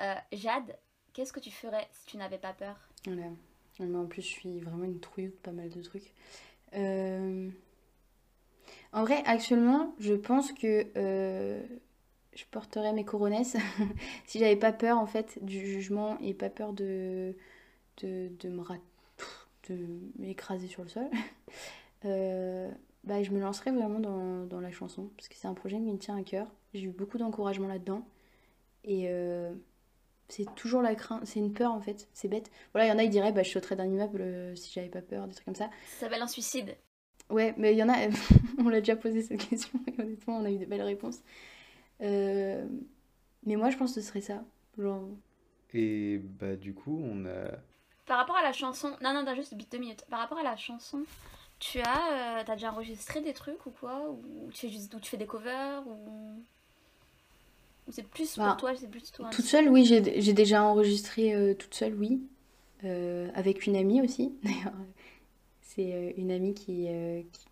[0.00, 0.76] Euh, Jade,
[1.12, 2.76] qu'est-ce que tu ferais si tu n'avais pas peur?
[3.06, 6.12] Mais en plus, je suis vraiment une trouille de pas mal de trucs.
[6.74, 7.48] Euh,
[8.92, 11.62] En vrai, actuellement, je pense que euh,
[12.34, 13.56] je porterais mes coronesses
[14.26, 17.34] si j'avais pas peur en fait du jugement et pas peur de
[18.02, 18.76] de, de me rat-
[19.68, 19.76] de
[20.18, 21.08] m'écraser sur le sol.
[23.04, 25.92] bah, je me lancerais vraiment dans, dans la chanson parce que c'est un projet qui
[25.92, 26.52] me tient à cœur.
[26.74, 28.06] J'ai eu beaucoup d'encouragement là-dedans
[28.84, 29.54] et euh,
[30.28, 32.50] c'est toujours la crainte, c'est une peur en fait, c'est bête.
[32.74, 34.88] Voilà, il y en a, ils diraient bah, je sauterais d'un immeuble euh, si j'avais
[34.90, 35.70] pas peur, des trucs comme ça.
[35.84, 36.78] Ça s'appelle un suicide.
[37.30, 37.94] Ouais, mais il y en a,
[38.58, 41.20] on l'a déjà posé cette question, et honnêtement, on a eu de belles réponses.
[42.02, 42.66] Euh,
[43.46, 44.44] Mais moi, je pense que ce serait ça.
[44.78, 45.08] Genre,
[45.72, 47.58] Et bah du coup, on a...
[48.06, 50.04] Par rapport à la chanson, non, non, t'as juste deux minutes.
[50.10, 51.04] Par rapport à la chanson,
[51.58, 55.10] tu as, euh, déjà enregistré des trucs ou quoi Ou tu fais juste, ou tu
[55.10, 56.42] fais des covers ou
[57.90, 59.30] c'est plus pour Bah, toi, c'est plus toi.
[59.30, 62.20] Toute seule, oui, j'ai déjà enregistré euh, toute seule, oui.
[62.84, 64.32] Euh, avec une amie aussi.
[64.42, 64.74] D'ailleurs,
[65.62, 67.46] c'est euh, une amie qui, euh, qui-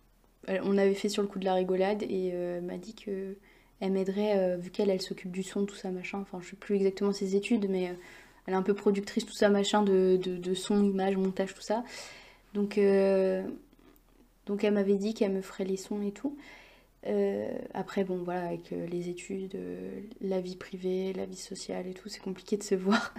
[0.63, 2.31] On avait fait sur le coup de la rigolade et
[2.61, 3.35] m'a dit que
[3.79, 6.19] elle m'aiderait, vu qu'elle, elle s'occupe du son, tout ça, machin.
[6.19, 7.93] Enfin, je sais plus exactement ses études, mais
[8.45, 11.61] elle est un peu productrice, tout ça, machin, de, de, de son, image, montage, tout
[11.61, 11.83] ça.
[12.53, 13.43] Donc, euh,
[14.47, 16.35] donc elle m'avait dit qu'elle me ferait les sons et tout.
[17.05, 21.87] Euh, après, bon, voilà, avec euh, les études, euh, la vie privée, la vie sociale
[21.87, 23.13] et tout, c'est compliqué de se voir.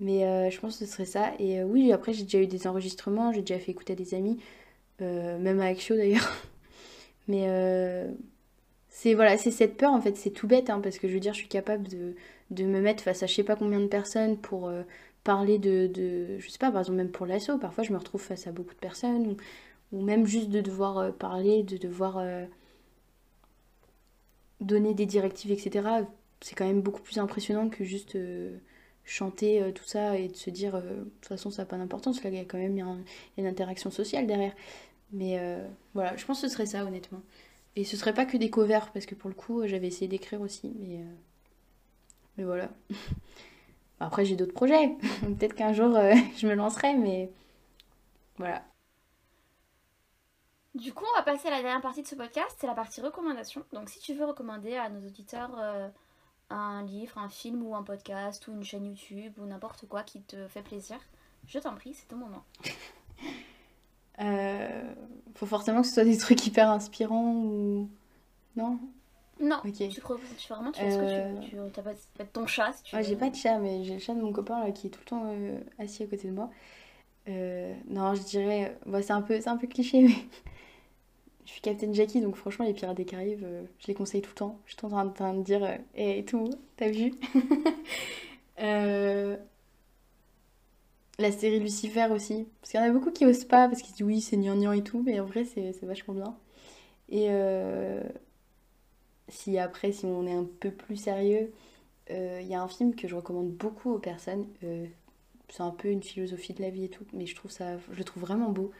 [0.00, 1.32] Mais je pense que ce serait ça.
[1.38, 4.38] Et oui, après, j'ai déjà eu des enregistrements, j'ai déjà fait écouter à des amis,
[5.00, 6.32] même avec Xio d'ailleurs.
[7.28, 7.46] Mais
[8.88, 11.20] c'est voilà, c'est cette peur en fait, c'est tout bête, hein, parce que je veux
[11.20, 14.38] dire, je suis capable de, me mettre face à je sais pas combien de personnes
[14.38, 14.72] pour
[15.22, 18.22] parler de, de, je sais pas, par exemple, même pour l'assaut, parfois je me retrouve
[18.22, 19.36] face à beaucoup de personnes,
[19.92, 22.18] ou même juste de devoir euh, parler, de devoir.
[22.18, 22.46] euh,
[24.60, 26.00] donner des directives, etc.,
[26.40, 28.56] c'est quand même beaucoup plus impressionnant que juste euh,
[29.04, 32.30] chanter tout ça et de se dire, de toute façon, ça n'a pas d'importance, là,
[32.30, 33.00] il y a quand même un-
[33.38, 34.54] une interaction sociale derrière.
[35.12, 35.38] Mais
[35.94, 37.22] voilà, je pense que ce serait ça, honnêtement.
[37.76, 40.40] Et ce serait pas que des covers, parce que pour le coup, j'avais essayé d'écrire
[40.42, 41.00] aussi, mais,
[42.36, 42.70] mais voilà.
[44.00, 44.96] Après, j'ai d'autres projets.
[45.22, 45.96] Peut-être qu'un jour,
[46.38, 47.30] je me lancerai, mais
[48.38, 48.69] voilà.
[50.74, 53.00] Du coup, on va passer à la dernière partie de ce podcast, c'est la partie
[53.00, 53.64] recommandation.
[53.72, 55.88] Donc, si tu veux recommander à nos auditeurs euh,
[56.48, 60.22] un livre, un film ou un podcast ou une chaîne YouTube ou n'importe quoi qui
[60.22, 60.98] te fait plaisir,
[61.48, 62.44] je t'en prie, c'est ton moment.
[64.20, 64.82] Euh,
[65.34, 67.88] faut forcément que ce soit des trucs hyper inspirants ou...
[68.54, 68.78] Non?
[69.40, 69.88] Non, Ok.
[69.88, 71.66] tu, crois- tu fais vraiment tu fais ce que tu veux.
[71.68, 73.94] Tu, t'as pas, être ton chat si tu Ouais, j'ai pas de chat, mais j'ai
[73.94, 76.28] le chat de mon copain là, qui est tout le temps euh, assis à côté
[76.28, 76.50] de moi.
[77.28, 78.76] Euh, non, je dirais.
[78.84, 80.14] bah, c'est un peu, un peu cliché, mais.
[81.50, 84.30] Je suis Captain Jackie, donc franchement, les Pirates des Caraïbes, euh, je les conseille tout
[84.30, 84.60] le temps.
[84.66, 87.12] Je suis en train de dire euh, et tout, t'as vu
[88.60, 89.36] Euh,
[91.18, 92.46] La série Lucifer aussi.
[92.60, 94.72] Parce qu'il y en a beaucoup qui osent pas, parce qu'ils disent oui, c'est gnangnan
[94.72, 96.36] et tout, mais en vrai, c'est vachement bien.
[97.08, 97.28] Et
[99.28, 101.50] si après, si on est un peu plus sérieux,
[102.10, 104.46] il y a un film que je recommande beaucoup aux personnes.
[105.48, 107.96] c'est un peu une philosophie de la vie et tout, mais je trouve ça, je
[107.96, 108.72] le trouve vraiment beau.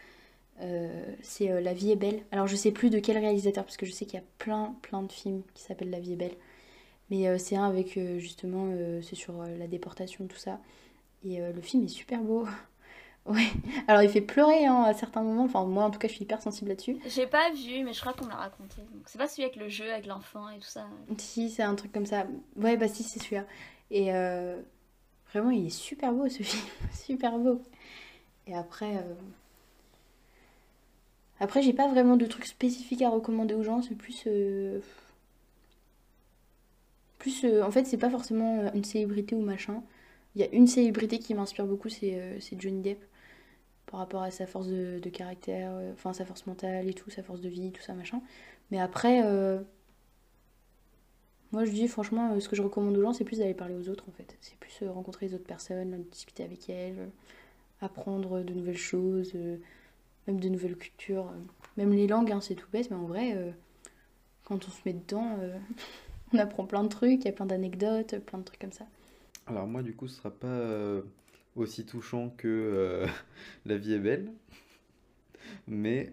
[0.61, 2.23] Euh, c'est euh, La vie est belle.
[2.33, 4.75] Alors je sais plus de quel réalisateur, parce que je sais qu'il y a plein,
[4.83, 6.37] plein de films qui s'appellent La vie est belle.
[7.11, 10.61] Mais euh, c'est un avec justement, c'est sur la déportation, tout ça.
[11.25, 12.47] Et le film est super beau.
[13.27, 13.47] ouais.
[13.89, 15.45] Alors il fait pleurer hein, à certains moments.
[15.45, 16.97] Enfin moi en tout cas je suis hyper sensible là-dessus.
[17.07, 18.77] J'ai pas vu, mais je crois qu'on me l'a raconté.
[18.93, 20.87] Donc, c'est pas celui avec le jeu, avec l'enfant et tout ça.
[21.19, 22.27] Si, c'est un truc comme ça.
[22.57, 23.45] Ouais, bah si, c'est celui-là.
[23.91, 24.61] Et euh,
[25.33, 26.63] vraiment, il est super beau ce film.
[26.95, 27.61] super beau.
[28.47, 28.97] Et après.
[28.99, 29.15] euh,
[31.41, 33.83] Après, j'ai pas vraiment de trucs spécifiques à recommander aux gens.
[33.83, 34.25] C'est plus.
[34.27, 34.81] euh,
[37.19, 37.45] Plus.
[37.45, 39.83] euh, En fait, c'est pas forcément euh, une célébrité ou machin.
[40.35, 43.05] Il y a une célébrité qui m'inspire beaucoup, c'est Johnny Depp.
[43.87, 47.41] Par rapport à sa force de, caractère, enfin sa force mentale et tout, sa force
[47.41, 48.23] de vie, tout ça machin.
[48.71, 49.23] Mais après.
[51.53, 53.89] moi, je dis franchement, ce que je recommande aux gens, c'est plus d'aller parler aux
[53.89, 54.37] autres en fait.
[54.41, 57.11] C'est plus rencontrer les autres personnes, discuter avec elles,
[57.81, 59.33] apprendre de nouvelles choses,
[60.27, 61.27] même de nouvelles cultures.
[61.27, 61.41] euh.
[61.77, 63.51] Même les langues, hein, c'est tout bête, mais en vrai, euh,
[64.45, 65.57] quand on se met dedans, euh,
[66.33, 68.87] on apprend plein de trucs, il y a plein d'anecdotes, plein de trucs comme ça.
[69.47, 71.03] Alors moi du coup ce sera pas
[71.57, 73.05] aussi touchant que
[73.67, 74.31] La vie est belle,
[75.67, 76.09] mais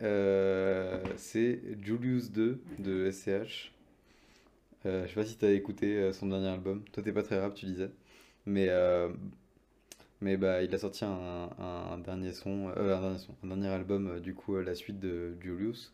[1.17, 3.71] c'est Julius 2 de SCH.
[4.85, 6.84] Je sais pas si t'as écouté son dernier album.
[6.93, 7.91] Toi t'es pas très rap tu disais,
[8.47, 8.69] mais
[10.22, 14.57] mais bah il a sorti un, euh, dernier son, un dernier album euh, du coup
[14.57, 15.94] la suite de Julius.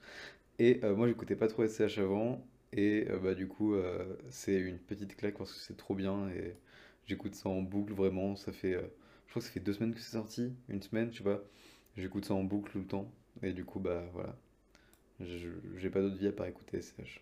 [0.59, 3.75] Et euh, moi j'écoutais pas trop SCH avant et bah du coup
[4.29, 6.55] c'est une petite claque parce que c'est trop bien et
[7.05, 9.99] J'écoute ça en boucle vraiment, ça fait, je crois que ça fait deux semaines que
[9.99, 11.41] c'est sorti, une semaine, je sais pas.
[11.97, 14.35] J'écoute ça en boucle tout le temps, et du coup, bah voilà.
[15.19, 17.21] J'ai pas d'autre vie à part écouter SCH.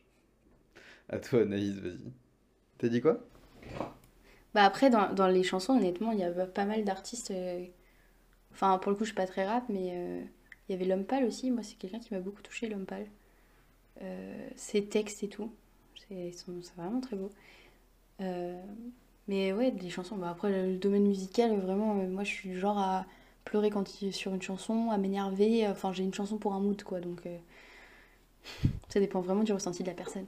[1.10, 2.11] À toi, Anaïs, vas-y.
[2.78, 3.26] T'as dit quoi?
[4.53, 7.32] Bah après, dans, dans les chansons, honnêtement, il y a pas mal d'artistes.
[7.32, 7.65] euh,
[8.53, 10.22] Enfin, pour le coup, je suis pas très rap, mais euh,
[10.69, 11.52] il y avait L'Homme Pâle aussi.
[11.52, 13.07] Moi, c'est quelqu'un qui m'a beaucoup touché, L'Homme Pâle.
[14.03, 15.53] Euh, ses textes et tout.
[16.10, 16.34] C'est
[16.78, 17.32] vraiment très beau.
[19.28, 20.15] Mais ouais, les chansons.
[20.18, 23.06] Bah après, le, domaine musical, vraiment, moi, je suis du genre à
[23.45, 25.68] pleurer quand il- sur une chanson, à m'énerver.
[25.68, 26.99] Enfin, j'ai une chanson pour un mood, quoi.
[26.99, 27.22] Donc,
[28.90, 30.26] ça dépend vraiment du ressenti de la personne.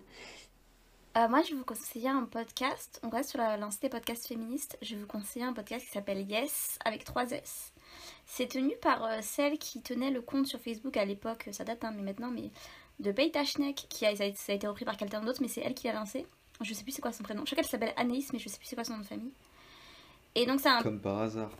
[1.15, 2.99] Euh, moi, je vais vous conseiller un podcast.
[3.03, 4.77] On reste sur la lancée des podcasts féministes.
[4.81, 7.71] Je vais vous conseiller un podcast qui s'appelle Yes avec 3 S.
[8.25, 11.83] C'est tenu par euh, celle qui tenait le compte sur Facebook à l'époque, ça date,
[11.83, 12.49] hein, mais maintenant, mais
[12.99, 15.75] de Beita Schneck, qui a, ça a été repris par quelqu'un d'autre, mais c'est elle
[15.75, 16.25] qui l'a lancé.
[16.61, 17.43] Je sais plus c'est quoi son prénom.
[17.45, 19.33] Je sais qu'elle s'appelle Anaïs, mais je sais plus c'est quoi son nom de famille.
[20.33, 21.51] Et donc, c'est un Comme par hasard.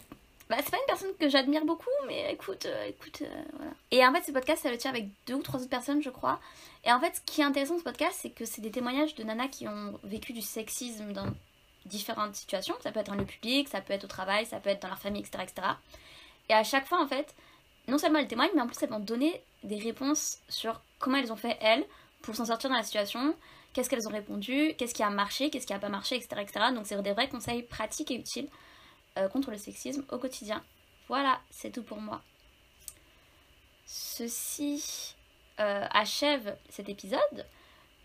[0.56, 3.72] Bah, c'est pas une personne que j'admire beaucoup, mais écoute, euh, écoute, euh, voilà.
[3.90, 6.12] Et en fait, ce podcast, ça le tient avec deux ou trois autres personnes, je
[6.12, 6.40] crois.
[6.84, 9.16] Et en fait, ce qui est intéressant de ce podcast, c'est que c'est des témoignages
[9.16, 11.26] de nanas qui ont vécu du sexisme dans
[11.86, 12.76] différentes situations.
[12.82, 14.90] Ça peut être dans le public, ça peut être au travail, ça peut être dans
[14.90, 15.68] leur famille, etc., etc.
[16.50, 17.34] Et à chaque fois, en fait,
[17.88, 21.32] non seulement elles témoignent, mais en plus elles vont donner des réponses sur comment elles
[21.34, 21.86] ont fait, elles,
[22.22, 23.36] pour s'en sortir dans la situation,
[23.74, 26.66] qu'est-ce qu'elles ont répondu, qu'est-ce qui a marché, qu'est-ce qui a pas marché, etc., etc.
[26.76, 28.50] Donc c'est des vrais conseils pratiques et utiles
[29.18, 30.64] euh, contre le sexisme au quotidien.
[31.08, 32.22] Voilà, c'est tout pour moi.
[33.86, 35.16] Ceci
[35.60, 37.46] euh, achève cet épisode.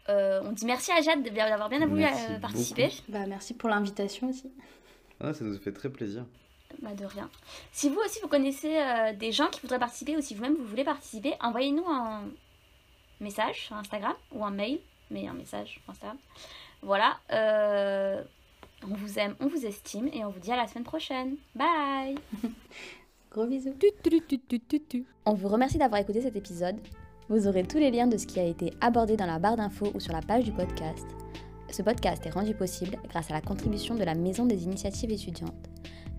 [0.09, 2.05] Euh, on dit merci à Jade d'avoir bien voulu
[2.41, 2.91] participer.
[3.09, 4.51] Bah, merci pour l'invitation aussi.
[5.21, 6.25] Ah, ça nous fait très plaisir.
[6.83, 7.31] Bah, de rien.
[7.73, 10.65] Si vous aussi vous connaissez euh, des gens qui voudraient participer ou si vous-même vous
[10.67, 12.25] voulez participer, envoyez-nous un
[13.21, 14.79] message sur Instagram ou un mail,
[15.11, 16.19] mais un message sur Instagram.
[16.83, 17.19] Voilà.
[17.33, 18.23] euh,
[18.85, 21.37] on vous aime, on vous estime et on vous dit à la semaine prochaine.
[21.55, 22.17] Bye
[23.31, 23.75] Gros bisous.
[25.27, 26.77] On vous remercie d'avoir écouté cet épisode.
[27.29, 29.91] Vous aurez tous les liens de ce qui a été abordé dans la barre d'infos
[29.95, 31.07] ou sur la page du podcast.
[31.71, 35.69] Ce podcast est rendu possible grâce à la contribution de la Maison des initiatives étudiantes,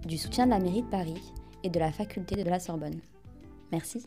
[0.06, 1.34] du soutien de la mairie de Paris
[1.64, 3.00] et de la faculté de la Sorbonne.
[3.72, 4.06] Merci.